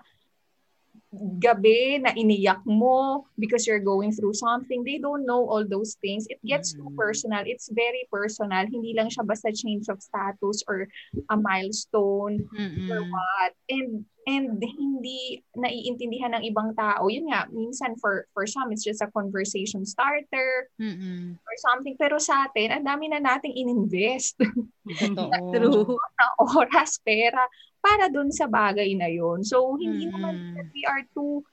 gabi 1.37 2.01
na 2.01 2.09
iniyak 2.17 2.65
mo 2.65 3.29
because 3.37 3.69
you're 3.69 3.83
going 3.83 4.09
through 4.09 4.33
something. 4.33 4.81
They 4.81 4.97
don't 4.97 5.29
know 5.29 5.45
all 5.45 5.61
those 5.61 5.93
things. 6.01 6.25
It 6.25 6.41
gets 6.41 6.73
too 6.73 6.89
Mm. 6.89 6.97
personal. 6.97 7.45
It's 7.45 7.69
very 7.69 8.09
personal. 8.09 8.65
Hindi 8.65 8.97
lang 8.97 9.13
siya 9.13 9.21
basta 9.21 9.53
change 9.53 9.87
of 9.93 10.01
status 10.01 10.65
or 10.65 10.89
a 11.29 11.37
milestone 11.37 12.49
or 12.49 13.05
Mm-mm. 13.05 13.13
what. 13.13 13.51
And 13.69 14.09
and 14.23 14.55
hindi 14.57 15.43
naiintindihan 15.53 16.33
ng 16.33 16.43
ibang 16.49 16.73
tao. 16.73 17.11
Yun 17.11 17.29
nga, 17.29 17.45
minsan 17.53 17.93
for 18.01 18.25
for 18.33 18.47
some 18.49 18.71
it's 18.73 18.81
just 18.81 19.03
a 19.03 19.11
conversation 19.13 19.85
starter 19.85 20.71
Mm-mm. 20.81 21.37
or 21.37 21.55
something. 21.61 21.93
Pero 21.99 22.17
sa 22.17 22.49
atin, 22.49 22.73
ang 22.73 22.87
dami 22.87 23.11
na 23.11 23.21
nating 23.21 23.53
ininvest 23.53 24.39
Totoo. 24.41 25.29
True. 25.53 25.93
na 26.17 26.25
oras, 26.41 26.97
pera 27.05 27.45
para 27.83 28.07
dun 28.07 28.31
sa 28.31 28.47
bagay 28.47 28.95
na 28.95 29.11
yun. 29.11 29.43
So, 29.43 29.75
hindi 29.75 30.07
Mm-mm. 30.07 30.15
naman 30.15 30.35
that 30.55 30.67
we 30.71 30.87
are 30.87 31.03
too 31.11 31.43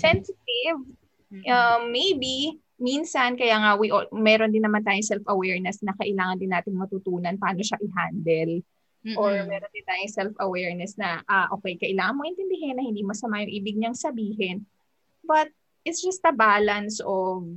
sensitive. 0.00 0.80
Mm-mm. 1.28 1.44
Um, 1.44 1.92
maybe, 1.92 2.56
minsan, 2.80 3.36
kaya 3.36 3.60
nga, 3.60 3.76
we, 3.76 3.92
all- 3.92 4.08
meron 4.16 4.48
din 4.48 4.64
naman 4.64 4.80
tayong 4.80 5.04
self-awareness 5.04 5.84
na 5.84 5.92
kailangan 5.92 6.40
din 6.40 6.48
natin 6.48 6.72
matutunan 6.72 7.36
paano 7.36 7.60
siya 7.60 7.76
i-handle. 7.84 8.64
Or 9.20 9.36
Mm-mm. 9.36 9.52
meron 9.52 9.70
din 9.76 9.84
tayong 9.84 10.16
self-awareness 10.16 10.96
na, 10.96 11.20
ah, 11.28 11.52
okay, 11.52 11.76
kailangan 11.76 12.16
mo 12.16 12.24
intindihin 12.24 12.80
na 12.80 12.82
hindi 12.88 13.04
masama 13.04 13.44
yung 13.44 13.52
ibig 13.52 13.76
niyang 13.76 13.94
sabihin. 13.94 14.64
But, 15.20 15.52
it's 15.86 16.04
just 16.04 16.20
a 16.28 16.34
balance 16.36 17.00
of 17.00 17.48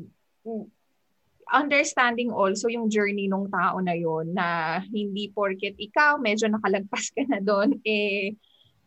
understanding 1.51 2.31
also 2.31 2.71
yung 2.71 2.87
journey 2.87 3.27
nung 3.27 3.51
tao 3.51 3.77
na 3.83 3.91
yon 3.91 4.31
na 4.31 4.79
hindi 4.87 5.27
porket 5.29 5.75
ikaw 5.75 6.15
medyo 6.17 6.47
nakalagpas 6.47 7.11
ka 7.11 7.27
na 7.27 7.43
doon 7.43 7.75
eh 7.83 8.33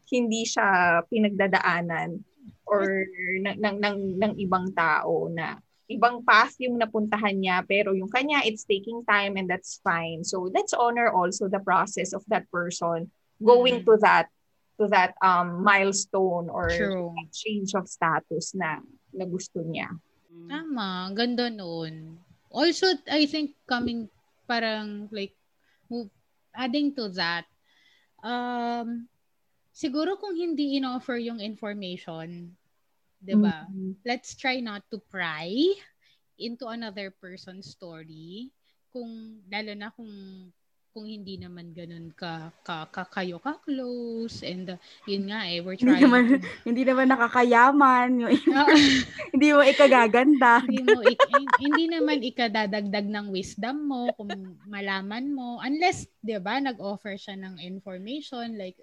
hindi 0.09 0.42
siya 0.48 1.00
pinagdadaanan 1.09 2.20
or 2.64 3.05
ng, 3.44 3.57
ng, 3.61 3.77
ng, 3.81 3.98
ng 4.20 4.33
ibang 4.40 4.72
tao 4.72 5.29
na 5.29 5.61
ibang 5.85 6.24
path 6.24 6.57
yung 6.64 6.81
napuntahan 6.81 7.37
niya 7.37 7.61
pero 7.68 7.92
yung 7.92 8.09
kanya 8.09 8.40
it's 8.48 8.64
taking 8.64 9.05
time 9.05 9.37
and 9.37 9.53
that's 9.53 9.85
fine 9.85 10.24
so 10.24 10.48
let's 10.48 10.72
honor 10.72 11.12
also 11.12 11.44
the 11.53 11.61
process 11.61 12.16
of 12.16 12.24
that 12.33 12.48
person 12.48 13.12
going 13.44 13.85
Mhm. 13.85 13.87
to 13.88 13.94
that 14.00 14.33
to 14.81 14.88
that 14.88 15.12
um 15.20 15.61
milestone 15.61 16.48
or 16.48 16.72
change 17.31 17.77
of 17.77 17.85
status 17.85 18.57
na 18.57 18.81
na 19.12 19.29
gusto 19.29 19.61
niya 19.61 19.92
Tama, 20.44 21.09
ganda 21.16 21.48
nun. 21.48 22.20
Also, 22.54 22.94
I 23.10 23.26
think 23.26 23.58
coming 23.66 24.06
parang 24.46 25.10
like 25.10 25.34
move, 25.90 26.08
adding 26.54 26.94
to 26.94 27.10
that, 27.18 27.50
um, 28.22 29.10
siguro 29.74 30.14
kung 30.14 30.38
hindi 30.38 30.78
in-offer 30.78 31.18
yung 31.18 31.42
information, 31.42 32.54
'di 33.18 33.36
ba? 33.36 33.66
Mhm. 33.66 33.98
Let's 34.06 34.38
try 34.38 34.62
not 34.62 34.86
to 34.94 35.02
pry 35.10 35.50
into 36.38 36.70
another 36.70 37.10
person's 37.10 37.74
story 37.74 38.54
kung 38.94 39.42
lalo 39.50 39.72
na 39.74 39.90
kung 39.90 40.10
kung 40.94 41.11
hindi 41.11 41.35
naman 41.35 41.74
ganun 41.74 42.14
ka, 42.14 42.54
ka, 42.62 42.87
ka 42.87 43.02
kayo 43.11 43.42
ka 43.42 43.59
close 43.66 44.46
and 44.46 44.70
uh, 44.70 44.78
yun 45.11 45.26
nga 45.26 45.42
eh 45.42 45.59
we're 45.59 45.74
Hindi 45.74 45.90
trying 45.90 46.07
naman, 46.07 46.22
to 46.30 46.37
hindi 46.62 46.83
naman 46.87 47.07
nakakayaman, 47.11 48.09
yung, 48.22 48.30
hindi 49.35 49.48
mo 49.50 49.61
ikagaganda. 49.66 50.62
hindi 50.62 50.87
mo 50.87 51.02
ik- 51.02 51.26
hin- 51.26 51.57
hindi 51.59 51.85
naman 51.90 52.22
ikadadagdag 52.22 53.11
ng 53.11 53.26
wisdom 53.35 53.90
mo 53.90 54.14
kung 54.14 54.30
malaman 54.70 55.35
mo 55.35 55.59
unless 55.61 56.07
'di 56.22 56.38
ba 56.38 56.62
nag-offer 56.62 57.18
siya 57.18 57.35
ng 57.42 57.59
information 57.59 58.54
like 58.54 58.78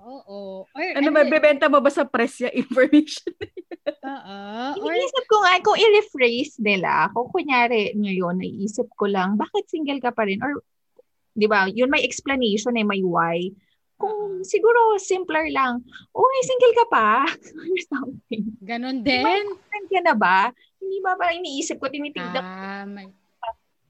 oo 0.00 0.64
or 0.64 0.82
Ano 0.96 1.12
ba, 1.12 1.22
unless- 1.22 1.28
bebenta 1.28 1.68
mo 1.68 1.84
ba 1.84 1.92
sa 1.92 2.08
press 2.08 2.40
yung 2.40 2.56
information? 2.56 3.36
oo 4.16 4.40
or 4.80 4.90
Iniisip 4.90 5.24
ko 5.28 5.44
nga, 5.44 5.60
kung 5.60 5.76
i-rephrase 5.76 6.56
nila, 6.58 7.12
kung 7.12 7.28
kunyari 7.28 7.92
ngayon, 7.92 8.40
naiisip 8.40 8.88
ko 8.96 9.06
lang, 9.06 9.36
bakit 9.36 9.68
single 9.68 10.00
ka 10.00 10.08
pa 10.08 10.24
rin? 10.24 10.40
Or, 10.40 10.56
di 11.32 11.46
ba, 11.48 11.68
yun 11.68 11.88
may 11.88 12.04
explanation 12.04 12.76
eh, 12.76 12.84
may 12.84 13.00
why. 13.00 13.48
Kung 13.96 14.42
siguro 14.42 14.98
simpler 14.98 15.48
lang, 15.48 15.80
uy, 16.10 16.36
single 16.42 16.74
ka 16.74 16.86
pa? 16.90 17.10
Or 17.60 17.78
something. 17.86 18.44
ganun 18.60 19.06
din 19.06 19.22
Friend 19.22 19.86
ka 19.88 20.00
na 20.02 20.14
ba? 20.14 20.50
Hindi 20.82 20.98
ba 20.98 21.14
parang 21.14 21.38
iniisip 21.38 21.78
ko, 21.78 21.86
tinitignan 21.86 22.34
ko 22.34 22.42
ah, 22.42 22.84
may- 22.84 23.14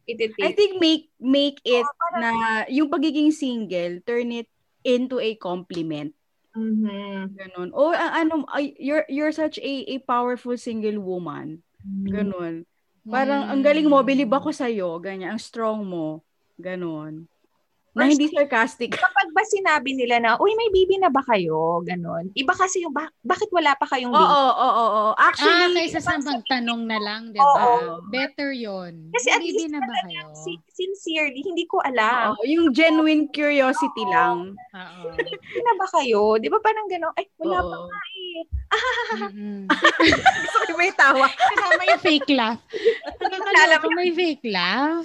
I 0.03 0.13
ititig. 0.13 0.59
think 0.59 0.73
make 0.83 1.07
make 1.17 1.59
it 1.63 1.87
parang- 1.87 2.21
na 2.21 2.31
yung 2.67 2.91
pagiging 2.91 3.31
single, 3.31 4.03
turn 4.03 4.35
it 4.35 4.51
into 4.83 5.23
a 5.23 5.39
compliment. 5.39 6.11
Mhm. 6.53 7.33
Ganun. 7.33 7.69
O 7.73 7.95
ang 7.95 8.13
ano, 8.13 8.35
ay, 8.53 8.77
you're 8.77 9.07
you're 9.09 9.33
such 9.33 9.57
a 9.63 9.73
a 9.89 9.97
powerful 10.03 10.59
single 10.59 11.01
woman. 11.01 11.63
Ganun. 12.05 12.67
Parang 13.03 13.49
ang 13.49 13.63
galing 13.65 13.89
mo, 13.89 13.99
bilib 14.05 14.31
ako 14.31 14.53
sa 14.53 14.69
ganyan, 15.01 15.35
ang 15.35 15.41
strong 15.43 15.83
mo. 15.87 16.21
Ganun. 16.61 17.27
Na 17.95 18.09
hindi 18.09 18.25
sarcastic. 18.27 18.88
Kapag 18.97 19.29
ba 19.31 19.45
sinabi 19.45 19.93
nila 19.93 20.17
na, 20.17 20.31
uy, 20.37 20.53
may 20.53 20.71
baby 20.71 20.97
na 20.97 21.09
ba 21.09 21.21
kayo? 21.23 21.81
Ganon. 21.83 22.33
Iba 22.33 22.53
kasi 22.53 22.81
yung, 22.81 22.90
ba- 22.90 23.13
bakit 23.21 23.53
wala 23.53 23.77
pa 23.77 23.85
kayong 23.87 24.09
Oo, 24.09 24.17
baby? 24.17 24.33
oo, 24.33 24.53
oo, 24.55 24.85
oo. 24.88 25.13
ah 25.13 25.29
Actually, 25.29 25.77
kaysa 25.77 26.01
sa 26.01 26.17
magtanong 26.17 26.83
na 26.85 26.97
lang 26.97 27.23
'di 27.29 27.37
ba 27.37 27.45
Oo. 27.45 28.01
better 28.09 28.51
yon 28.51 29.13
Kasi 29.13 29.29
at 29.29 29.38
Baby 29.38 29.53
least 29.59 29.71
na 29.71 29.81
ba 29.81 29.93
kayo 30.03 30.25
si- 30.35 30.65
sincerely, 30.71 31.40
hindi 31.43 31.65
ko 31.65 31.81
alam. 31.81 32.33
oo, 32.33 32.43
yung 32.45 32.73
genuine 32.73 33.29
curiosity 33.29 34.05
lang. 34.07 34.57
oo 34.57 35.05
Baby 35.15 35.59
na 35.59 35.73
ba 35.75 35.87
kayo? 35.93 36.37
Di 36.38 36.49
ba 36.49 36.59
parang 36.59 36.88
gano'n? 36.88 37.13
Ay, 37.15 37.29
wala 37.38 37.61
pa 37.61 37.77
Oo. 37.77 37.87
nga 37.87 38.01
eh. 38.11 38.37
Gusto 40.17 40.59
ko 40.67 40.73
may 40.75 40.93
tawa. 40.93 41.29
Kasama 41.29 41.83
yung 41.87 42.03
fake 42.03 42.31
laugh. 42.31 42.61
Nakakaloka, 43.23 43.88
may 43.93 44.11
fake 44.11 44.47
laugh. 44.47 45.05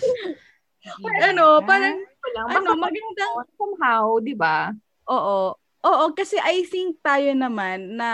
Ano, 1.23 1.61
parang, 1.61 1.97
lang. 2.33 2.47
ano, 2.49 2.69
magandang, 2.75 3.33
somehow, 3.53 4.17
di 4.19 4.33
ba? 4.33 4.71
oo. 5.05 5.55
Oo, 5.77 6.11
kasi 6.11 6.35
I 6.35 6.67
think 6.67 6.99
tayo 6.99 7.31
naman 7.31 7.95
na 7.95 8.09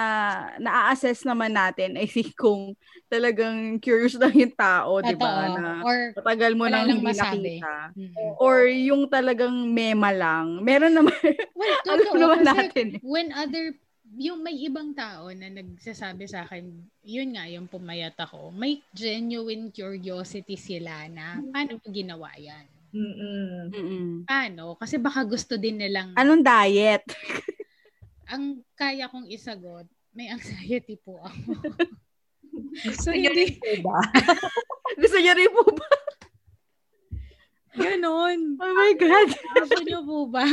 na-assess 0.61 1.25
naman 1.25 1.49
natin, 1.49 1.97
I 1.97 2.05
think 2.05 2.35
kung 2.35 2.77
talagang 3.07 3.79
curious 3.79 4.13
lang 4.13 4.35
yung 4.35 4.53
tao, 4.53 5.01
di 5.01 5.15
ba? 5.15 5.49
Na 5.49 5.81
Or 5.81 6.13
matagal 6.13 6.53
mo 6.53 6.69
nang 6.69 6.85
hindi 6.85 7.01
masabi. 7.01 7.57
nakita. 7.57 7.73
Mm. 7.95 8.33
Or 8.37 8.67
yung 8.67 9.07
talagang 9.07 9.55
mema 9.65 10.13
lang. 10.13 10.61
Meron 10.61 10.93
naman, 10.93 11.17
Well, 11.55 11.73
alam 11.89 12.03
totoo. 12.03 12.19
naman 12.19 12.39
kasi 12.43 12.51
natin. 12.51 12.87
eh. 12.93 12.99
when 13.01 13.33
other 13.33 13.73
yung 14.17 14.45
may 14.45 14.53
ibang 14.61 14.93
tao 14.93 15.33
na 15.33 15.49
nagsasabi 15.49 16.29
sa 16.29 16.45
akin, 16.45 16.69
yun 17.01 17.33
nga, 17.33 17.49
yung 17.49 17.65
pumayat 17.65 18.13
ako, 18.19 18.53
may 18.53 18.81
genuine 18.93 19.73
curiosity 19.73 20.53
sila 20.53 21.09
na 21.09 21.41
paano 21.49 21.81
mo 21.81 21.87
ginawa 21.89 22.29
yan? 22.37 22.65
Mm-mm. 22.93 23.73
Mm-mm. 23.73 24.07
Paano? 24.29 24.77
Kasi 24.77 25.01
baka 25.01 25.25
gusto 25.25 25.57
din 25.57 25.81
nilang, 25.81 26.13
Anong 26.13 26.45
diet? 26.45 27.01
ang 28.33 28.61
kaya 28.77 29.09
kong 29.09 29.25
isagot, 29.33 29.89
may 30.13 30.29
anxiety 30.29 30.93
po 31.01 31.17
ako. 31.25 31.57
so, 33.01 33.09
Gusto 33.09 33.09
niyo 33.17 33.33
hindi, 33.33 33.45
rin 33.49 33.81
po 33.81 33.89
ba? 33.89 33.99
Gusto 35.01 35.17
niya 35.17 35.33
rin 35.33 35.49
po 35.49 35.65
ba? 35.73 35.89
Ganon. 37.75 38.57
Oh 38.57 38.73
my 38.73 38.93
God. 38.95 39.29
Gusto 39.57 39.79
niyo 39.81 39.99
po 40.01 40.25
ba? 40.27 40.45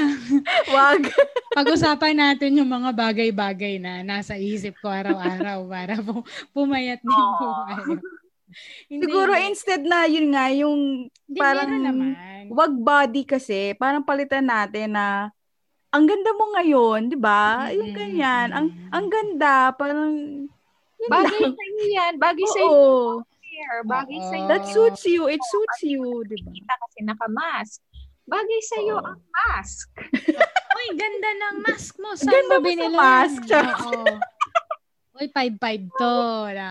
Wag. 0.69 1.09
Pag-usapan 1.51 2.15
natin 2.15 2.57
yung 2.57 2.69
mga 2.69 2.91
bagay-bagay 2.91 3.77
na 3.77 4.01
nasa 4.01 4.35
isip 4.35 4.77
ko 4.79 4.89
araw-araw 4.89 5.67
para 5.67 5.95
po 5.99 6.23
pumayat 6.51 7.01
din 7.01 7.11
po 7.37 7.47
kayo. 7.67 7.97
Hindi, 8.91 9.07
Siguro 9.07 9.31
hindi. 9.31 9.47
instead 9.47 9.83
na 9.83 10.05
yun 10.05 10.35
nga, 10.35 10.51
yung 10.51 11.07
Hindi, 11.07 11.39
parang 11.39 11.71
naman. 11.71 12.11
wag 12.51 12.73
body 12.75 13.23
kasi, 13.23 13.79
parang 13.79 14.03
palitan 14.03 14.43
natin 14.43 14.99
na 14.99 15.31
ang 15.91 16.03
ganda 16.07 16.31
mo 16.35 16.55
ngayon, 16.55 17.07
di 17.07 17.19
ba? 17.19 17.71
Yung 17.71 17.91
Mm, 17.91 17.99
ganyan. 17.99 18.49
Ang 18.51 18.67
ang 18.91 19.07
ganda, 19.07 19.71
parang 19.75 20.15
yun 21.01 21.09
Bagay 21.09 21.41
sa 21.47 21.63
iyo 21.65 21.85
yan. 21.91 22.13
Bagay 22.19 22.47
sa 22.47 22.61
iyo. 22.61 23.23
Hair. 23.61 23.85
Bagay 23.85 24.19
sa 24.19 24.35
iyo. 24.35 24.47
That 24.49 24.65
suits 24.65 25.05
you. 25.05 25.29
It 25.29 25.43
suits 25.45 25.81
you, 25.83 26.01
di 26.25 26.37
ba? 26.39 26.51
Kita 26.51 26.75
kasi 26.79 26.99
naka-mask. 27.05 27.79
Bagay 28.25 28.61
sa 28.63 28.77
iyo 28.79 28.97
Oo. 28.97 29.05
ang 29.05 29.21
mask. 29.21 29.87
Uy, 30.77 30.87
ganda 30.95 31.31
ng 31.31 31.57
mask 31.61 31.93
mo. 31.99 32.15
Saan 32.15 32.31
Ganda 32.31 32.57
mo 32.57 32.65
binili 32.65 32.89
mask. 32.91 33.43
Oo. 33.51 33.93
Uy, 35.13 35.27
5-5 35.29 35.61
to. 35.93 36.17
Na, 36.55 36.69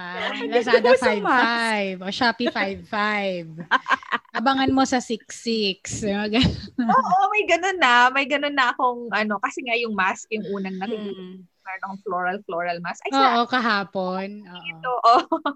Lazada 0.47 0.79
ganda 0.79 0.89
mo 0.89 0.97
sa 0.97 1.11
mask. 1.13 1.99
5-5. 1.99 2.01
O 2.01 2.09
Shopee 2.09 2.49
5-5. 2.49 3.69
Abangan 4.39 4.71
mo 4.71 4.81
sa 4.83 4.97
6-6. 4.97 6.07
Oo, 6.95 7.17
may 7.29 7.43
ganun 7.45 7.77
na. 7.77 8.07
May 8.09 8.25
ganun 8.25 8.55
na 8.55 8.71
akong 8.71 9.11
ano. 9.11 9.37
Kasi 9.37 9.61
nga 9.61 9.75
yung 9.75 9.93
mask, 9.93 10.25
yung 10.31 10.47
unang 10.49 10.79
nakikita 10.79 11.45
Mm. 11.69 11.85
ng 11.85 12.01
floral, 12.01 12.41
floral 12.49 12.81
mask. 12.81 13.05
Ay, 13.05 13.13
Oo, 13.13 13.45
kahapon. 13.45 14.41
Oo. 14.41 14.63
ito. 14.65 14.91
Oh. 15.05 15.53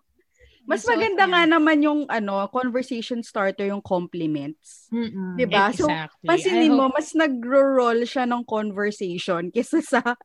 Mas 0.64 0.84
maganda 0.88 1.24
nga 1.28 1.44
naman 1.48 1.84
yung 1.84 2.02
ano, 2.08 2.48
conversation 2.50 3.20
starter 3.20 3.68
yung 3.68 3.84
compliments. 3.84 4.88
Mm-mm. 4.94 5.36
'Di 5.36 5.46
ba? 5.50 5.70
So, 5.76 5.88
Exactly. 5.90 6.28
Pansinin 6.30 6.72
I 6.72 6.78
mo, 6.78 6.86
mas 6.94 7.12
nagro-roll 7.12 8.06
siya 8.08 8.24
ng 8.30 8.44
conversation 8.48 9.52
kesa 9.52 9.84
sa 9.84 10.00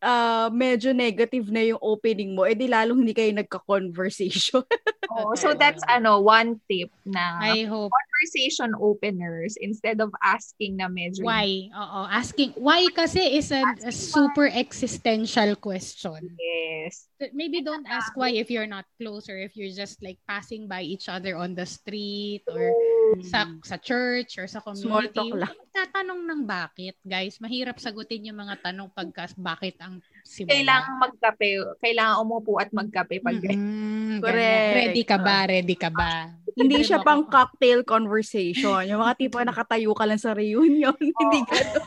ah, 0.00 0.48
medyo 0.48 0.96
negative 0.96 1.52
na 1.52 1.60
yung 1.60 1.80
opening 1.82 2.32
mo, 2.32 2.48
edi 2.48 2.66
lalong 2.70 3.04
hindi 3.04 3.12
kayo 3.12 3.30
nagka-conversation. 3.36 4.64
Oo, 5.12 5.34
so 5.36 5.52
that's 5.58 5.82
ano, 5.90 6.22
one 6.22 6.56
tip 6.70 6.88
na 7.04 7.52
I 7.52 7.66
hope. 7.66 7.92
Conversation 8.20 8.76
openers 8.76 9.56
instead 9.60 10.00
of 10.00 10.12
asking 10.20 10.76
na 10.76 10.88
medyo 10.92 11.24
Why? 11.24 11.72
Oo. 11.72 12.00
Asking, 12.04 12.52
why 12.60 12.84
kasi 12.92 13.40
is 13.40 13.48
a, 13.48 13.64
a 13.84 13.92
super 13.92 14.46
existential 14.52 15.56
question. 15.56 16.36
Yes. 16.36 17.08
Maybe 17.32 17.60
don't 17.64 17.88
ask 17.88 18.16
why 18.16 18.32
if 18.32 18.50
you're 18.50 18.68
not 18.68 18.84
close 19.00 19.28
or 19.28 19.36
if 19.36 19.56
you're 19.56 19.72
just 19.72 20.02
like 20.04 20.16
passing 20.28 20.68
by 20.68 20.80
each 20.84 21.08
other 21.08 21.36
on 21.36 21.54
the 21.54 21.64
street 21.64 22.44
or 22.48 22.72
sa 23.20 23.44
sa 23.64 23.76
church 23.76 24.38
or 24.40 24.46
sa 24.48 24.60
Small 24.60 25.04
community. 25.08 25.16
talk 25.16 25.32
lang. 25.36 25.56
Tatanong 25.70 26.20
ng 26.24 26.42
bakit, 26.48 26.96
guys. 27.04 27.36
Mahirap 27.40 27.76
sagutin 27.76 28.28
yung 28.28 28.40
mga 28.40 28.60
tanong 28.64 28.88
pagka 28.92 29.28
bakit 29.36 29.76
ang 29.80 30.00
simula. 30.24 30.56
Kailangan 30.56 30.94
magkape. 30.96 31.50
Kailangan 31.80 32.16
umupo 32.24 32.52
at 32.56 32.70
magkape 32.72 33.20
pag 33.20 33.38
Mm-mm, 33.40 34.18
Correct. 34.24 34.74
Ready 34.76 35.02
ka 35.04 35.16
ba? 35.20 35.36
Ready 35.46 35.76
ka 35.76 35.90
ba? 35.92 36.32
Hindi 36.60 36.80
siya 36.84 37.00
mo 37.00 37.06
pang 37.06 37.22
cocktail 37.24 37.80
conversation. 37.82 38.84
Yung 38.86 39.00
mga 39.00 39.16
tipo 39.16 39.40
nakatayo 39.40 39.92
ka 39.96 40.04
lang 40.04 40.20
sa 40.20 40.36
reunion. 40.36 40.94
hindi 41.20 41.38
gano'n. 41.48 41.84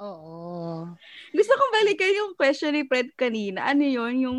Oo. 0.00 0.88
Gusto 1.30 1.52
kong 1.54 1.72
balikan 1.76 2.12
yung 2.16 2.32
question 2.34 2.72
ni 2.72 2.88
Fred 2.88 3.12
kanina. 3.14 3.68
Ano 3.68 3.84
yun? 3.84 4.14
Yung 4.24 4.38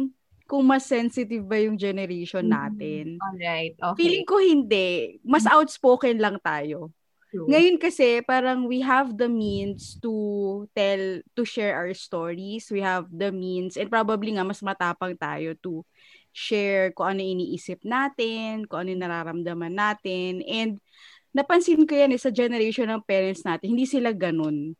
kung 0.49 0.67
mas 0.67 0.83
sensitive 0.83 1.47
ba 1.47 1.55
yung 1.55 1.79
generation 1.79 2.43
Mm. 2.43 2.51
natin. 2.51 3.05
Alright, 3.23 3.73
okay. 3.79 3.95
Feeling 3.95 4.25
ko 4.27 4.35
hindi. 4.43 5.15
Mas 5.23 5.47
outspoken 5.47 6.19
lang 6.19 6.35
tayo. 6.43 6.91
True. 7.31 7.47
Ngayon 7.47 7.79
kasi 7.79 8.19
parang 8.27 8.67
we 8.67 8.83
have 8.83 9.15
the 9.15 9.31
means 9.31 9.95
to 10.03 10.11
tell 10.75 11.23
to 11.39 11.47
share 11.47 11.79
our 11.79 11.95
stories. 11.95 12.67
We 12.67 12.83
have 12.83 13.07
the 13.07 13.31
means 13.31 13.79
and 13.79 13.87
probably 13.87 14.35
nga 14.35 14.43
mas 14.43 14.59
matapang 14.59 15.15
tayo 15.15 15.55
to 15.63 15.87
share 16.31 16.95
kung 16.95 17.15
ano 17.15 17.21
iniisip 17.21 17.83
natin, 17.83 18.67
kung 18.67 18.83
ano 18.83 18.89
yung 18.95 19.03
nararamdaman 19.03 19.75
natin. 19.75 20.43
And 20.47 20.79
napansin 21.35 21.83
ko 21.87 21.95
yan 21.95 22.15
eh, 22.15 22.19
sa 22.19 22.31
generation 22.31 22.87
ng 22.87 23.03
parents 23.03 23.43
natin, 23.43 23.75
hindi 23.75 23.87
sila 23.87 24.11
ganun. 24.11 24.75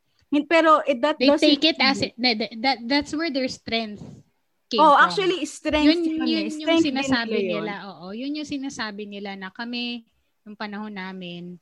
Pero 0.47 0.79
it, 0.87 1.03
that 1.03 1.19
They 1.19 1.27
doesn't 1.27 1.43
take 1.43 1.75
it 1.75 1.77
as 1.83 1.99
it, 1.99 2.15
that, 2.15 2.39
that, 2.63 2.77
that's 2.87 3.11
where 3.11 3.27
their 3.27 3.51
strength 3.51 3.99
came 4.71 4.79
Oh, 4.79 4.95
from. 4.95 5.03
actually 5.03 5.43
strength 5.43 5.91
yun, 5.91 6.07
yun, 6.07 6.23
yun 6.23 6.23
eh. 6.23 6.43
yung 6.47 6.55
Strength 6.55 6.83
din 6.87 6.95
sinasabi 6.95 7.37
nila 7.43 7.73
yun. 7.75 7.87
Oo, 7.91 8.05
yun 8.15 8.37
yung 8.39 8.47
sinasabi 8.47 9.03
nila 9.11 9.35
na 9.35 9.51
kami, 9.51 10.07
yung 10.47 10.55
panahon 10.55 10.95
namin, 10.95 11.59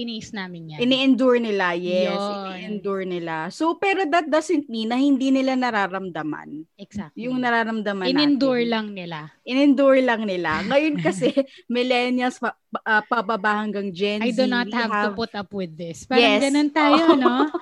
tiniis 0.00 0.32
namin 0.32 0.72
yan. 0.72 0.78
Ini-endure 0.80 1.36
nila, 1.36 1.76
yes. 1.76 2.16
Yun. 2.16 2.48
Ini-endure 2.48 3.04
nila. 3.04 3.52
So, 3.52 3.76
pero 3.76 4.08
that 4.08 4.24
doesn't 4.26 4.64
mean 4.66 4.88
na 4.88 4.96
hindi 4.96 5.28
nila 5.28 5.52
nararamdaman. 5.54 6.64
exactly. 6.74 7.28
Yung 7.28 7.36
nararamdaman 7.36 8.08
In-endure 8.08 8.64
natin. 8.64 8.72
lang 8.72 8.86
nila. 8.96 9.18
In-endure 9.44 10.00
lang 10.00 10.24
nila. 10.24 10.64
Ngayon 10.64 10.96
kasi, 10.98 11.28
millennials, 11.68 12.40
pa, 12.40 12.56
ah, 12.80 13.04
pababa 13.04 13.60
hanggang 13.60 13.92
Gen 13.92 14.24
I 14.24 14.32
Z. 14.32 14.40
do 14.40 14.46
not 14.48 14.66
we 14.66 14.72
have, 14.72 14.88
to 14.88 15.12
put 15.12 15.32
up 15.36 15.52
with 15.52 15.76
this. 15.76 16.08
Parang 16.08 16.24
Yes. 16.24 16.40
ganun 16.48 16.70
tayo, 16.72 17.04
no? 17.20 17.52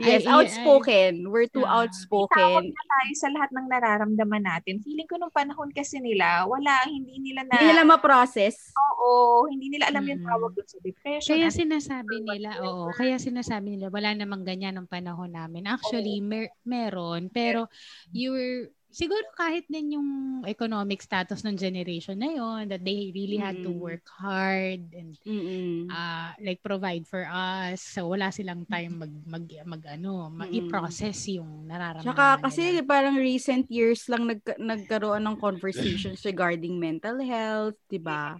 Yes, 0.00 0.24
I- 0.24 0.32
outspoken. 0.32 1.28
We're 1.28 1.46
too 1.46 1.62
outspoken. 1.62 2.72
tayo 2.72 3.12
sa 3.14 3.28
lahat 3.28 3.50
ng 3.52 3.66
nararamdaman 3.68 4.42
natin. 4.42 4.80
Feeling 4.80 5.04
ko 5.04 5.16
nung 5.16 5.30
panahon 5.30 5.68
kasi 5.70 6.00
nila, 6.00 6.44
wala, 6.44 6.84
hindi 6.84 7.20
nila 7.20 7.44
na, 7.44 7.54
Hindi 7.54 7.68
nila 7.70 7.84
ma-process. 7.86 8.72
oo, 8.72 9.44
hindi 9.46 9.68
nila 9.68 9.88
alam 9.88 10.04
yung 10.04 10.24
Mm. 10.24 10.28
tawag 10.28 10.50
doon 10.52 10.68
sa 10.68 10.78
depression. 10.80 11.30
Kaya 11.30 11.48
Ano- 11.48 11.60
sinasabi 11.60 12.14
nila, 12.20 12.50
oo, 12.60 12.88
kaya 12.90 13.16
sinasabi 13.16 13.76
nila, 13.76 13.88
wala 13.88 14.12
namang 14.12 14.42
ganyan 14.42 14.76
ng 14.76 14.88
panahon 14.88 15.30
namin. 15.30 15.64
Actually, 15.66 16.20
mer- 16.20 16.52
meron, 16.62 17.28
pero 17.28 17.68
you're, 18.10 18.72
siguro 18.90 19.22
kahit 19.38 19.64
din 19.70 19.96
yung 19.98 20.10
economic 20.46 21.00
status 21.02 21.42
ng 21.46 21.56
generation 21.56 22.18
na 22.18 22.30
yon 22.30 22.68
that 22.68 22.82
they 22.82 23.10
really 23.14 23.38
had 23.38 23.54
to 23.62 23.70
Mm. 23.70 23.80
work 23.82 24.04
hard 24.18 24.82
and 24.94 25.14
Mm-mm. 25.26 25.90
uh, 25.90 26.32
like 26.42 26.60
provide 26.62 27.06
for 27.06 27.26
us. 27.28 27.80
So 27.82 28.10
wala 28.10 28.30
silang 28.34 28.66
time 28.66 28.98
mag 29.00 29.12
mag, 29.26 29.46
mag 29.66 29.82
ano, 29.86 30.28
ma- 30.32 30.46
Mm. 30.48 30.68
yung 31.30 31.66
nararamdaman 31.68 32.04
Tsaka 32.04 32.26
kasi 32.42 32.62
nila. 32.80 32.88
parang 32.88 33.16
recent 33.20 33.66
years 33.70 34.06
lang 34.08 34.26
nag, 34.26 34.40
nagkaroon 34.58 35.22
ng 35.22 35.36
conversations 35.38 36.24
regarding 36.24 36.78
mental 36.80 37.20
health, 37.20 37.76
di 37.90 37.98
ba? 38.00 38.34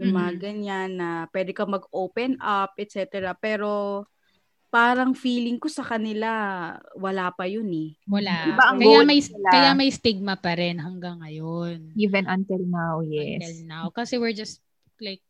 Yung 0.00 0.12
mga 0.12 0.32
Mhm. 0.34 0.40
ganyan 0.42 0.88
na 0.98 1.08
pwede 1.30 1.52
ka 1.54 1.64
mag-open 1.64 2.36
up, 2.42 2.74
etc. 2.78 3.32
Pero 3.38 4.04
parang 4.72 5.12
feeling 5.12 5.60
ko 5.60 5.68
sa 5.68 5.84
kanila 5.84 6.32
wala 6.96 7.28
pa 7.28 7.44
yun 7.44 7.68
eh. 7.68 7.92
wala. 8.08 8.48
Iba 8.48 8.64
ang 8.72 8.80
Kaya 8.80 9.04
may 9.04 9.20
nila. 9.20 9.48
kaya 9.52 9.70
may 9.76 9.90
stigma 9.92 10.34
pa 10.40 10.56
rin 10.56 10.80
hanggang 10.80 11.20
ngayon. 11.20 11.92
Even 11.92 12.24
until 12.24 12.64
now, 12.64 13.04
until 13.04 13.12
yes. 13.12 13.60
now. 13.68 13.92
Kasi 13.92 14.16
we're 14.16 14.32
just 14.32 14.64
like, 14.96 15.20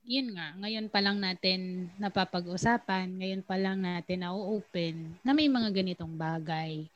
yun 0.00 0.32
nga, 0.32 0.56
ngayon 0.56 0.88
pa 0.88 1.04
lang 1.04 1.20
natin 1.20 1.92
napapag-usapan, 2.00 3.20
ngayon 3.20 3.44
pa 3.44 3.60
lang 3.60 3.84
natin 3.84 4.24
na-open 4.24 5.12
na 5.20 5.36
may 5.36 5.52
mga 5.52 5.76
ganitong 5.76 6.16
bagay. 6.16 6.88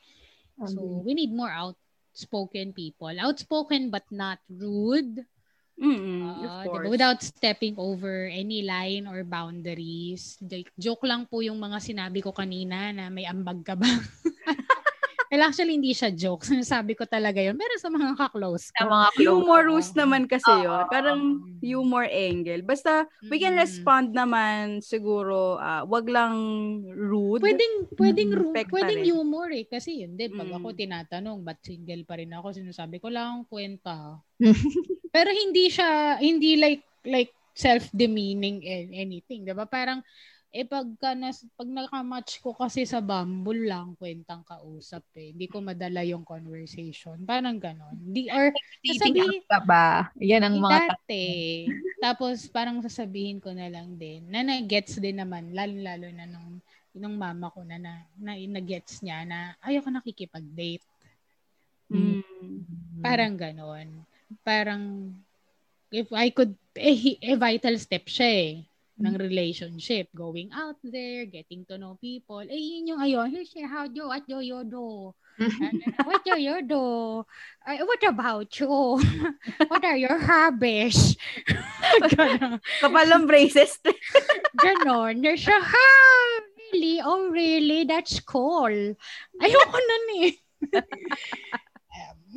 So, 0.61 1.01
we 1.05 1.13
need 1.13 1.33
more 1.33 1.49
outspoken 1.49 2.73
people. 2.73 3.13
Outspoken 3.13 3.93
but 3.93 4.05
not 4.09 4.41
rude. 4.49 5.21
Uh, 5.81 6.29
of 6.29 6.37
diba? 6.37 6.63
course. 6.69 6.87
Without 6.93 7.19
stepping 7.25 7.75
over 7.81 8.29
any 8.29 8.61
line 8.61 9.09
or 9.09 9.25
boundaries. 9.25 10.37
Like, 10.45 10.69
joke 10.77 11.01
lang 11.09 11.25
po 11.25 11.41
yung 11.41 11.57
mga 11.57 11.81
sinabi 11.81 12.21
ko 12.21 12.29
kanina 12.29 12.93
na 12.93 13.09
may 13.09 13.25
ambag 13.25 13.65
ka 13.65 13.73
ba? 13.73 13.89
Well, 15.31 15.47
actually, 15.47 15.79
hindi 15.79 15.95
siya 15.95 16.11
joke. 16.11 16.43
Sinasabi 16.51 16.91
ko 16.91 17.07
talaga 17.07 17.39
yun. 17.39 17.55
Pero 17.55 17.71
sa 17.79 17.87
mga 17.87 18.19
ka-close 18.19 18.75
Sa 18.75 18.83
ko. 18.83 18.91
mga 18.91 19.07
close. 19.15 19.31
Humorous 19.31 19.87
Oo. 19.87 19.97
naman 19.97 20.27
kasi 20.27 20.51
yun. 20.51 20.83
Parang 20.91 21.21
humor 21.63 22.03
angle. 22.03 22.59
Basta, 22.61 23.07
we 23.31 23.39
can 23.39 23.55
Mm. 23.55 23.63
respond 23.63 24.11
naman 24.11 24.83
siguro, 24.83 25.55
ah, 25.55 25.87
wag 25.87 26.03
lang 26.05 26.35
rude. 26.83 27.39
Pwedeng, 27.39 27.87
pwedeng, 27.95 28.29
ru- 28.35 28.51
Respect 28.51 28.67
pa 28.67 28.75
pwedeng 28.75 29.01
humor 29.07 29.47
eh. 29.49 29.63
Kasi 29.63 30.03
yun 30.03 30.19
din, 30.19 30.35
pag 30.35 30.51
Mm. 30.51 30.57
ako 30.59 30.67
tinatanong, 30.75 31.37
ba't 31.39 31.63
single 31.63 32.03
pa 32.03 32.19
rin 32.19 32.35
ako, 32.35 32.51
sinasabi 32.51 32.99
ko 32.99 33.07
lang 33.07 33.47
kwenta. 33.47 34.19
Pero 35.15 35.31
hindi 35.31 35.71
siya, 35.71 36.19
hindi 36.19 36.59
like, 36.59 36.83
like 37.07 37.31
self-demeaning 37.55 38.63
and 38.63 38.87
anything. 38.91 39.43
Diba? 39.43 39.63
Parang, 39.63 40.03
eh 40.51 40.67
pagka 40.67 41.15
nas, 41.15 41.47
pag 41.55 41.71
nakamatch 41.71 42.43
ko 42.43 42.51
kasi 42.51 42.83
sa 42.83 42.99
Bumble 42.99 43.71
lang, 43.71 43.95
kwentang 43.95 44.43
kausap 44.43 45.07
eh. 45.15 45.31
Hindi 45.31 45.47
ko 45.47 45.63
madala 45.63 46.03
yung 46.03 46.27
conversation. 46.27 47.23
Parang 47.23 47.55
ganon. 47.55 47.95
Di, 47.95 48.27
or 48.27 48.51
Dating 48.83 49.15
Sasabi- 49.15 49.23
app 49.23 49.47
ka 49.47 49.59
ba? 49.63 49.87
Yan 50.19 50.43
ang 50.43 50.59
mga 50.59 50.91
dati. 50.91 51.23
Tapos 52.03 52.51
parang 52.51 52.83
sasabihin 52.83 53.39
ko 53.39 53.55
na 53.55 53.71
lang 53.71 53.95
din 53.95 54.27
na 54.27 54.43
na-gets 54.43 54.99
din 54.99 55.23
naman, 55.23 55.55
lalo-lalo 55.55 56.11
na 56.11 56.27
nung, 56.27 56.59
nung 56.91 57.15
mama 57.15 57.47
ko 57.47 57.63
na, 57.63 57.79
na, 57.79 58.03
na, 58.19 58.35
na-gets 58.35 58.99
niya 58.99 59.23
na 59.23 59.55
ayoko 59.63 59.87
nakikipag-date. 59.87 60.83
Mm. 61.87 62.27
Parang 62.99 63.39
ganon. 63.39 63.87
Parang, 64.43 65.15
if 65.95 66.11
I 66.11 66.27
could, 66.27 66.59
eh, 66.75 67.15
eh, 67.23 67.39
vital 67.39 67.79
step 67.79 68.11
siya 68.11 68.27
eh 68.27 68.55
ng 69.01 69.17
relationship. 69.17 70.07
Going 70.15 70.49
out 70.53 70.77
there, 70.85 71.25
getting 71.25 71.65
to 71.67 71.77
know 71.77 71.97
people. 71.97 72.41
Eh, 72.45 72.57
yun 72.57 72.93
yung 72.93 73.01
ayon. 73.01 73.33
Here's 73.33 73.53
your 73.55 73.67
how 73.67 73.89
do, 73.89 74.07
what 74.07 74.23
do 74.27 74.39
you 74.39 74.61
do? 74.63 75.13
What 76.05 76.21
do 76.23 76.37
you 76.37 76.61
do? 76.61 76.85
Uh, 77.65 77.81
what 77.85 78.03
about 78.05 78.51
you? 78.59 79.01
what 79.71 79.83
are 79.83 79.97
your 79.97 80.19
hobbies? 80.19 81.17
Ganon. 82.13 82.61
Kapal 82.77 83.09
ng 83.09 83.25
braces. 83.25 83.79
Ganon. 84.53 85.21
There's 85.21 85.47
a, 85.47 85.57
ha, 85.57 85.89
really? 86.71 87.01
Oh, 87.01 87.29
really? 87.33 87.83
That's 87.85 88.19
cool. 88.21 88.95
Ayoko 89.41 89.79
nun 89.81 90.05
eh. 90.25 90.31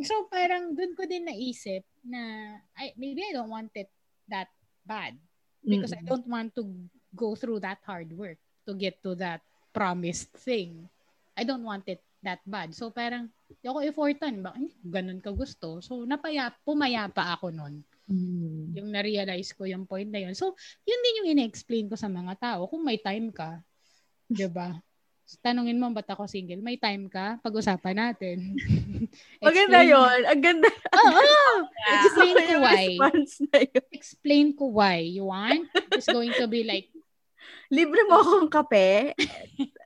So, 0.02 0.26
parang 0.26 0.74
dun 0.74 0.98
ko 0.98 1.06
din 1.06 1.30
naisip 1.30 1.86
na 2.02 2.58
I, 2.74 2.90
maybe 2.98 3.22
I 3.22 3.30
don't 3.30 3.46
want 3.46 3.70
it 3.78 3.86
that 4.26 4.50
bad 4.82 5.14
because 5.64 5.92
I 5.96 6.04
don't 6.04 6.28
want 6.28 6.52
to 6.60 6.68
go 7.16 7.34
through 7.34 7.64
that 7.64 7.80
hard 7.82 8.12
work 8.12 8.38
to 8.68 8.72
get 8.76 9.00
to 9.02 9.16
that 9.18 9.40
promised 9.72 10.30
thing. 10.36 10.88
I 11.34 11.42
don't 11.42 11.64
want 11.64 11.88
it 11.88 12.04
that 12.24 12.40
bad. 12.48 12.72
So, 12.72 12.88
parang, 12.88 13.28
di 13.60 13.68
ako 13.68 13.84
effortan. 13.84 14.40
Ba? 14.40 14.56
Ganun 14.80 15.20
ka 15.20 15.30
gusto. 15.30 15.84
So, 15.84 16.08
napaya, 16.08 16.48
pumayapa 16.64 17.36
ako 17.36 17.52
nun. 17.52 17.84
Mm. 18.08 18.72
Yung 18.80 18.88
na-realize 18.88 19.52
ko 19.52 19.68
yung 19.68 19.84
point 19.84 20.08
na 20.08 20.24
yun. 20.24 20.32
So, 20.32 20.56
yun 20.88 21.00
din 21.04 21.18
yung 21.20 21.28
ina-explain 21.36 21.88
ko 21.88 21.96
sa 22.00 22.08
mga 22.08 22.36
tao. 22.40 22.64
Kung 22.64 22.80
may 22.80 22.96
time 22.96 23.28
ka, 23.28 23.60
di 24.24 24.48
ba? 24.48 24.72
Tanungin 25.40 25.80
mo, 25.80 25.88
ba't 25.92 26.08
ako 26.08 26.28
single? 26.28 26.60
May 26.60 26.76
time 26.76 27.08
ka? 27.08 27.40
Pag-usapan 27.40 27.96
natin. 27.96 28.52
Maganda 29.44 29.80
Explain- 29.80 29.92
yun. 29.92 30.18
Ang 30.28 30.42
ganda. 30.44 30.68
Oo! 30.92 31.24
Explain 32.04 32.34
Gusto 32.36 32.44
ko 32.44 32.44
ko 32.44 32.56
why. 32.60 32.84
Explain 33.92 34.46
ko 34.52 34.64
why. 34.68 34.98
You 35.00 35.24
want? 35.32 35.68
It's 35.96 36.08
going 36.08 36.32
to 36.36 36.44
be 36.44 36.64
like, 36.64 36.92
Libre 37.72 38.04
mo 38.06 38.20
akong 38.20 38.48
kape. 38.52 39.16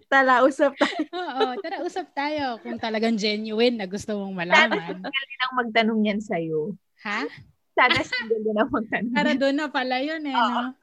Tala, 0.08 0.42
usap 0.42 0.74
tayo. 0.74 0.98
oo, 1.20 1.44
tara, 1.62 1.84
usap 1.84 2.06
tayo 2.16 2.58
kung 2.64 2.80
talagang 2.80 3.14
genuine 3.14 3.76
na 3.76 3.86
gusto 3.86 4.16
mong 4.18 4.34
malaman. 4.34 4.72
Sana 4.72 4.88
single 4.88 5.26
din 5.28 5.40
ang 5.40 5.54
magtanong 5.54 6.00
yan 6.08 6.20
sa'yo. 6.20 6.60
Ha? 7.06 7.28
Sana 7.76 8.00
single 8.02 8.40
din 8.42 8.56
ang 8.56 8.70
magtanong. 8.72 9.14
Para 9.14 9.32
doon 9.36 9.56
na 9.56 9.68
pala 9.68 10.00
yun 10.00 10.22
eh, 10.26 10.34
no? 10.34 10.74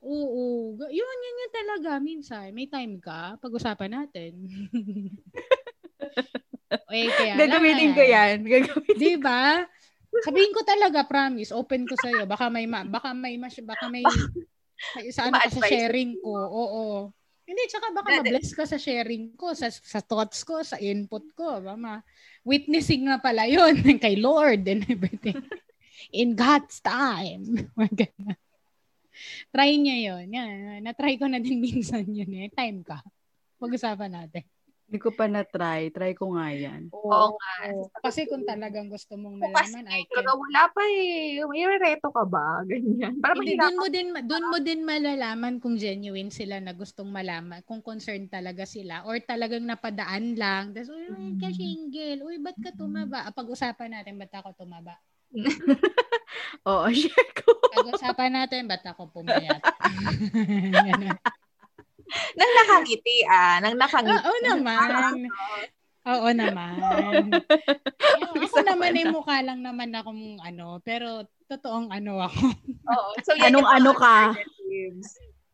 Oo. 0.00 0.74
Yun, 0.80 1.16
yun 1.20 1.36
yun 1.44 1.52
talaga. 1.52 2.00
Minsan, 2.00 2.56
may 2.56 2.66
time 2.66 2.96
ka, 2.96 3.36
pag-usapan 3.36 4.00
natin. 4.00 4.32
eh, 6.94 7.08
kaya 7.12 7.34
Gagamitin 7.36 7.90
ko 7.92 8.02
yan. 8.02 8.36
Gagamitin. 8.52 8.96
Di 8.96 9.14
ba? 9.20 9.60
Sabihin 10.24 10.56
ko 10.56 10.64
talaga, 10.64 11.06
promise, 11.06 11.52
open 11.52 11.86
ko 11.86 11.94
sa'yo. 11.94 12.24
Baka 12.24 12.48
may, 12.48 12.64
ma- 12.64 12.88
baka 12.88 13.12
may, 13.12 13.36
mas, 13.36 13.54
baka 13.60 13.86
may, 13.86 14.02
may 14.96 15.12
sa 15.12 15.28
ano 15.28 15.38
ka 15.38 15.52
sa 15.52 15.68
sharing 15.68 16.16
ko. 16.18 16.32
Oo. 16.34 16.84
Hindi, 17.44 17.66
tsaka 17.66 17.90
baka 17.90 18.22
ma-bless 18.22 18.54
ka 18.54 18.64
sa 18.64 18.78
sharing 18.78 19.34
ko, 19.34 19.52
sa, 19.58 19.66
sa 19.68 20.00
thoughts 20.00 20.46
ko, 20.46 20.62
sa 20.62 20.78
input 20.78 21.26
ko. 21.34 21.60
Ba, 21.60 21.74
ma 21.76 21.98
witnessing 22.46 23.10
nga 23.10 23.20
pala 23.20 23.44
yun 23.44 23.74
kay 24.02 24.16
Lord 24.16 24.64
and 24.64 24.86
everything. 24.88 25.36
In 26.14 26.32
God's 26.32 26.80
time. 26.80 27.68
Mga 27.76 28.08
ganun. 28.08 28.38
Try 29.52 29.76
niya 29.76 29.96
yun. 30.12 30.26
Yan. 30.32 30.84
Na-try 30.84 31.16
ko 31.20 31.26
na 31.26 31.38
din 31.42 31.60
minsan 31.64 32.04
yun 32.08 32.30
eh. 32.34 32.48
Time 32.52 32.84
ka. 32.84 33.02
Pag-usapan 33.60 34.10
natin. 34.12 34.44
Hindi 34.90 34.98
ko 34.98 35.14
pa 35.14 35.30
na-try. 35.30 35.94
Try 35.94 36.18
ko 36.18 36.34
nga 36.34 36.50
yan. 36.50 36.90
Oo 36.90 37.38
nga. 37.38 37.52
Oo. 37.70 37.86
Kasi 38.02 38.26
kung 38.26 38.42
talagang 38.42 38.90
gusto 38.90 39.14
mong 39.14 39.38
kasi 39.38 39.70
malaman, 39.78 39.84
I 39.86 40.02
can. 40.10 40.26
wala 40.26 40.62
pa 40.74 40.82
eh. 40.82 41.38
May 41.46 41.62
reto 41.78 42.10
ka 42.10 42.26
ba? 42.26 42.58
Ganyan. 42.70 43.14
Para 43.22 43.38
Hindi, 43.38 43.54
doon 43.54 43.76
mo 43.78 43.86
din 43.86 44.08
doon 44.26 44.44
mo 44.50 44.58
din 44.58 44.80
malalaman 44.82 45.62
kung 45.62 45.78
genuine 45.78 46.34
sila 46.34 46.58
na 46.58 46.74
gustong 46.74 47.06
malaman, 47.06 47.62
kung 47.62 47.78
concerned 47.78 48.26
talaga 48.34 48.66
sila 48.66 49.06
or 49.06 49.22
talagang 49.22 49.62
napadaan 49.62 50.34
lang. 50.34 50.74
Tapos, 50.74 50.90
uy, 50.90 51.06
uy, 51.06 51.38
ka 51.38 51.54
single. 51.54 52.18
Uy, 52.26 52.36
ba't 52.42 52.58
ka 52.58 52.74
tumaba? 52.74 53.30
Ah, 53.30 53.30
Pag-usapan 53.30 53.94
natin, 53.94 54.18
ba't 54.18 54.34
ako 54.34 54.66
tumaba? 54.66 54.98
Oo, 56.70 56.86
share 56.90 57.30
ko. 57.38 57.48
Pag-usapan 57.70 58.30
natin, 58.34 58.66
ba't 58.66 58.82
ako 58.82 59.10
pumayat? 59.14 59.60
Nang 62.38 62.52
nakangiti 62.58 63.22
ah. 63.26 63.62
Nang 63.62 63.78
nakangiti. 63.78 64.18
Oo 64.18 64.38
naman. 64.42 64.88
Oo 66.10 66.28
naman. 66.34 66.74
Yung 68.18 68.34
ako 68.50 68.58
naman 68.66 68.98
ay 68.98 69.06
mukha 69.06 69.38
lang 69.44 69.62
naman 69.62 69.94
akong 69.94 70.42
ano, 70.42 70.82
pero 70.82 71.22
totoong 71.46 71.94
ano 71.94 72.24
ako. 72.24 72.44
Oo. 72.90 73.10
So, 73.22 73.38
yan 73.38 73.54
Anong 73.54 73.68
ano 73.68 73.90
ka? 73.94 74.34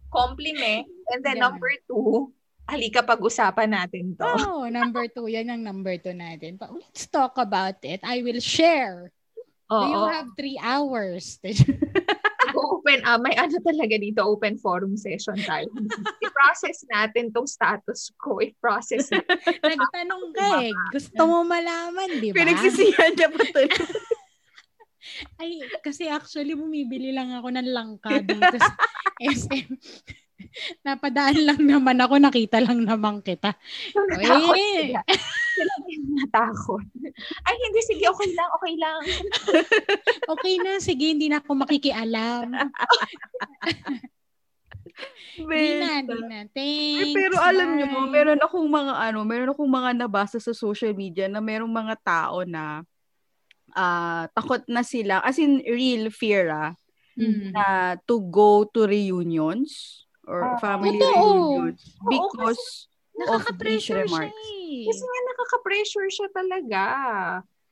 Compliment. 0.09 0.89
And 1.13 1.21
then 1.21 1.37
Ganun. 1.37 1.61
number 1.61 1.73
two, 1.85 2.33
halika 2.67 3.05
pag-usapan 3.05 3.75
natin 3.75 4.17
to. 4.17 4.25
Oh, 4.25 4.65
number 4.71 5.07
two. 5.13 5.29
Yan 5.29 5.53
ang 5.53 5.63
number 5.63 5.99
two 6.01 6.17
natin. 6.17 6.57
But 6.57 6.73
let's 6.73 7.05
talk 7.11 7.37
about 7.37 7.83
it. 7.85 8.01
I 8.01 8.25
will 8.25 8.41
share. 8.41 9.13
Do 9.67 9.87
you 9.91 10.03
have 10.07 10.29
three 10.39 10.59
hours? 10.63 11.43
open, 12.87 13.03
ah, 13.05 13.19
may 13.19 13.35
ano 13.35 13.59
talaga 13.61 13.99
dito, 13.99 14.23
open 14.23 14.57
forum 14.57 14.95
session 14.95 15.37
tayo. 15.43 15.67
I-process 16.25 16.87
natin 16.89 17.35
tong 17.35 17.51
status 17.51 18.15
ko. 18.17 18.39
I-process 18.39 19.11
natin. 19.11 19.37
Nagtanong 19.61 20.25
ka 20.33 20.47
eh. 20.65 20.73
Gusto 20.95 21.23
mo 21.27 21.43
malaman, 21.43 22.09
di 22.23 22.31
ba? 22.31 22.37
Pinagsisihan 22.39 23.13
niya 23.19 23.29
pa 23.31 23.43
to. 23.43 23.61
Ay, 25.41 25.63
kasi 25.83 26.11
actually 26.11 26.55
bumibili 26.59 27.15
lang 27.15 27.31
ako 27.31 27.49
ng 27.55 27.69
langka 27.71 28.23
dito 28.23 28.57
sa 28.59 28.75
SM. 29.23 29.71
Napadaan 30.85 31.39
lang 31.43 31.61
naman 31.61 31.97
ako, 31.97 32.21
nakita 32.21 32.61
lang 32.61 32.85
naman 32.85 33.25
kita. 33.25 33.57
So, 33.93 34.05
natakot 34.05 34.57
Eh, 34.57 34.93
sila. 34.93 35.01
Sila 35.57 35.73
yung 35.89 36.09
natakot. 36.21 36.85
Ay, 37.43 37.55
hindi. 37.57 37.81
Sige, 37.83 38.05
okay 38.05 38.31
lang, 38.37 38.51
okay 38.61 38.75
lang. 38.77 39.01
okay 40.37 40.55
na, 40.61 40.71
sige, 40.79 41.17
hindi 41.17 41.27
na 41.27 41.41
ako 41.41 41.51
makikialam. 41.57 42.53
Di 45.37 45.45
na, 45.77 46.01
di 46.01 46.17
na. 46.25 46.39
Thanks. 46.57 47.13
pero 47.13 47.37
alam 47.37 47.77
nyo, 47.77 48.09
meron 48.09 48.41
akong 48.41 48.65
mga 48.65 48.93
ano, 48.97 49.21
meron 49.29 49.53
akong 49.53 49.69
mga 49.69 49.91
nabasa 49.93 50.41
sa 50.41 50.57
social 50.57 50.97
media 50.97 51.29
na 51.29 51.45
merong 51.45 51.69
mga 51.69 51.95
tao 52.01 52.41
na 52.49 52.81
ah 53.77 54.25
takot 54.33 54.65
na 54.65 54.81
sila, 54.81 55.21
as 55.21 55.37
in 55.37 55.61
real 55.69 56.09
fear 56.09 56.49
ah, 56.49 56.73
Mm. 57.17 57.49
na 57.49 57.65
to 58.05 58.21
go 58.29 58.69
to 58.69 58.85
reunions 58.85 60.05
or 60.27 60.43
Ah, 60.43 60.59
family 60.59 60.99
totoo. 60.99 61.23
reunions 61.23 61.81
Oo, 62.03 62.11
because 62.11 62.63
of 63.27 63.47
these 63.49 63.87
Nakaka-pressure 63.89 64.05
siya 64.05 64.29
remarks. 64.29 64.45
eh. 64.53 64.85
Kasi 64.87 65.03
nga 65.03 65.21
nakaka-pressure 65.25 66.09
siya 66.13 66.29
talaga. 66.35 66.83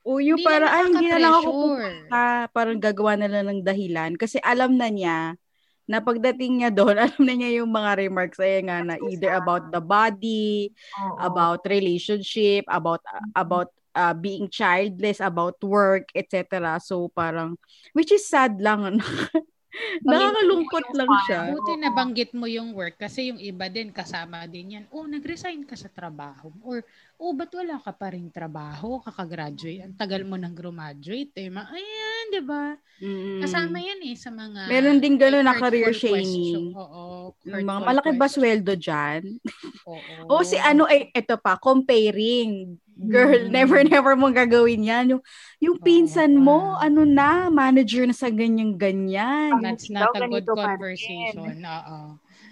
O 0.05 0.17
yung 0.17 0.41
Hindi 0.41 0.47
para, 0.47 0.65
ay, 0.69 0.83
hindi 0.89 1.05
na 1.09 1.19
lang 1.21 1.33
ako 1.37 1.49
pupunta. 1.49 2.23
Parang 2.49 2.79
gagawa 2.81 3.13
na 3.17 3.27
lang 3.29 3.45
ng 3.49 3.61
dahilan. 3.61 4.11
Kasi 4.17 4.37
alam 4.41 4.73
na 4.77 4.89
niya, 4.89 5.37
na 5.85 6.01
pagdating 6.01 6.61
niya 6.61 6.69
doon, 6.73 6.97
alam 7.05 7.21
na 7.21 7.33
niya 7.37 7.61
yung 7.61 7.69
mga 7.69 7.91
remarks 8.01 8.41
ay 8.41 8.65
nga 8.65 8.81
na 8.81 8.97
either 9.05 9.33
about 9.37 9.69
the 9.69 9.81
body, 9.81 10.73
Oo. 10.97 11.17
about 11.21 11.61
relationship, 11.69 12.65
about 12.65 13.05
about 13.37 13.69
uh, 13.93 14.13
being 14.13 14.49
childless, 14.49 15.21
about 15.21 15.61
work, 15.61 16.09
etc. 16.17 16.77
So 16.81 17.13
parang, 17.13 17.57
which 17.93 18.09
is 18.09 18.25
sad 18.25 18.57
lang. 18.61 18.97
Nakakalungkot 20.03 20.87
lang 20.95 21.11
siya. 21.27 21.39
Buti 21.51 21.73
nabanggit 21.79 22.31
mo 22.35 22.47
yung 22.47 22.71
work 22.75 22.99
kasi 22.99 23.31
yung 23.31 23.39
iba 23.39 23.67
din 23.67 23.91
kasama 23.91 24.47
din 24.47 24.79
yan. 24.79 24.85
Oh, 24.91 25.07
nag-resign 25.07 25.63
ka 25.67 25.75
sa 25.75 25.91
trabaho. 25.91 26.51
Or, 26.63 26.83
oh, 27.19 27.31
ba't 27.35 27.51
wala 27.51 27.79
ka 27.79 27.91
pa 27.91 28.11
rin 28.15 28.31
trabaho? 28.31 28.99
Kakagraduate. 29.03 29.83
Ang 29.83 29.95
tagal 29.95 30.23
mo 30.23 30.35
nang 30.39 30.55
graduate. 30.55 31.31
Eh. 31.35 31.51
Ma- 31.51 31.67
Ayan, 31.67 32.25
di 32.31 32.41
ba? 32.43 32.75
Mm. 33.03 33.43
Kasama 33.43 33.77
yan 33.83 33.99
eh 34.07 34.15
sa 34.15 34.31
mga... 34.31 34.61
Meron 34.71 34.99
din 35.03 35.15
gano'n 35.19 35.43
na 35.43 35.55
career 35.59 35.91
shaming. 35.91 36.71
Oo. 36.71 37.35
Yung 37.43 37.67
mga 37.67 37.81
malaki 37.83 38.11
ba 38.15 38.27
sweldo 38.31 38.73
dyan? 38.79 39.39
Oo. 39.83 40.13
O 40.31 40.41
si 40.41 40.57
ano, 40.57 40.87
eh, 40.87 41.11
eto 41.13 41.35
pa, 41.37 41.59
comparing. 41.59 42.79
Girl, 42.95 43.51
Mm. 43.51 43.51
never, 43.51 43.83
never 43.83 44.15
mong 44.15 44.35
gagawin 44.39 44.87
yan. 44.87 45.05
Yung, 45.11 45.23
yung 45.59 45.77
pinsan 45.83 46.39
mo, 46.39 46.79
ano 46.79 47.03
na, 47.03 47.51
manager 47.51 48.07
na 48.07 48.15
sa 48.15 48.31
ganyan-ganyan. 48.31 49.59
That's 49.59 49.91
Daw, 49.91 50.15
not 50.15 50.15
a 50.15 50.27
good 50.31 50.47
conversation. 50.47 51.59
Oo. 51.59 51.99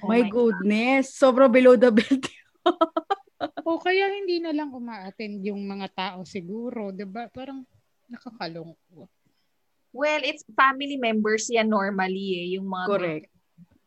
Oh 0.03 0.07
my 0.11 0.19
my 0.19 0.27
goodness, 0.27 1.15
sobra 1.15 1.47
below 1.47 1.79
the 1.79 1.95
belt. 1.95 2.27
O 3.67 3.79
kaya 3.79 4.07
hindi 4.07 4.39
na 4.39 4.55
lang 4.55 4.71
uma-attend 4.71 5.43
yung 5.43 5.67
mga 5.67 5.87
tao 5.91 6.19
siguro, 6.23 6.95
'di 6.95 7.03
ba? 7.03 7.27
Parang 7.27 7.67
nakakalungkot. 8.07 9.11
Well, 9.91 10.21
it's 10.23 10.47
family 10.55 10.95
members 10.95 11.51
yan 11.51 11.67
normally 11.67 12.39
eh, 12.39 12.47
yung 12.55 12.71
mga 12.71 12.87
Correct. 12.87 13.27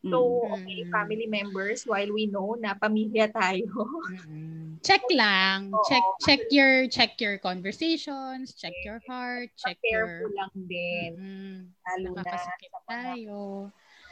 So, 0.05 0.17
okay, 0.53 0.85
Mm. 0.85 0.91
family 0.93 1.27
members, 1.27 1.83
while 1.83 2.07
we 2.13 2.29
know 2.29 2.53
na 2.53 2.77
pamilya 2.77 3.33
tayo, 3.33 3.65
Mm-mm. 4.13 4.77
Check 4.85 5.01
lang. 5.09 5.73
Check 5.89 6.05
check 6.21 6.41
your 6.53 6.85
check 6.87 7.17
your 7.17 7.41
conversations, 7.41 8.53
check 8.53 8.77
your 8.85 9.01
heart, 9.09 9.49
check 9.57 9.81
careful 9.81 10.29
your 10.29 10.37
lang 10.37 10.53
din. 10.69 11.09
Mm, 11.17 11.59
Lalo 11.81 12.09
na 12.21 12.33
sa 12.37 12.53
mga 12.53 12.81
tayo. 12.85 13.37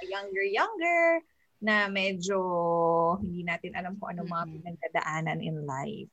younger, 0.04 0.46
younger, 0.46 1.02
na 1.62 1.88
medyo 1.88 2.38
hindi 3.22 3.46
natin 3.46 3.78
alam 3.78 3.96
kung 4.02 4.12
ano 4.18 4.26
mga 4.26 4.46
Mm-mm. 4.50 4.56
pinagdadaanan 4.60 5.40
in 5.40 5.58
life. 5.64 6.12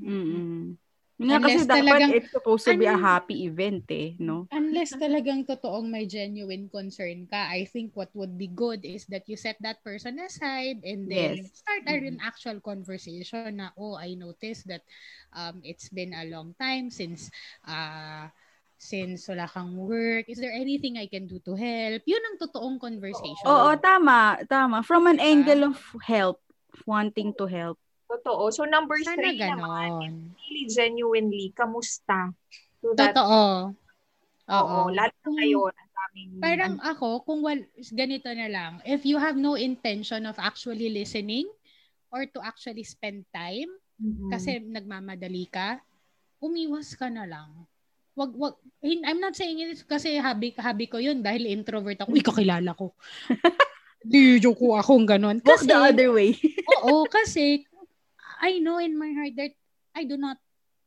Mm-mm. 0.00 0.80
Nga 1.16 1.36
kasi 1.40 1.58
Unless 1.64 1.64
dapat 1.64 1.80
talagang- 1.96 2.12
it's 2.12 2.30
supposed 2.32 2.64
to 2.68 2.74
be 2.76 2.84
a 2.84 2.96
happy 2.96 3.48
event 3.48 3.88
eh, 3.88 4.12
no? 4.20 4.44
Unless 4.52 5.00
talagang 5.00 5.48
totoong 5.48 5.88
may 5.88 6.04
genuine 6.04 6.68
concern 6.68 7.24
ka, 7.24 7.48
I 7.48 7.64
think 7.64 7.96
what 7.96 8.12
would 8.12 8.36
be 8.36 8.46
good 8.52 8.84
is 8.84 9.08
that 9.08 9.24
you 9.26 9.34
set 9.34 9.56
that 9.64 9.80
person 9.80 10.20
aside 10.20 10.84
and 10.84 11.08
then 11.08 11.40
Yes. 11.40 11.56
start 11.56 11.88
an 11.88 12.20
actual 12.20 12.60
conversation 12.60 13.56
na, 13.58 13.72
oh, 13.80 13.96
I 13.96 14.12
noticed 14.12 14.68
that 14.68 14.84
um, 15.32 15.64
it's 15.64 15.88
been 15.88 16.12
a 16.12 16.28
long 16.28 16.52
time 16.60 16.92
since 16.92 17.32
uh, 17.64 18.28
since 18.76 19.24
wala 19.24 19.48
kang 19.48 19.72
work. 19.72 20.28
Is 20.28 20.36
there 20.36 20.52
anything 20.52 21.00
I 21.00 21.08
can 21.08 21.24
do 21.24 21.40
to 21.48 21.56
help? 21.56 22.04
Yun 22.04 22.22
ang 22.28 22.36
totoong 22.36 22.76
conversation. 22.76 23.48
Oo, 23.48 23.72
tama, 23.80 24.36
tama. 24.44 24.84
From 24.84 25.08
an 25.08 25.16
Diba? 25.16 25.32
angle 25.32 25.62
of 25.72 25.80
help, 26.04 26.44
wanting 26.84 27.32
to 27.40 27.48
help. 27.48 27.80
Totoo. 28.06 28.54
So, 28.54 28.62
number 28.64 28.96
Sana 29.02 29.18
three 29.18 29.42
naman, 29.42 29.90
ganon. 29.98 30.12
really 30.46 30.64
genuinely, 30.70 31.50
kamusta? 31.50 32.30
So 32.78 32.94
that, 32.94 33.18
Totoo. 33.18 33.74
oo, 34.46 34.78
lalo 34.94 35.14
na 35.26 35.30
ngayon, 35.42 35.74
ang 35.74 35.90
daming, 35.90 36.30
Parang 36.38 36.74
ako, 36.78 37.26
kung 37.26 37.42
wal, 37.42 37.58
ganito 37.90 38.30
na 38.30 38.46
lang, 38.46 38.78
if 38.86 39.02
you 39.02 39.18
have 39.18 39.34
no 39.34 39.58
intention 39.58 40.22
of 40.22 40.38
actually 40.38 40.86
listening 40.86 41.50
or 42.14 42.30
to 42.30 42.38
actually 42.38 42.86
spend 42.86 43.26
time, 43.34 43.66
Mm-mm. 43.98 44.30
kasi 44.30 44.62
nagmamadali 44.62 45.50
ka, 45.50 45.82
umiwas 46.38 46.94
ka 46.94 47.10
na 47.10 47.26
lang. 47.26 47.50
Wag, 48.14 48.32
wag, 48.38 48.54
I'm 48.80 49.18
not 49.18 49.34
saying 49.34 49.60
it 49.60 49.82
kasi 49.84 50.16
habi, 50.16 50.54
habi 50.56 50.86
ko 50.86 51.02
yun 51.02 51.20
dahil 51.20 51.50
introvert 51.50 51.98
ako. 52.00 52.14
Uy, 52.14 52.22
kakilala 52.22 52.70
ko. 52.72 52.94
Di 54.06 54.38
joke 54.38 54.62
ko 54.62 54.78
akong 54.78 55.02
ganun. 55.02 55.42
Walk 55.42 55.66
Kasi, 55.66 55.68
the 55.68 55.74
other 55.74 56.14
way. 56.14 56.38
oo, 56.78 57.10
kasi 57.10 57.66
I 58.40 58.60
know 58.60 58.78
in 58.78 58.96
my 58.96 59.12
heart 59.12 59.34
that 59.36 59.52
I 59.96 60.04
do 60.04 60.16
not, 60.16 60.36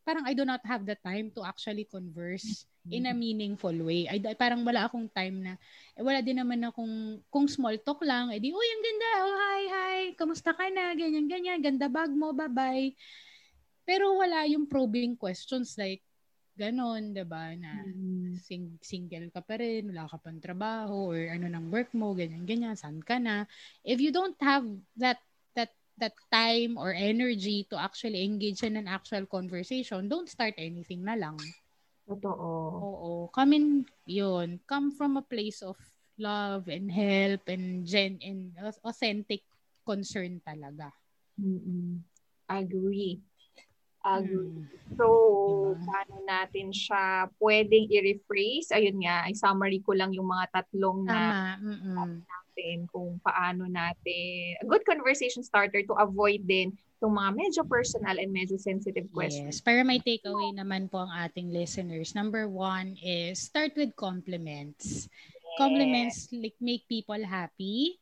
parang 0.05 0.25
I 0.25 0.33
do 0.33 0.45
not 0.45 0.61
have 0.65 0.85
the 0.85 0.97
time 0.97 1.29
to 1.37 1.45
actually 1.45 1.85
converse 1.85 2.65
in 2.89 3.05
a 3.05 3.13
meaningful 3.13 3.73
way. 3.85 4.09
I, 4.09 4.17
parang 4.33 4.65
wala 4.65 4.89
akong 4.89 5.13
time 5.13 5.45
na, 5.45 5.53
eh, 5.93 6.01
wala 6.01 6.25
din 6.25 6.41
naman 6.41 6.65
akong, 6.65 7.21
kung 7.29 7.45
small 7.45 7.77
talk 7.77 8.01
lang, 8.01 8.33
edi, 8.33 8.49
uy, 8.49 8.67
ang 8.73 8.83
ganda, 8.83 9.09
oh, 9.21 9.35
hi, 9.37 9.61
hi, 9.69 9.99
kamusta 10.17 10.49
ka 10.57 10.65
na, 10.73 10.97
ganyan, 10.97 11.29
ganyan, 11.29 11.61
ganda 11.61 11.85
bag 11.85 12.09
mo, 12.09 12.33
bye-bye. 12.33 12.97
Pero 13.85 14.17
wala 14.17 14.49
yung 14.49 14.65
probing 14.65 15.13
questions 15.13 15.77
like, 15.77 16.01
ganon, 16.57 17.13
ba 17.29 17.53
na 17.55 17.85
Mm. 17.85 18.35
sing- 18.41 18.81
single 18.81 19.29
ka 19.31 19.39
pa 19.45 19.61
rin, 19.61 19.93
wala 19.93 20.09
ka 20.09 20.17
pang 20.17 20.41
trabaho, 20.41 21.13
or 21.13 21.19
ano 21.29 21.45
ng 21.45 21.69
work 21.69 21.93
mo, 21.93 22.17
ganyan, 22.17 22.43
ganyan, 22.43 22.73
saan 22.73 23.05
ka 23.05 23.21
na. 23.21 23.45
If 23.85 24.01
you 24.01 24.09
don't 24.09 24.35
have 24.41 24.65
that, 24.97 25.21
that, 25.99 26.15
time 26.31 26.77
or 26.77 26.93
energy 26.93 27.67
to 27.69 27.75
actually 27.77 28.23
engage 28.23 28.63
in 28.63 28.77
an 28.77 28.87
actual 28.87 29.25
conversation, 29.25 30.07
don't 30.07 30.29
start 30.29 30.53
anything 30.57 31.03
na 31.03 31.15
lang. 31.15 31.37
Totoo. 32.07 32.49
Oo. 32.81 33.11
Come 33.29 33.53
in, 33.53 33.67
yun. 34.05 34.59
Come 34.65 34.91
from 34.93 35.17
a 35.17 35.25
place 35.25 35.61
of 35.61 35.77
love 36.19 36.67
and 36.67 36.91
help 36.91 37.47
and 37.47 37.85
gen 37.85 38.19
and 38.21 38.53
authentic 38.83 39.45
concern 39.85 40.41
talaga. 40.43 40.91
Mm-mm. 41.39 42.03
Agree. 42.49 43.21
Agree. 44.03 44.63
Mm. 44.63 44.67
So, 44.99 45.05
Diba? 45.47 45.85
paano 45.85 46.15
natin 46.27 46.71
siya 46.73 47.27
pwedeng 47.39 47.87
i-rephrase? 47.87 48.75
Ayun 48.75 49.03
nga, 49.05 49.27
i 49.27 49.33
summary 49.35 49.79
ko 49.83 49.95
lang 49.95 50.11
yung 50.11 50.27
mga 50.27 50.49
tatlong 50.51 51.03
na 51.07 51.31
Tama. 51.31 51.41
Mm-mm. 51.63 52.11
Natin 52.59 52.91
kung 52.91 53.15
paano 53.23 53.65
natin, 53.71 54.59
a 54.59 54.65
good 54.67 54.83
conversation 54.83 55.39
starter 55.39 55.79
to 55.87 55.95
avoid 55.95 56.43
din 56.43 56.75
itong 56.99 57.15
mga 57.15 57.31
medyo 57.31 57.61
personal 57.63 58.19
and 58.19 58.27
medyo 58.27 58.59
sensitive 58.59 59.07
questions. 59.15 59.63
Yes. 59.63 59.63
Para 59.63 59.87
may 59.87 60.03
takeaway 60.03 60.51
naman 60.51 60.91
po 60.91 61.07
ang 61.07 61.11
ating 61.15 61.47
listeners. 61.55 62.11
Number 62.11 62.51
one 62.51 62.99
is 62.99 63.39
start 63.39 63.71
with 63.79 63.95
compliments. 63.95 65.07
Compliments 65.55 66.27
like 66.35 66.59
make 66.59 66.83
people 66.91 67.19
happy. 67.23 67.95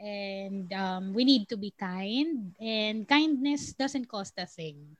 And 0.00 0.72
um, 0.72 1.12
we 1.12 1.28
need 1.28 1.44
to 1.52 1.60
be 1.60 1.76
kind. 1.76 2.56
And 2.56 3.04
kindness 3.04 3.76
doesn't 3.76 4.08
cost 4.08 4.32
a 4.40 4.48
thing. 4.48 4.96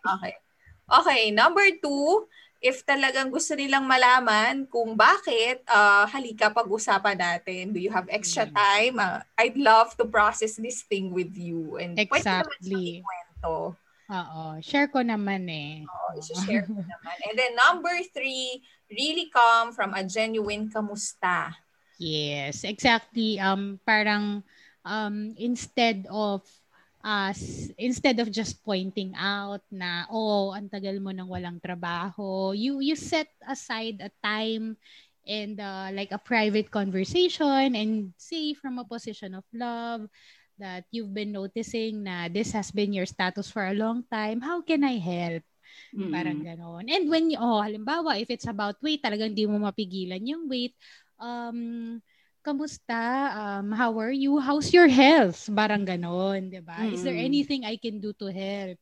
Okay. 0.00 0.40
Okay, 0.90 1.30
number 1.30 1.68
two, 1.84 2.26
if 2.60 2.84
talagang 2.84 3.32
gusto 3.32 3.56
nilang 3.56 3.88
malaman 3.88 4.68
kung 4.68 4.92
bakit, 4.92 5.64
uh, 5.64 6.04
halika 6.06 6.52
pag-usapan 6.52 7.16
natin. 7.16 7.72
Do 7.72 7.80
you 7.80 7.88
have 7.88 8.04
extra 8.12 8.44
Mm. 8.44 8.52
time? 8.52 8.94
Uh, 9.00 9.18
I'd 9.40 9.56
love 9.56 9.96
to 9.96 10.04
process 10.04 10.60
this 10.60 10.84
thing 10.84 11.10
with 11.10 11.32
you. 11.32 11.80
And 11.80 11.96
pwede 11.96 12.04
naman 12.04 12.52
Exactly. 12.60 13.00
ikwento. 13.00 13.74
Oo. 14.10 14.42
Share 14.60 14.92
ko 14.92 15.00
naman 15.00 15.48
eh. 15.48 15.88
Oh, 15.88 16.12
share 16.20 16.68
ko 16.68 16.76
naman. 16.76 17.16
And 17.30 17.34
then 17.38 17.56
number 17.56 17.94
three, 18.12 18.60
really 18.92 19.32
come 19.32 19.72
from 19.72 19.96
a 19.96 20.04
genuine 20.04 20.68
kamusta. 20.68 21.56
Yes, 21.96 22.64
exactly. 22.64 23.40
Um 23.40 23.78
parang 23.86 24.42
um 24.82 25.32
instead 25.38 26.04
of 26.10 26.42
us 27.04 27.70
instead 27.78 28.20
of 28.20 28.30
just 28.30 28.60
pointing 28.64 29.12
out 29.16 29.60
na 29.72 30.04
oh, 30.12 30.52
ang 30.52 30.68
tagal 30.68 31.00
mo 31.00 31.10
nang 31.12 31.28
walang 31.30 31.60
trabaho, 31.62 32.52
you 32.56 32.80
you 32.84 32.96
set 32.96 33.28
aside 33.48 34.00
a 34.04 34.10
time 34.22 34.76
and 35.26 35.60
uh, 35.60 35.88
like 35.92 36.12
a 36.12 36.20
private 36.20 36.70
conversation 36.72 37.76
and 37.76 38.12
say 38.16 38.52
from 38.56 38.78
a 38.80 38.86
position 38.88 39.34
of 39.36 39.44
love 39.52 40.08
that 40.58 40.84
you've 40.92 41.12
been 41.14 41.32
noticing 41.32 42.04
na 42.04 42.28
this 42.28 42.52
has 42.52 42.70
been 42.70 42.92
your 42.92 43.06
status 43.08 43.48
for 43.48 43.64
a 43.64 43.76
long 43.76 44.04
time. 44.12 44.40
How 44.44 44.60
can 44.60 44.84
I 44.84 45.00
help? 45.00 45.42
Mm-mm. 45.94 46.10
Parang 46.12 46.40
ganon. 46.42 46.86
And 46.90 47.08
when, 47.10 47.30
you- 47.30 47.40
oh, 47.40 47.60
halimbawa, 47.62 48.18
if 48.20 48.30
it's 48.30 48.48
about 48.48 48.80
weight, 48.82 49.02
talagang 49.02 49.34
di 49.36 49.46
mo 49.46 49.58
mapigilan 49.62 50.22
yung 50.26 50.48
weight, 50.50 50.74
um, 51.20 51.98
kamusta? 52.42 53.32
Um, 53.34 53.72
how 53.72 53.92
are 54.00 54.12
you? 54.12 54.38
How's 54.40 54.72
your 54.72 54.88
health? 54.88 55.48
Parang 55.52 55.84
ganon, 55.86 56.50
di 56.50 56.60
ba? 56.60 56.86
Is 56.90 57.02
there 57.04 57.16
Mm-mm. 57.16 57.18
anything 57.18 57.64
I 57.64 57.76
can 57.76 58.00
do 58.00 58.12
to 58.20 58.28
help? 58.32 58.78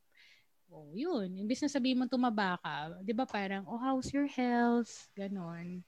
Oh, 0.71 0.91
yun. 0.95 1.33
Imbis 1.37 1.61
na 1.63 1.69
sabihin 1.71 1.99
mo 2.01 2.05
tumaba 2.09 2.57
ka, 2.61 2.93
di 3.03 3.13
ba 3.13 3.25
parang, 3.27 3.65
oh, 3.67 3.79
how's 3.79 4.09
your 4.13 4.27
health? 4.29 5.09
Ganon. 5.17 5.83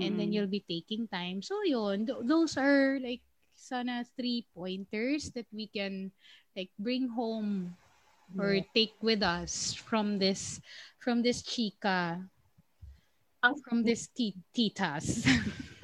And 0.00 0.12
then 0.18 0.30
Mm-mm. 0.30 0.34
you'll 0.34 0.50
be 0.50 0.64
taking 0.64 1.06
time. 1.08 1.42
So 1.42 1.60
yun, 1.64 2.06
th- 2.06 2.24
those 2.26 2.56
are 2.58 2.98
like 3.00 3.22
sana 3.54 4.04
three 4.16 4.46
pointers 4.54 5.30
that 5.34 5.46
we 5.52 5.66
can 5.70 6.10
like 6.56 6.70
bring 6.78 7.08
home 7.14 7.76
or 8.38 8.60
take 8.74 8.96
with 9.00 9.22
us 9.22 9.74
from 9.74 10.18
this 10.18 10.60
from 11.00 11.22
this 11.22 11.42
chica 11.42 12.20
from 13.64 13.82
this 13.84 14.08
ti- 14.08 14.36
titas. 14.54 15.26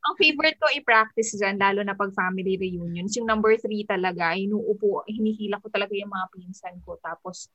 ang 0.00 0.16
favorite 0.16 0.56
ko 0.56 0.64
i-practice 0.72 1.36
dyan, 1.36 1.60
lalo 1.60 1.84
na 1.84 1.92
pag 1.92 2.08
family 2.16 2.56
reunions, 2.56 3.12
yung 3.20 3.28
number 3.28 3.52
three 3.60 3.84
talaga, 3.84 4.32
inuupo, 4.32 5.04
hinihila 5.04 5.60
ko 5.60 5.68
talaga 5.68 5.92
yung 5.92 6.08
mga 6.08 6.26
pinsan 6.32 6.80
ko. 6.80 6.96
Tapos, 7.04 7.52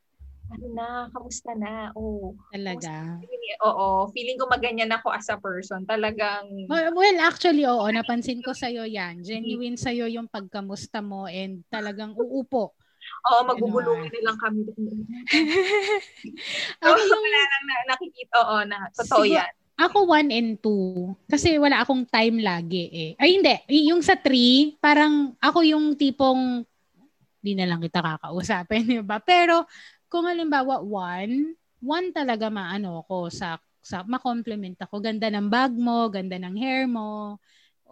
ano 0.54 0.66
na, 0.78 1.10
kamusta 1.10 1.58
na? 1.58 1.90
Oh, 1.98 2.38
Talaga. 2.54 3.18
oo, 3.66 4.06
feeling 4.14 4.38
ko 4.38 4.46
maganyan 4.46 4.94
ako 4.94 5.10
as 5.10 5.26
a 5.34 5.42
person. 5.42 5.90
Talagang, 5.90 6.46
Well, 6.70 6.94
well, 6.94 7.18
actually, 7.26 7.66
oo, 7.66 7.82
napansin 7.90 8.46
ko 8.46 8.54
sa'yo 8.54 8.86
yan. 8.86 9.26
Genuine 9.26 9.74
sa'yo 9.78 10.06
yung 10.06 10.30
pagkamusta 10.30 11.02
mo 11.02 11.26
and 11.26 11.66
talagang 11.74 12.14
uupo. 12.14 12.78
oo, 13.26 13.42
magugulungan 13.42 14.14
na 14.14 14.22
lang 14.22 14.38
kami. 14.38 14.70
Ako 14.70 14.70
Oo, 16.94 16.98
yung, 17.10 17.22
wala 17.26 17.42
lang 17.42 17.64
na, 17.66 17.76
nakikita, 17.90 18.38
oo, 18.38 18.58
na, 18.70 18.78
totoo 18.94 19.26
Siguro- 19.26 19.34
yan. 19.42 19.54
Ako 19.76 20.08
one 20.08 20.32
and 20.32 20.56
two. 20.64 21.12
Kasi 21.28 21.60
wala 21.60 21.84
akong 21.84 22.08
time 22.08 22.40
lagi 22.40 22.88
eh. 22.92 23.12
Ay, 23.20 23.40
hindi. 23.40 23.56
Yung 23.92 24.00
sa 24.00 24.16
three, 24.16 24.80
parang 24.80 25.36
ako 25.44 25.64
yung 25.68 25.96
tipong 26.00 26.64
di 27.46 27.54
na 27.54 27.70
lang 27.70 27.78
kita 27.78 28.02
kakausapin, 28.02 28.88
di 28.90 29.00
ba? 29.06 29.22
Pero 29.22 29.70
kung 30.10 30.26
halimbawa 30.26 30.82
one, 30.82 31.54
one 31.84 32.10
talaga 32.10 32.50
maano 32.50 33.06
ko 33.06 33.30
sa 33.30 33.62
sa 33.86 34.02
ma-compliment 34.02 34.74
ako. 34.82 34.98
Ganda 34.98 35.30
ng 35.30 35.46
bag 35.46 35.70
mo, 35.78 36.10
ganda 36.10 36.42
ng 36.42 36.58
hair 36.58 36.90
mo. 36.90 37.38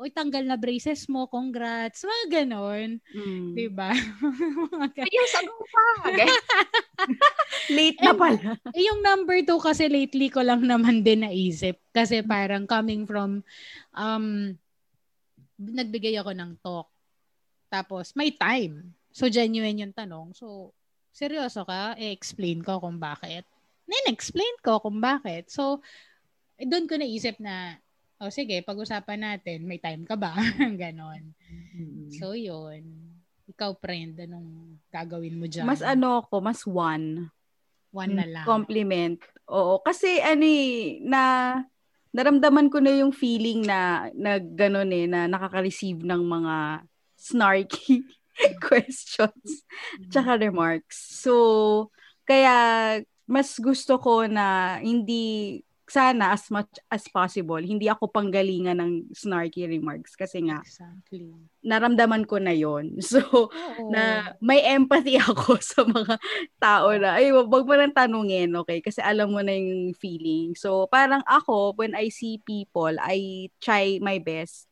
Uy, 0.04 0.12
tanggal 0.12 0.44
na 0.44 0.60
braces 0.60 1.08
mo, 1.08 1.32
congrats. 1.32 2.04
Mga 2.04 2.44
ganon. 2.44 3.00
Mm. 3.16 3.56
Di 3.56 3.72
ba? 3.72 3.96
Mga 4.76 4.88
ganon. 5.00 5.08
Ay, 5.08 5.28
sagot 5.32 5.64
pa. 5.72 5.86
Ganyan. 6.12 6.44
Late 7.80 8.00
na 8.04 8.12
pala. 8.12 8.60
Eh, 8.76 8.84
yung 8.84 9.00
number 9.00 9.40
two 9.48 9.64
kasi 9.64 9.88
lately 9.88 10.28
ko 10.28 10.44
lang 10.44 10.60
naman 10.68 11.08
din 11.08 11.24
naisip. 11.24 11.80
Kasi 11.96 12.20
parang 12.20 12.68
coming 12.68 13.08
from, 13.08 13.48
um, 13.96 14.52
nagbigay 15.56 16.20
ako 16.20 16.36
ng 16.36 16.52
talk. 16.60 16.92
Tapos, 17.72 18.12
may 18.20 18.36
time. 18.36 18.92
So, 19.16 19.32
genuine 19.32 19.88
yung 19.88 19.96
tanong. 19.96 20.36
So, 20.36 20.76
seryoso 21.16 21.64
ka? 21.64 21.96
E-explain 21.96 22.60
ko 22.60 22.84
kung 22.84 23.00
bakit. 23.00 23.48
Nin-explain 23.88 24.60
ko 24.60 24.84
kung 24.84 25.00
bakit. 25.00 25.48
So, 25.48 25.80
eh, 26.60 26.68
doon 26.68 26.92
ko 26.92 27.00
naisip 27.00 27.40
na, 27.40 27.80
oh 28.22 28.32
sige, 28.34 28.62
pag-usapan 28.62 29.20
natin, 29.22 29.66
may 29.66 29.82
time 29.82 30.04
ka 30.06 30.14
ba? 30.14 30.36
Ganon. 30.82 31.34
So, 32.14 32.38
yun. 32.38 32.86
Ikaw, 33.50 33.76
friend, 33.82 34.18
anong 34.24 34.80
gagawin 34.94 35.36
mo 35.36 35.46
dyan? 35.50 35.68
mas 35.68 35.82
ano 35.84 36.24
ako, 36.24 36.36
mas 36.40 36.62
one. 36.64 37.28
One 37.94 38.14
na 38.18 38.26
lang. 38.26 38.46
Compliment. 38.46 39.20
Oo. 39.50 39.82
Kasi 39.84 40.18
ano 40.24 40.46
eh, 40.46 41.02
na 41.06 41.22
naramdaman 42.14 42.70
ko 42.70 42.78
na 42.82 42.94
yung 42.94 43.14
feeling 43.14 43.66
na 43.66 44.10
na 44.14 44.38
gano'n 44.38 44.90
eh, 44.94 45.06
na 45.10 45.26
nakaka-receive 45.26 46.06
ng 46.06 46.22
mga 46.22 46.56
snarky 47.18 48.06
questions 48.68 49.66
tsaka 50.10 50.38
remarks. 50.38 51.22
So, 51.22 51.90
kaya 52.26 53.02
mas 53.26 53.58
gusto 53.58 53.98
ko 53.98 54.30
na 54.30 54.78
hindi 54.80 55.62
sana 55.94 56.34
as 56.34 56.50
much 56.50 56.74
as 56.90 57.06
possible, 57.06 57.62
hindi 57.62 57.86
ako 57.86 58.10
panggalingan 58.10 58.82
ng 58.82 58.92
snarky 59.14 59.70
remarks 59.70 60.18
kasi 60.18 60.42
nga 60.50 60.66
Exactly. 60.66 61.30
naramdaman 61.62 62.26
ko 62.26 62.42
na 62.42 62.50
yon 62.50 62.98
So, 63.14 63.22
Oo. 63.54 63.94
na 63.94 64.34
may 64.42 64.66
empathy 64.66 65.22
ako 65.30 65.62
sa 65.62 65.86
mga 65.86 66.18
tao 66.58 66.90
na, 66.98 67.22
ay, 67.22 67.30
wag 67.30 67.46
mo 67.46 67.74
nang 67.78 67.94
tanungin, 67.94 68.50
okay? 68.58 68.82
Kasi 68.82 69.06
alam 69.06 69.30
mo 69.30 69.46
na 69.46 69.54
yung 69.54 69.94
feeling. 69.94 70.58
So, 70.58 70.90
parang 70.90 71.22
ako, 71.30 71.78
when 71.78 71.94
I 71.94 72.10
see 72.10 72.42
people, 72.42 72.98
I 72.98 73.48
try 73.62 74.02
my 74.02 74.18
best 74.18 74.66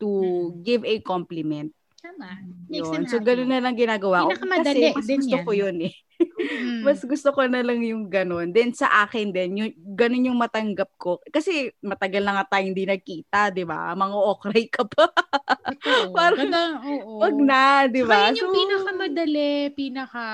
to 0.00 0.08
Mm. 0.08 0.66
give 0.66 0.82
a 0.82 0.96
compliment. 1.04 1.70
Tama. 2.02 2.42
Makes 2.66 2.90
Yun. 2.90 3.02
So, 3.06 3.22
ganun 3.22 3.52
na 3.52 3.62
lang 3.62 3.78
ginagawa 3.78 4.26
ko. 4.26 4.34
Kasi 4.34 4.90
mas 4.90 5.06
din 5.06 5.22
gusto 5.22 5.36
yan. 5.38 5.44
ko 5.46 5.52
yun 5.54 5.76
eh. 5.86 5.94
Mm. 6.22 6.82
Mas 6.82 7.00
gusto 7.02 7.30
ko 7.30 7.46
na 7.46 7.62
lang 7.62 7.80
yung 7.80 8.06
ganun. 8.06 8.50
Then 8.50 8.72
sa 8.72 9.04
akin 9.04 9.30
din, 9.30 9.50
yung, 9.58 9.72
ganun 9.94 10.26
yung 10.32 10.38
matanggap 10.38 10.90
ko. 10.96 11.22
Kasi 11.28 11.70
matagal 11.80 12.22
na 12.22 12.40
nga 12.40 12.56
tayo 12.56 12.64
hindi 12.66 12.84
nagkita, 12.84 13.50
di 13.50 13.62
ba? 13.62 13.92
Mga 13.92 14.16
okray 14.16 14.66
ka 14.68 14.82
pa. 14.84 15.06
Totoo. 15.10 16.12
parang- 16.18 16.38
Ganda, 16.48 16.62
oo. 16.82 17.18
Wag 17.22 17.36
na, 17.38 17.60
di 17.86 18.02
ba? 18.02 18.30
Yun 18.30 18.38
yung 18.38 18.54
pinakamadali, 18.54 19.52
pinaka 19.72 20.26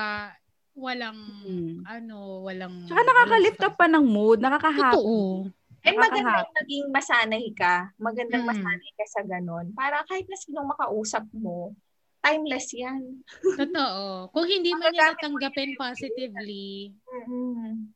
walang, 0.78 1.18
Mm. 1.45 1.82
ano, 1.84 2.16
walang... 2.47 2.86
Tsaka 2.86 3.03
nakaka-lift 3.03 3.61
up 3.66 3.74
pa 3.74 3.86
ng 3.91 4.05
mood, 4.05 4.39
nakaka-happy. 4.39 4.95
Totoo. 4.95 5.51
And 5.78 5.95
magandang 5.95 6.51
naging 6.59 6.86
masanay 6.91 7.45
ka. 7.55 7.95
Magandang 7.97 8.43
Mm. 8.45 8.51
masanay 8.51 8.91
ka 8.95 9.05
sa 9.07 9.22
ganun. 9.22 9.70
Para 9.72 10.03
kahit 10.05 10.26
na 10.26 10.36
sinong 10.36 10.68
makausap 10.68 11.24
mo, 11.32 11.72
timeless 12.20 12.68
yan. 12.74 13.22
Totoo. 13.56 14.28
Kung 14.34 14.46
hindi 14.46 14.74
man 14.74 14.90
niya 14.92 15.14
natanggapin 15.14 15.74
positively, 15.78 16.92
Mm-mm. 17.06 17.92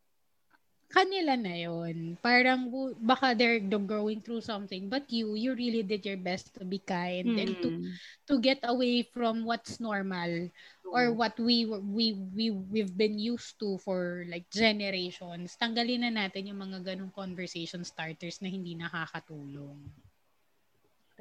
kanila 0.93 1.41
na 1.41 1.57
yun. 1.57 2.21
Parang 2.21 2.69
baka 3.01 3.33
they're 3.33 3.65
going 3.65 4.21
through 4.21 4.45
something, 4.45 4.93
but 4.93 5.09
you, 5.09 5.33
you 5.41 5.57
really 5.57 5.81
did 5.81 6.05
your 6.05 6.21
best 6.21 6.53
to 6.53 6.69
be 6.69 6.79
kind 6.85 7.33
and 7.33 7.57
to 7.65 7.69
Mm. 7.73 7.89
to 8.29 8.35
get 8.37 8.61
away 8.69 9.01
from 9.09 9.49
what's 9.49 9.81
normal 9.81 10.53
or 10.93 11.17
what 11.17 11.33
we 11.41 11.65
were- 11.65 11.81
we 11.81 12.13
we 12.37 12.53
we've 12.53 12.93
been 12.93 13.17
used 13.17 13.57
to 13.57 13.81
for 13.81 14.29
like 14.29 14.45
generations. 14.53 15.57
Tanggalin 15.57 16.05
na 16.05 16.13
natin 16.13 16.53
yung 16.53 16.61
mga 16.61 16.85
ganong 16.85 17.13
conversation 17.17 17.81
starters 17.89 18.45
na 18.45 18.53
hindi 18.53 18.77
nakakatulong. 18.77 19.81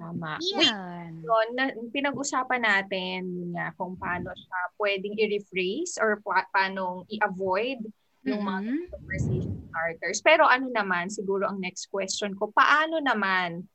Tama. 0.01 0.41
Wait, 0.57 0.65
Yan. 0.73 1.21
yun, 1.21 1.47
na, 1.53 1.63
pinag-usapan 1.93 2.65
natin 2.65 3.53
nga, 3.53 3.69
kung 3.77 3.93
paano 3.93 4.33
siya 4.33 4.59
pwedeng 4.81 5.13
i-rephrase 5.13 6.01
or 6.01 6.17
pa- 6.25 6.49
paano 6.49 7.05
i-avoid 7.05 7.85
yung 8.25 8.41
mga 8.41 8.59
Mhm. 8.65 8.77
conversation 8.89 9.57
starters. 9.69 10.19
Pero 10.25 10.43
ano 10.49 10.73
naman, 10.73 11.13
siguro 11.13 11.45
ang 11.45 11.61
next 11.61 11.93
question 11.93 12.33
ko, 12.33 12.49
paano 12.49 12.97
naman 12.97 13.69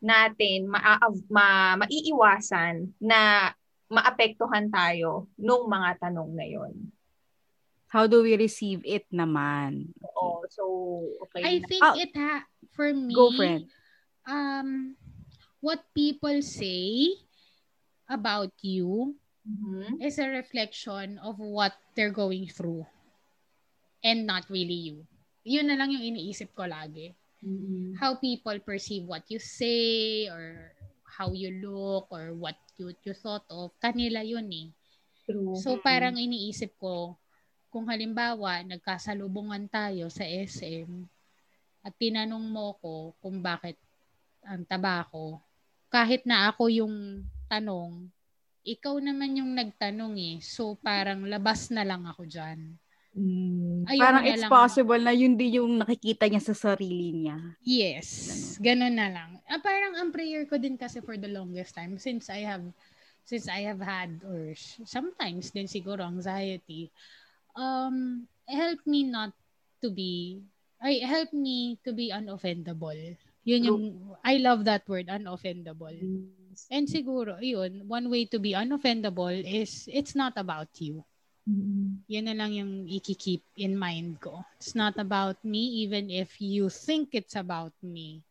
natin 0.00 0.68
ma- 0.68 1.00
ma- 1.28 1.76
maiiwasan 1.84 2.96
na 2.96 3.52
maapektuhan 3.88 4.72
tayo 4.72 5.28
nung 5.36 5.68
mga 5.68 6.08
tanong 6.08 6.32
na 6.32 6.46
yon. 6.48 6.74
How 7.86 8.04
do 8.04 8.20
we 8.20 8.34
receive 8.34 8.82
it 8.82 9.06
naman? 9.08 9.94
Oo, 10.02 10.42
so 10.50 10.64
okay. 11.22 11.40
I 11.46 11.52
na. 11.62 11.66
think 11.70 11.82
Ah, 11.86 11.94
it 11.96 12.12
ha 12.18 12.42
for 12.74 12.90
me 12.92 13.14
Go, 13.14 13.30
friend. 13.32 13.64
um 14.26 14.98
what 15.66 15.82
people 15.90 16.38
say 16.46 17.10
about 18.06 18.54
you 18.62 19.18
Mhm. 19.42 19.98
is 19.98 20.22
a 20.22 20.30
reflection 20.30 21.18
of 21.18 21.42
what 21.42 21.74
they're 21.98 22.14
going 22.14 22.46
through 22.46 22.86
and 24.06 24.22
not 24.22 24.46
really 24.46 24.94
you. 24.94 25.02
Yun 25.42 25.66
na 25.66 25.74
lang 25.74 25.90
yung 25.90 26.14
iniisip 26.14 26.54
ko 26.54 26.70
lagi. 26.70 27.14
Mhm. 27.42 27.98
How 27.98 28.14
people 28.14 28.58
perceive 28.62 29.02
what 29.06 29.26
you 29.26 29.42
say 29.42 30.26
or 30.30 30.70
how 31.18 31.34
you 31.34 31.50
look 31.62 32.06
or 32.14 32.30
what 32.34 32.58
you, 32.78 32.94
you 33.02 33.14
thought 33.14 33.46
of, 33.50 33.74
kanila 33.82 34.22
yun 34.22 34.46
eh. 34.50 34.70
True. 35.26 35.58
So 35.58 35.78
parang 35.82 36.14
iniisip 36.18 36.78
ko, 36.78 37.18
kung 37.70 37.90
halimbawa 37.90 38.62
nagkasalubungan 38.62 39.66
tayo 39.66 40.06
sa 40.10 40.22
SM 40.22 41.06
at 41.82 41.94
tinanong 41.98 42.46
mo 42.46 42.78
ko 42.78 43.14
kung 43.22 43.42
bakit 43.42 43.78
ang 44.46 44.62
taba 44.66 45.06
ko, 45.10 45.42
kahit 45.88 46.26
na 46.26 46.50
ako 46.50 46.68
yung 46.70 47.24
tanong, 47.46 48.10
ikaw 48.66 48.98
naman 48.98 49.38
yung 49.38 49.54
nagtanong 49.54 50.18
eh. 50.18 50.36
So 50.42 50.74
parang 50.82 51.22
labas 51.26 51.70
na 51.70 51.86
lang 51.86 52.02
ako 52.02 52.26
dyan. 52.26 52.74
Mm. 53.16 53.88
Ayaw 53.88 54.02
Parang 54.02 54.24
it's 54.28 54.44
lang- 54.44 54.52
possible 54.52 55.00
na 55.00 55.14
yun 55.16 55.38
din 55.40 55.62
yung 55.62 55.72
nakikita 55.80 56.28
niya 56.28 56.42
sa 56.42 56.52
sarili 56.52 57.16
niya. 57.16 57.38
Yes. 57.64 58.08
Ganun 58.60 58.92
na 58.92 59.08
lang. 59.08 59.30
Ah, 59.48 59.62
parang 59.62 59.96
ang 59.96 60.12
prayer 60.12 60.44
ko 60.44 60.60
din 60.60 60.76
kasi 60.76 61.00
for 61.00 61.16
the 61.16 61.30
longest 61.30 61.72
time 61.72 61.96
since 61.96 62.28
I 62.28 62.44
have 62.44 62.66
since 63.24 63.48
I 63.48 63.64
have 63.66 63.80
had 63.80 64.20
or 64.22 64.52
sometimes 64.86 65.50
din 65.50 65.66
siguro 65.66 66.06
anxiety 66.06 66.94
um 67.58 68.22
help 68.46 68.78
me 68.86 69.02
not 69.02 69.34
to 69.82 69.90
be 69.90 70.38
I 70.78 71.00
help 71.02 71.32
me 71.32 71.80
to 71.88 71.90
be 71.96 72.12
unoffendable. 72.12 73.16
Yun 73.46 73.62
yung 73.62 73.82
I 74.26 74.42
love 74.42 74.66
that 74.66 74.82
word 74.90 75.06
unoffendable. 75.06 75.94
And 76.66 76.84
siguro 76.88 77.38
yun 77.38 77.86
one 77.86 78.10
way 78.10 78.26
to 78.26 78.42
be 78.42 78.58
unoffendable 78.58 79.30
is 79.30 79.86
it's 79.86 80.18
not 80.18 80.34
about 80.34 80.68
you. 80.82 81.06
Mm. 81.46 82.02
Yun 82.10 82.24
na 82.26 82.34
lang 82.34 82.50
yung 82.50 82.72
ikikeep 82.90 83.44
in 83.62 83.78
mind 83.78 84.18
ko. 84.18 84.42
It's 84.58 84.74
not 84.74 84.98
about 84.98 85.38
me 85.46 85.86
even 85.86 86.10
if 86.10 86.42
you 86.42 86.66
think 86.66 87.14
it's 87.14 87.38
about 87.38 87.70
me. 87.86 88.26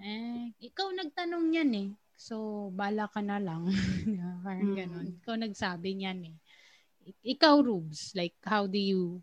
Eh, 0.00 0.52
ikaw 0.60 0.88
nagtanong 0.92 1.52
yan 1.52 1.70
eh. 1.76 1.88
So, 2.16 2.68
bala 2.72 3.10
ka 3.10 3.20
na 3.20 3.36
lang. 3.36 3.68
Parang 4.44 4.72
Mm. 4.72 4.76
ganun. 4.78 5.08
Ikaw 5.20 5.34
nagsabi 5.36 6.00
niyan 6.00 6.20
eh. 6.32 6.36
Ik- 7.04 7.36
Ikaw, 7.36 7.60
Rubes, 7.60 8.16
like, 8.16 8.36
how 8.44 8.64
do 8.64 8.80
you, 8.80 9.20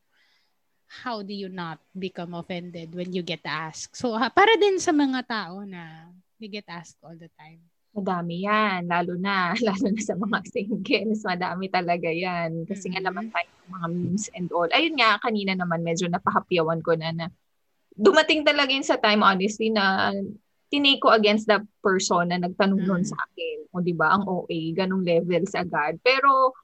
how 0.91 1.23
do 1.23 1.31
you 1.31 1.47
not 1.47 1.79
become 1.95 2.35
offended 2.35 2.91
when 2.91 3.15
you 3.15 3.23
get 3.23 3.39
asked? 3.47 3.95
So, 3.95 4.11
ha, 4.19 4.27
para 4.27 4.59
din 4.59 4.75
sa 4.75 4.91
mga 4.91 5.23
tao 5.23 5.63
na 5.63 6.11
they 6.35 6.51
get 6.51 6.67
asked 6.67 6.99
all 6.99 7.15
the 7.15 7.31
time. 7.39 7.63
Madami 7.95 8.43
yan, 8.43 8.91
lalo 8.91 9.15
na, 9.15 9.51
lalo 9.67 9.87
na 9.87 10.01
sa 10.03 10.19
mga 10.19 10.39
singles, 10.51 11.23
madami 11.23 11.71
talaga 11.71 12.11
yan. 12.11 12.67
Kasi 12.67 12.91
nga 12.91 12.99
naman 12.99 13.31
tayo 13.31 13.47
ng 13.47 13.71
mga 13.71 13.87
memes 13.87 14.25
and 14.35 14.49
all. 14.51 14.67
Ayun 14.67 14.99
nga, 14.99 15.15
kanina 15.23 15.55
naman 15.55 15.79
medyo 15.79 16.11
napahapyawan 16.11 16.83
ko 16.83 16.99
na 16.99 17.15
na 17.15 17.25
dumating 17.95 18.43
talaga 18.43 18.71
yun 18.75 18.87
sa 18.87 18.99
time, 18.99 19.23
honestly, 19.23 19.71
na 19.71 20.11
tinake 20.71 21.03
ko 21.03 21.11
against 21.11 21.47
the 21.47 21.59
person 21.83 22.31
na 22.31 22.39
nagtanong 22.39 22.83
mm. 22.83 22.87
noon 22.87 23.03
sa 23.03 23.19
akin. 23.19 23.67
O 23.75 23.83
di 23.83 23.91
ba 23.91 24.15
ang 24.15 24.23
OA, 24.23 24.71
ganong 24.71 25.03
levels 25.03 25.51
agad. 25.55 25.99
Pero 25.99 26.55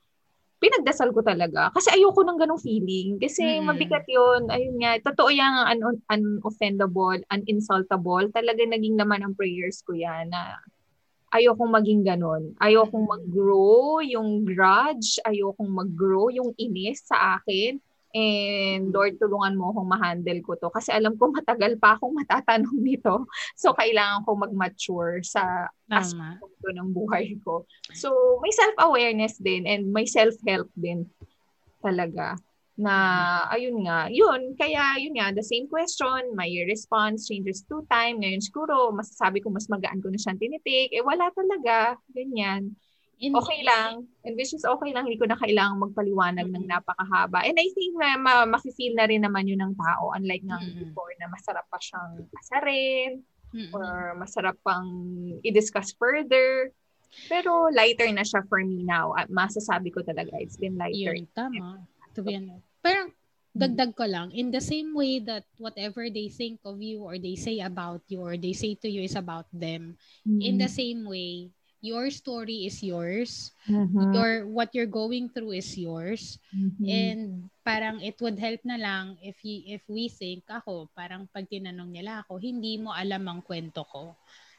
pinagdasal 0.58 1.14
ko 1.14 1.22
talaga. 1.22 1.70
Kasi 1.74 1.94
ayoko 1.94 2.26
ng 2.26 2.40
ganong 2.42 2.62
feeling. 2.62 3.22
Kasi 3.22 3.62
mm. 3.62 3.66
mabigat 3.66 4.06
yun. 4.10 4.50
Ayun 4.50 4.78
nga, 4.82 4.98
totoo 5.06 5.30
yung 5.30 5.56
un- 5.86 6.04
unoffendable, 6.10 7.22
uninsultable. 7.30 8.26
Talaga 8.34 8.62
naging 8.66 8.98
naman 8.98 9.22
ang 9.22 9.38
prayers 9.38 9.86
ko 9.86 9.94
yan 9.94 10.34
na 10.34 10.58
ayokong 11.30 11.70
maging 11.70 12.02
ganon. 12.02 12.58
Ayokong 12.58 13.06
mm. 13.06 13.12
mag-grow 13.14 14.02
yung 14.02 14.44
grudge. 14.44 15.22
Ayokong 15.24 15.70
mag-grow 15.70 16.34
yung 16.34 16.52
inis 16.58 17.06
sa 17.06 17.38
akin. 17.38 17.78
And 18.16 18.96
Lord, 18.96 19.20
tulungan 19.20 19.60
mo 19.60 19.76
akong 19.76 19.90
ma-handle 19.92 20.40
ko 20.44 20.56
to. 20.56 20.72
Kasi 20.72 20.96
alam 20.96 21.20
ko 21.20 21.32
matagal 21.32 21.76
pa 21.78 22.00
akong 22.00 22.16
matatanong 22.16 22.80
nito. 22.80 23.28
So, 23.60 23.76
kailangan 23.76 24.24
ko 24.24 24.40
mag-mature 24.40 25.22
sa 25.28 25.68
aspect 25.92 26.44
ng 26.64 26.92
buhay 26.96 27.36
ko. 27.44 27.68
So, 27.92 28.40
may 28.40 28.52
self-awareness 28.56 29.40
din 29.44 29.68
and 29.68 29.92
may 29.92 30.08
self-help 30.08 30.72
din 30.76 31.08
talaga 31.84 32.40
na 32.78 32.94
ayun 33.50 33.82
nga, 33.90 34.06
yun, 34.14 34.54
kaya 34.54 35.02
yun 35.02 35.18
nga, 35.18 35.34
the 35.34 35.42
same 35.42 35.66
question, 35.66 36.38
my 36.38 36.46
response 36.70 37.26
changes 37.26 37.66
to 37.66 37.82
time, 37.90 38.22
ngayon 38.22 38.38
siguro, 38.38 38.94
masasabi 38.94 39.42
ko 39.42 39.50
mas 39.50 39.66
magaan 39.66 39.98
ko 39.98 40.14
na 40.14 40.22
siyang 40.22 40.38
tinitik, 40.38 40.94
eh 40.94 41.02
wala 41.02 41.26
talaga, 41.34 41.98
ganyan. 42.14 42.78
In, 43.18 43.34
okay 43.34 43.66
lang. 43.66 44.06
And 44.22 44.38
which 44.38 44.54
is 44.54 44.62
okay 44.62 44.94
lang. 44.94 45.10
Hindi 45.10 45.18
ko 45.18 45.26
na 45.26 45.40
kailangang 45.42 45.90
magpaliwanag 45.90 46.54
mm-hmm. 46.54 46.70
ng 46.70 46.70
napakahaba. 46.70 47.42
And 47.42 47.58
I 47.58 47.68
think 47.74 47.98
na 47.98 48.14
ma- 48.18 48.46
makifeel 48.46 48.94
na 48.94 49.10
rin 49.10 49.26
naman 49.26 49.50
yun 49.50 49.58
ng 49.58 49.74
tao. 49.74 50.14
Unlike 50.14 50.46
ng 50.46 50.62
mm-hmm. 50.62 50.82
before 50.86 51.12
na 51.18 51.28
masarap 51.34 51.66
pa 51.66 51.82
siyang 51.82 52.30
asarin 52.38 53.26
mm-hmm. 53.58 53.74
or 53.74 54.14
masarap 54.22 54.58
pang 54.62 54.90
i-discuss 55.42 55.98
further. 55.98 56.70
Pero 57.26 57.74
lighter 57.74 58.06
na 58.14 58.22
siya 58.22 58.46
for 58.46 58.62
me 58.62 58.86
now. 58.86 59.18
At 59.18 59.34
masasabi 59.34 59.90
ko 59.90 60.06
talaga, 60.06 60.38
it's 60.38 60.62
been 60.62 60.78
lighter. 60.78 61.18
Yun, 61.18 61.26
tama. 61.34 61.82
To 62.14 62.22
be 62.22 62.38
honest. 62.38 62.62
Pero 62.86 63.10
dagdag 63.58 63.98
ko 63.98 64.06
lang, 64.06 64.30
in 64.38 64.54
the 64.54 64.62
same 64.62 64.94
way 64.94 65.18
that 65.26 65.42
whatever 65.58 66.06
they 66.14 66.30
think 66.30 66.62
of 66.62 66.78
you 66.78 67.02
or 67.02 67.18
they 67.18 67.34
say 67.34 67.58
about 67.66 68.06
you 68.06 68.22
or 68.22 68.38
they 68.38 68.54
say 68.54 68.78
to 68.78 68.86
you 68.86 69.02
is 69.02 69.18
about 69.18 69.50
them, 69.50 69.98
mm-hmm. 70.22 70.46
in 70.46 70.62
the 70.62 70.70
same 70.70 71.10
way, 71.10 71.50
your 71.82 72.10
story 72.10 72.66
is 72.66 72.82
yours. 72.82 73.52
Mm-hmm. 73.70 74.14
Your 74.14 74.32
what 74.48 74.74
you're 74.74 74.90
going 74.90 75.30
through 75.30 75.58
is 75.58 75.70
yours. 75.78 76.40
Mm-hmm. 76.56 76.86
And 76.90 77.22
parang 77.62 78.02
it 78.02 78.18
would 78.22 78.40
help 78.40 78.62
na 78.66 78.78
lang 78.78 79.18
if 79.22 79.38
you, 79.44 79.64
if 79.68 79.84
we 79.88 80.10
think 80.10 80.44
ako, 80.50 80.90
parang 80.98 81.30
pag 81.30 81.50
tinanong 81.50 81.94
nila 81.94 82.26
ako, 82.26 82.42
hindi 82.42 82.78
mo 82.82 82.94
alam 82.96 83.28
ang 83.28 83.42
kwento 83.46 83.86
ko. 83.88 84.18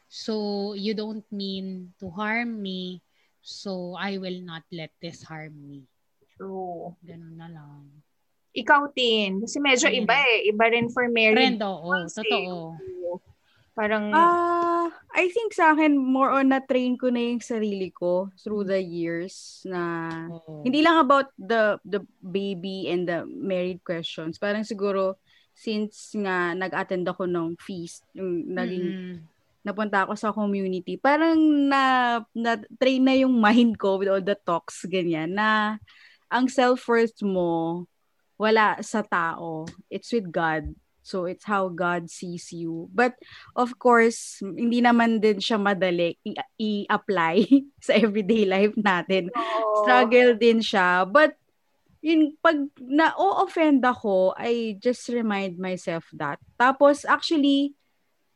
So 0.09 0.73
you 0.73 0.95
don't 0.95 1.27
mean 1.33 1.93
to 2.01 2.09
harm 2.11 2.63
me. 2.63 3.03
So 3.43 3.97
I 3.99 4.19
will 4.19 4.41
not 4.45 4.63
let 4.73 4.93
this 5.01 5.23
harm 5.25 5.57
me. 5.57 5.89
True. 6.39 6.95
Ganun 7.03 7.37
na 7.37 7.49
lang. 7.51 7.91
Ikaw, 8.59 8.91
Tin. 8.97 9.45
Kasi 9.45 9.61
medyo 9.61 9.87
iba 9.93 10.17
eh. 10.19 10.51
Iba 10.51 10.67
rin 10.73 10.89
for 10.91 11.07
married. 11.07 11.37
Friend, 11.37 11.61
oo. 11.63 11.93
Totoo. 12.09 12.79
Parang... 13.79 14.11
Uh, 14.11 14.91
I 15.15 15.31
think 15.31 15.55
sa 15.55 15.75
akin, 15.75 15.95
more 15.95 16.35
on 16.35 16.51
na-train 16.51 16.99
ko 16.99 17.15
na 17.15 17.23
yung 17.23 17.39
sarili 17.39 17.95
ko 17.95 18.31
through 18.39 18.67
the 18.67 18.79
years 18.79 19.63
na 19.67 20.11
oh. 20.31 20.63
hindi 20.63 20.83
lang 20.83 20.99
about 20.99 21.31
the 21.35 21.81
the 21.83 22.03
baby 22.23 22.91
and 22.91 23.09
the 23.09 23.23
married 23.27 23.83
questions. 23.83 24.39
Parang 24.39 24.63
siguro, 24.67 25.19
since 25.55 26.15
nga 26.15 26.55
nag-attend 26.55 27.09
ako 27.09 27.27
ng 27.27 27.59
feast, 27.59 28.07
yung 28.15 28.47
naging 28.53 28.87
mm-hmm. 28.87 29.19
napunta 29.67 30.07
ako 30.07 30.15
sa 30.15 30.31
community, 30.31 30.95
parang 31.01 31.39
na, 31.67 31.83
na-train 32.31 33.03
na 33.03 33.15
yung 33.19 33.35
mind 33.35 33.75
ko 33.75 33.99
with 33.99 34.11
all 34.11 34.23
the 34.23 34.39
talks, 34.47 34.87
ganyan, 34.87 35.35
na 35.35 35.83
ang 36.31 36.47
self-worth 36.47 37.19
mo, 37.27 37.85
wala 38.39 38.79
sa 38.87 39.03
tao. 39.03 39.67
It's 39.91 40.15
with 40.15 40.31
God. 40.31 40.79
So 41.09 41.25
it's 41.25 41.49
how 41.49 41.73
God 41.73 42.13
sees 42.13 42.53
you. 42.53 42.93
But 42.93 43.17
of 43.57 43.81
course, 43.81 44.45
hindi 44.45 44.85
naman 44.85 45.25
din 45.25 45.41
siya 45.41 45.57
madali 45.57 46.21
i- 46.21 46.49
i-apply 46.61 47.49
sa 47.89 47.97
everyday 47.97 48.45
life 48.45 48.77
natin. 48.77 49.33
Oh. 49.33 49.81
Struggle 49.81 50.37
din 50.37 50.61
siya. 50.61 51.09
But 51.09 51.41
yun, 52.05 52.37
pag 52.45 52.61
na-offend 52.77 53.81
ako, 53.81 54.37
I 54.37 54.77
just 54.77 55.09
remind 55.09 55.57
myself 55.57 56.05
that. 56.13 56.37
Tapos 56.61 57.09
actually, 57.09 57.73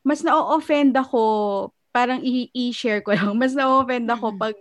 mas 0.01 0.25
na-offend 0.25 0.97
ako, 0.97 1.69
parang 1.93 2.19
i-share 2.25 3.05
ko 3.05 3.13
lang, 3.13 3.37
mas 3.41 3.53
na-offend 3.53 4.09
ako 4.09 4.33
pag 4.35 4.57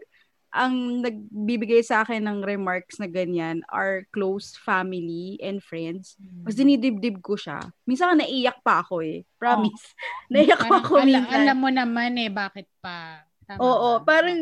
ang 0.52 1.00
nagbibigay 1.00 1.80
sa 1.80 2.04
akin 2.04 2.28
ng 2.28 2.44
remarks 2.44 3.00
na 3.00 3.08
ganyan 3.08 3.64
are 3.72 4.04
close 4.12 4.52
family 4.60 5.40
and 5.40 5.64
friends. 5.64 6.20
Mas 6.44 6.54
hmm. 6.54 6.60
dinidibdib 6.60 7.24
ko 7.24 7.40
siya. 7.40 7.72
Minsan 7.88 8.20
naiyak 8.20 8.60
pa 8.60 8.84
ako 8.84 9.00
eh. 9.00 9.24
Promise. 9.40 9.84
Oh. 9.96 9.96
naiyak 10.36 10.60
pa 10.68 10.76
ako 10.84 11.00
ala, 11.00 11.04
minsan. 11.08 11.40
Alam 11.40 11.56
mo 11.56 11.70
naman 11.72 12.12
eh, 12.20 12.28
bakit 12.28 12.68
pa. 12.84 13.24
Tama 13.48 13.64
Oo, 13.64 14.04
ba? 14.04 14.12
parang 14.12 14.40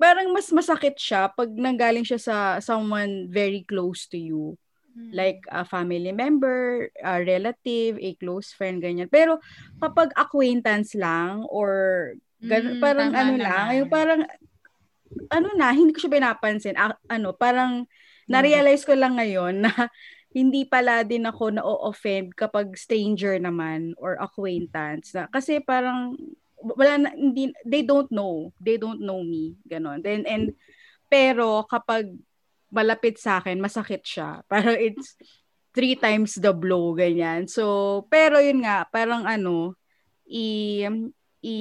parang 0.00 0.32
mas 0.32 0.48
masakit 0.48 0.96
siya 0.96 1.28
pag 1.28 1.52
nanggaling 1.52 2.08
siya 2.08 2.20
sa 2.22 2.36
someone 2.64 3.28
very 3.28 3.68
close 3.68 4.08
to 4.08 4.16
you. 4.16 4.56
Hmm. 4.96 5.12
Like 5.12 5.44
a 5.52 5.60
family 5.68 6.16
member, 6.16 6.88
a 7.04 7.20
relative, 7.20 8.00
a 8.00 8.16
close 8.16 8.56
friend, 8.56 8.80
ganyan. 8.80 9.12
Pero 9.12 9.44
kapag 9.76 10.08
acquaintance 10.16 10.96
lang 10.96 11.44
or 11.52 12.16
gan- 12.40 12.78
mm, 12.78 12.82
parang 12.82 13.12
ano 13.12 13.36
naman. 13.36 13.44
lang, 13.44 13.66
yung 13.76 13.90
parang 13.92 14.20
ano 15.28 15.48
na, 15.56 15.72
hindi 15.72 15.92
ko 15.94 16.06
siya 16.06 16.16
pinapansin. 16.16 16.76
A- 16.76 17.00
ano, 17.08 17.34
parang 17.36 17.84
mm. 17.84 18.30
na-realize 18.30 18.84
ko 18.84 18.92
lang 18.96 19.16
ngayon 19.16 19.64
na 19.64 19.72
hindi 20.38 20.68
pala 20.68 21.02
din 21.02 21.24
ako 21.24 21.56
na-offend 21.56 22.36
kapag 22.36 22.76
stranger 22.76 23.40
naman 23.40 23.96
or 23.96 24.20
acquaintance. 24.20 25.16
Na, 25.16 25.26
kasi 25.28 25.58
parang 25.60 26.14
wala 26.58 26.94
na, 26.98 27.10
hindi, 27.14 27.54
they 27.62 27.86
don't 27.86 28.10
know. 28.10 28.50
They 28.58 28.76
don't 28.76 29.00
know 29.00 29.22
me. 29.22 29.56
Ganon. 29.66 30.02
Then, 30.02 30.26
and, 30.26 30.54
pero 31.06 31.64
kapag 31.64 32.12
malapit 32.68 33.16
sa 33.16 33.40
akin, 33.40 33.62
masakit 33.62 34.04
siya. 34.04 34.40
Parang 34.50 34.76
it's 34.76 35.16
three 35.72 35.96
times 35.96 36.36
the 36.36 36.52
blow, 36.52 36.92
ganyan. 36.92 37.48
So, 37.48 38.04
pero 38.12 38.42
yun 38.42 38.64
nga, 38.64 38.84
parang 38.88 39.24
ano, 39.24 39.78
i, 40.28 40.84
i, 41.40 41.56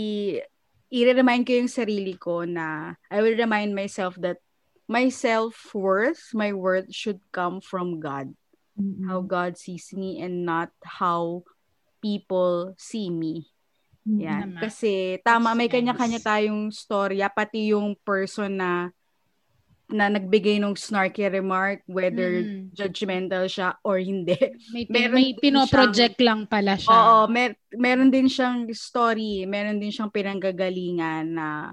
i-remind 0.92 1.44
ko 1.44 1.52
yung 1.58 1.72
sarili 1.72 2.16
ko 2.16 2.48
na 2.48 2.96
I 3.12 3.20
will 3.20 3.36
remind 3.36 3.76
myself 3.76 4.16
that 4.24 4.40
my 4.88 5.12
self-worth, 5.12 6.32
my 6.32 6.56
worth 6.56 6.88
should 6.90 7.20
come 7.36 7.60
from 7.60 8.00
God. 8.00 8.32
Mm-hmm. 8.80 9.10
How 9.10 9.20
God 9.26 9.60
sees 9.60 9.92
me 9.92 10.24
and 10.24 10.48
not 10.48 10.72
how 10.86 11.44
people 12.00 12.78
see 12.80 13.12
me. 13.12 13.52
Yan. 14.08 14.56
Kasi 14.56 15.20
tama, 15.20 15.52
may 15.52 15.68
kanya-kanya 15.68 16.24
tayong 16.24 16.72
storya, 16.72 17.28
pati 17.28 17.76
yung 17.76 17.92
person 18.08 18.56
na 18.56 18.96
na 19.88 20.12
nagbigay 20.12 20.60
ng 20.60 20.76
snarky 20.76 21.24
remark 21.32 21.80
whether 21.88 22.44
mm. 22.44 22.76
judgmental 22.76 23.48
siya 23.48 23.80
or 23.88 23.96
hindi. 23.96 24.36
May, 24.76 24.84
meron 24.92 25.16
may 25.16 25.32
pinoproject 25.40 26.20
lang 26.20 26.44
pala 26.44 26.76
siya. 26.76 26.92
Oo, 26.92 27.18
mer- 27.32 27.60
meron 27.72 28.12
din 28.12 28.28
siyang 28.28 28.68
story, 28.76 29.48
meron 29.48 29.80
din 29.80 29.92
siyang 29.92 30.12
pinanggagalingan 30.12 31.26
na 31.32 31.72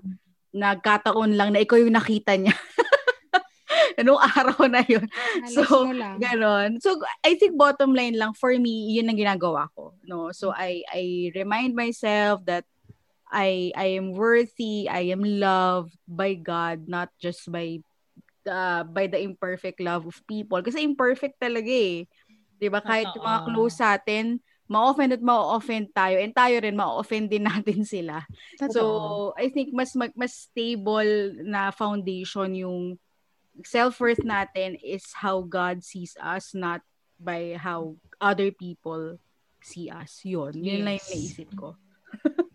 nagkataon 0.55 1.35
lang 1.35 1.51
na 1.51 1.67
ikaw 1.67 1.75
yung 1.75 1.99
nakita 1.99 2.39
niya. 2.39 2.55
Anong 3.99 4.23
araw 4.23 4.71
na 4.71 4.83
yun. 4.87 5.07
so, 5.51 5.91
ganon. 6.19 6.79
So, 6.79 6.99
I 7.27 7.35
think 7.35 7.59
bottom 7.59 7.95
line 7.95 8.15
lang, 8.15 8.35
for 8.35 8.55
me, 8.55 8.95
yun 8.95 9.11
ang 9.11 9.19
ginagawa 9.19 9.71
ko. 9.75 9.95
No? 10.07 10.31
So, 10.31 10.55
I, 10.55 10.87
I 10.91 11.35
remind 11.35 11.75
myself 11.75 12.47
that 12.47 12.67
I 13.35 13.75
I 13.75 13.99
am 13.99 14.15
worthy, 14.15 14.87
I 14.87 15.11
am 15.11 15.27
loved 15.27 15.99
by 16.07 16.39
God, 16.39 16.87
not 16.87 17.11
just 17.19 17.51
by 17.51 17.83
uh, 18.49 18.82
by 18.84 19.07
the 19.07 19.20
imperfect 19.20 19.80
love 19.80 20.07
of 20.07 20.16
people. 20.28 20.61
Kasi 20.61 20.82
imperfect 20.84 21.40
talaga 21.40 21.70
eh. 21.70 22.09
'Di 22.59 22.68
ba? 22.70 22.80
Kahit 22.80 23.12
yung 23.16 23.26
mga 23.26 23.40
close 23.51 23.76
sa 23.78 23.99
atin, 23.99 24.38
ma-offend 24.64 25.12
at 25.12 25.22
ma-offend 25.22 25.92
tayo 25.92 26.16
and 26.16 26.32
tayo 26.32 26.57
rin 26.61 26.76
ma-offend 26.76 27.28
din 27.28 27.45
natin 27.51 27.84
sila. 27.84 28.24
Totoo. 28.57 28.72
So, 28.72 28.82
I 29.36 29.53
think 29.53 29.76
mas 29.76 29.92
mas 29.97 30.49
stable 30.49 31.45
na 31.45 31.68
foundation 31.74 32.57
yung 32.57 32.97
self-worth 33.62 34.24
natin 34.26 34.80
is 34.82 35.07
how 35.14 35.45
God 35.45 35.84
sees 35.84 36.18
us, 36.18 36.57
not 36.57 36.82
by 37.20 37.55
how 37.55 37.95
other 38.18 38.51
people 38.51 39.20
see 39.62 39.92
us. 39.92 40.24
Yun. 40.26 40.59
Yun 40.59 40.64
yes. 40.64 40.74
lang 40.82 40.97
yung 40.99 41.11
naisip 41.12 41.49
ko. 41.55 41.78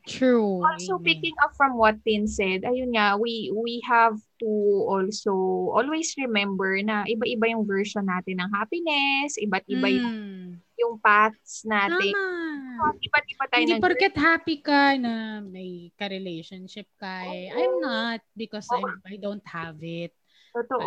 True. 0.09 0.65
Also, 0.65 0.97
picking 0.97 1.37
up 1.43 1.53
from 1.53 1.77
what 1.77 2.01
Tin 2.01 2.25
said, 2.25 2.65
ayun 2.65 2.97
nga, 2.97 3.13
we 3.13 3.53
we 3.53 3.77
have 3.85 4.17
to 4.41 4.49
also 4.89 5.33
always 5.75 6.15
remember 6.17 6.81
na 6.81 7.05
iba-iba 7.05 7.53
yung 7.53 7.61
version 7.67 8.09
natin 8.09 8.41
ng 8.41 8.49
happiness, 8.49 9.37
iba't 9.37 9.65
iba 9.69 9.85
yung, 9.85 10.09
Mm. 10.09 10.49
yung 10.81 10.93
paths 10.97 11.61
natin. 11.67 12.09
Tama. 12.09 12.95
Iba't 12.95 13.25
iba 13.27 13.45
tayo 13.51 13.63
Hindi 13.67 13.83
porket 13.83 14.15
happy 14.15 14.63
ka 14.63 14.95
na 14.97 15.43
may 15.43 15.91
ka-relationship 15.99 16.87
ka 16.95 17.27
eh. 17.27 17.51
I'm 17.51 17.77
not 17.83 18.23
because 18.33 18.65
Oo. 18.71 18.81
I'm, 18.81 19.03
I 19.03 19.19
don't 19.19 19.43
have 19.45 19.77
it. 19.83 20.15
Totoo. 20.55 20.79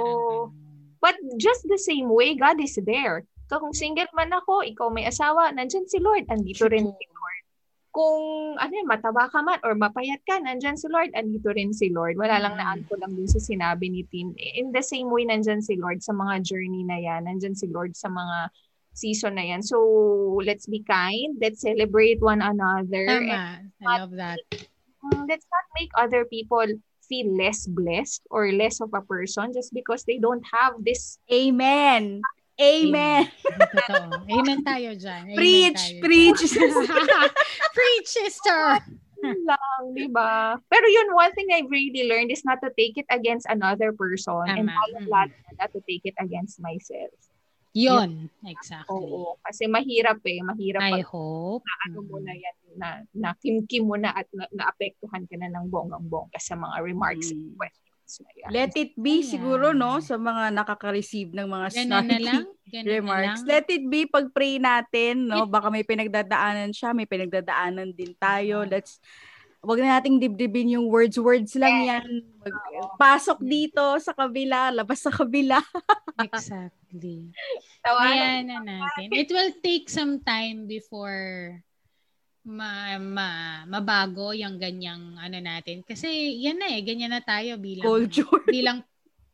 Parang 0.50 0.72
But 1.02 1.18
just 1.34 1.66
the 1.66 1.82
same 1.82 2.06
way, 2.06 2.38
God 2.38 2.62
is 2.62 2.78
there. 2.78 3.26
So, 3.50 3.58
kung 3.58 3.74
single 3.74 4.06
man 4.14 4.30
ako, 4.30 4.62
ikaw 4.62 4.86
may 4.88 5.02
asawa, 5.02 5.50
nandyan 5.50 5.90
si 5.90 5.98
Lord, 5.98 6.30
andito 6.30 6.70
rin 6.70 6.86
True. 6.86 6.94
si 6.94 7.04
Lord. 7.10 7.11
Kung 7.92 8.56
ano 8.56 8.72
yun, 8.72 8.88
mataba 8.88 9.28
ka 9.28 9.44
man 9.44 9.60
or 9.60 9.76
mapayat 9.76 10.24
ka, 10.24 10.40
nandyan 10.40 10.80
si 10.80 10.88
Lord, 10.88 11.12
andito 11.12 11.52
rin 11.52 11.76
si 11.76 11.92
Lord. 11.92 12.16
Wala 12.16 12.40
lang 12.40 12.56
Mm. 12.56 12.60
naan 12.64 12.80
ko 12.88 12.96
lang 12.96 13.12
dun 13.12 13.28
sa 13.28 13.36
sinabi 13.36 13.92
ni 13.92 14.08
Tim. 14.08 14.32
In 14.36 14.72
the 14.72 14.80
same 14.80 15.12
way, 15.12 15.28
nandyan 15.28 15.60
si 15.60 15.76
Lord 15.76 16.00
sa 16.00 16.16
mga 16.16 16.40
journey 16.40 16.88
na 16.88 16.96
yan. 16.96 17.28
Nandyan 17.28 17.52
si 17.52 17.68
Lord 17.68 17.92
sa 17.92 18.08
mga 18.08 18.48
season 18.96 19.36
na 19.36 19.44
yan. 19.44 19.60
So, 19.60 19.76
let's 20.40 20.64
be 20.64 20.80
kind. 20.84 21.36
Let's 21.36 21.60
celebrate 21.60 22.24
one 22.24 22.40
another. 22.40 23.04
And 23.12 23.28
Tama. 23.28 23.40
I 23.84 23.96
love 24.00 24.16
that. 24.16 24.40
mm, 25.04 25.28
let's 25.28 25.44
not 25.52 25.66
make 25.76 25.92
other 25.92 26.24
people 26.24 26.64
feel 27.04 27.28
less 27.36 27.68
blessed 27.68 28.24
or 28.32 28.48
less 28.56 28.80
of 28.80 28.88
a 28.96 29.04
person 29.04 29.52
just 29.52 29.74
because 29.76 30.04
they 30.08 30.16
don't 30.16 30.44
have 30.48 30.80
this 30.80 31.20
Amen. 31.28 32.24
Amen. 32.62 33.26
Totoo. 33.42 34.22
Amen 34.30 34.58
tayo 34.62 34.94
dyan. 34.94 35.22
Amen 35.26 35.36
Preach, 35.36 35.82
tayo 35.82 36.02
preach. 36.06 36.40
dyan. 36.46 36.70
preach, 37.76 38.08
sister. 38.08 38.62
lang, 39.22 39.82
di 39.94 40.10
ba? 40.10 40.58
Pero 40.66 40.86
yun, 40.90 41.14
one 41.14 41.30
thing 41.34 41.46
I 41.54 41.62
really 41.66 42.10
learned 42.10 42.34
is 42.34 42.42
not 42.42 42.58
to 42.62 42.74
take 42.74 42.98
it 42.98 43.06
against 43.06 43.46
another 43.46 43.94
person 43.94 44.34
and 44.50 44.66
Tama. 44.66 44.74
lalong 44.74 45.06
lalo 45.06 45.34
na 45.46 45.50
not 45.62 45.70
to 45.74 45.80
take 45.86 46.02
it 46.02 46.18
against 46.18 46.58
myself. 46.58 47.14
Yun. 47.72 48.28
Exactly. 48.44 48.92
Oo. 48.92 49.38
Kasi 49.40 49.64
mahirap 49.64 50.20
eh. 50.26 50.42
Mahirap 50.44 50.82
I 50.82 50.90
pag 51.00 51.08
hope. 51.08 51.64
ano 51.88 52.04
mo 52.04 52.20
na 52.20 52.34
yan, 52.36 52.56
na, 52.76 52.88
na 53.16 53.28
kim-kim 53.40 53.88
mo 53.88 53.96
na 53.96 54.12
at 54.12 54.28
na, 54.34 54.44
naapektuhan 54.52 55.24
ka 55.24 55.34
na 55.40 55.48
ng 55.48 55.70
bonggang-bongga 55.72 56.36
sa 56.36 56.52
mga 56.58 56.82
remarks 56.84 57.32
and 57.32 57.54
Mm. 57.56 57.58
Questions 58.12 58.28
na 58.28 58.32
yan. 58.36 58.50
Let 58.52 58.72
it 58.76 58.92
be 58.94 59.20
Ayan. 59.20 59.28
siguro, 59.28 59.66
no? 59.72 59.96
Sa 59.98 60.16
mga 60.16 60.52
nakaka-receive 60.52 61.32
ng 61.32 61.48
mga 61.48 61.66
Ganun 61.72 62.04
na 62.04 62.18
lang. 62.20 62.44
Ganun 62.68 62.92
remarks. 63.00 63.40
na 63.40 63.46
lang. 63.46 63.48
Let 63.48 63.66
it 63.68 63.84
be 63.86 64.00
pag-pray 64.04 64.54
natin, 64.58 65.14
no? 65.26 65.48
Baka 65.48 65.72
may 65.72 65.84
pinagdadaanan 65.84 66.70
siya, 66.70 66.92
may 66.92 67.08
pinagdadaanan 67.08 67.92
din 67.92 68.12
tayo. 68.16 68.64
Let's 68.64 69.00
wag 69.62 69.78
na 69.78 70.02
nating 70.02 70.18
dibdibin 70.18 70.74
yung 70.74 70.90
words 70.90 71.14
words 71.14 71.54
lang 71.54 71.86
yan. 71.86 72.06
Mag- 72.42 72.98
pasok 72.98 73.38
dito 73.40 73.94
sa 74.02 74.10
kabila, 74.10 74.74
labas 74.74 74.98
sa 74.98 75.14
kabila. 75.14 75.62
Exactly. 76.18 77.30
Tawanan 77.80 78.10
Ayan 78.10 78.42
na 78.50 78.58
natin. 78.60 79.06
It 79.14 79.30
will 79.30 79.54
take 79.62 79.86
some 79.86 80.18
time 80.20 80.66
before 80.66 81.62
ma, 82.42 82.98
ma, 82.98 83.62
mabago 83.66 84.34
yung 84.34 84.58
ganyang 84.58 85.14
ano 85.18 85.38
natin. 85.38 85.86
Kasi 85.86 86.08
yan 86.42 86.58
na 86.58 86.68
eh, 86.74 86.82
ganyan 86.82 87.14
na 87.14 87.22
tayo 87.22 87.54
bilang 87.58 87.86
Culture. 87.86 88.42
bilang 88.50 88.82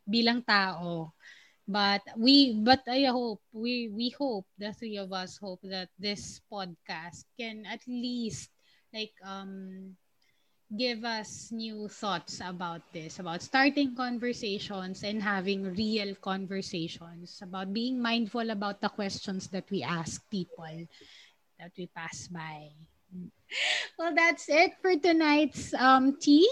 bilang 0.05 0.41
tao. 0.45 1.13
But 1.69 2.01
we 2.17 2.57
but 2.65 2.81
I 2.89 3.13
hope 3.13 3.45
we 3.53 3.93
we 3.93 4.09
hope 4.17 4.49
the 4.57 4.73
three 4.73 4.97
of 4.97 5.13
us 5.13 5.37
hope 5.37 5.61
that 5.69 5.93
this 6.01 6.41
podcast 6.49 7.29
can 7.37 7.69
at 7.69 7.85
least 7.85 8.49
like 8.89 9.13
um 9.21 9.93
give 10.73 11.05
us 11.05 11.53
new 11.53 11.89
thoughts 11.89 12.41
about 12.45 12.81
this 12.93 13.21
about 13.21 13.41
starting 13.45 13.97
conversations 13.97 15.05
and 15.05 15.21
having 15.21 15.77
real 15.77 16.13
conversations 16.21 17.41
about 17.41 17.73
being 17.73 18.01
mindful 18.01 18.49
about 18.49 18.81
the 18.81 18.89
questions 18.89 19.49
that 19.49 19.65
we 19.69 19.81
ask 19.81 20.25
people 20.29 20.89
that 21.61 21.73
we 21.77 21.89
pass 21.93 22.29
by 22.29 22.69
well 23.99 24.15
that's 24.15 24.49
it 24.49 24.73
for 24.81 24.97
tonight's 24.97 25.73
um 25.75 26.17
tea 26.21 26.49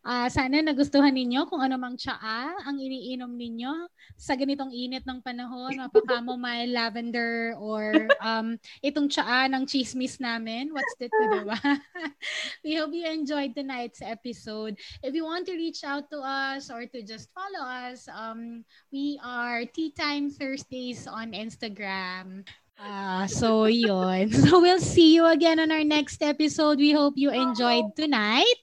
Ah, 0.00 0.32
sana 0.32 0.64
nagustuhan 0.64 1.12
ninyo 1.12 1.44
kung 1.44 1.60
ano 1.60 1.76
mang 1.76 1.92
tsaa 1.92 2.56
ang 2.64 2.80
iniinom 2.80 3.36
ninyo 3.36 3.84
sa 4.16 4.32
ganitong 4.32 4.72
init 4.72 5.04
ng 5.04 5.20
panahon, 5.20 5.76
mapa-chamomile, 5.76 6.72
lavender, 6.80 7.52
or 7.60 8.08
um, 8.24 8.56
itong 8.80 9.12
tsaa 9.12 9.44
ng 9.52 9.68
chismis 9.68 10.16
namin. 10.16 10.72
What's 10.72 10.96
that, 11.04 11.12
diba? 11.12 11.52
We 12.64 12.80
hope 12.80 12.96
you 12.96 13.04
enjoyed 13.12 13.52
tonight's 13.52 14.00
episode. 14.00 14.80
If 15.04 15.12
you 15.12 15.28
want 15.28 15.44
to 15.52 15.56
reach 15.56 15.84
out 15.84 16.08
to 16.16 16.24
us 16.24 16.72
or 16.72 16.88
to 16.88 17.04
just 17.04 17.28
follow 17.36 17.60
us, 17.60 18.08
um, 18.08 18.64
we 18.88 19.20
are 19.20 19.68
Tea 19.68 19.92
Time 19.92 20.32
Thursdays 20.32 21.04
on 21.04 21.36
Instagram. 21.36 22.48
Ah, 22.80 23.26
so 23.28 23.66
yun. 23.68 24.30
So 24.48 24.60
we'll 24.60 24.80
see 24.80 25.14
you 25.14 25.26
again 25.26 25.60
on 25.60 25.70
our 25.70 25.84
next 25.84 26.22
episode. 26.22 26.78
We 26.78 26.92
hope 26.92 27.14
you 27.16 27.30
enjoyed 27.30 27.92
tonight 27.94 28.56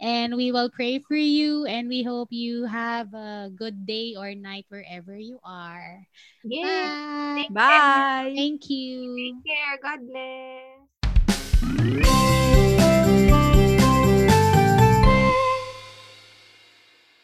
and 0.00 0.36
we 0.36 0.50
will 0.52 0.70
pray 0.70 0.98
for 0.98 1.16
you 1.16 1.66
and 1.66 1.88
we 1.88 2.02
hope 2.02 2.28
you 2.32 2.64
have 2.64 3.12
a 3.12 3.50
good 3.54 3.84
day 3.86 4.14
or 4.16 4.34
night 4.34 4.64
wherever 4.68 5.14
you 5.16 5.38
are. 5.44 6.06
Yeah. 6.42 7.44
Bye. 7.50 7.52
Bye. 7.52 8.32
Thank 8.34 8.70
you. 8.70 9.36
Take 9.44 9.44
care. 9.44 9.76
God 9.82 10.00
bless. 10.08 10.79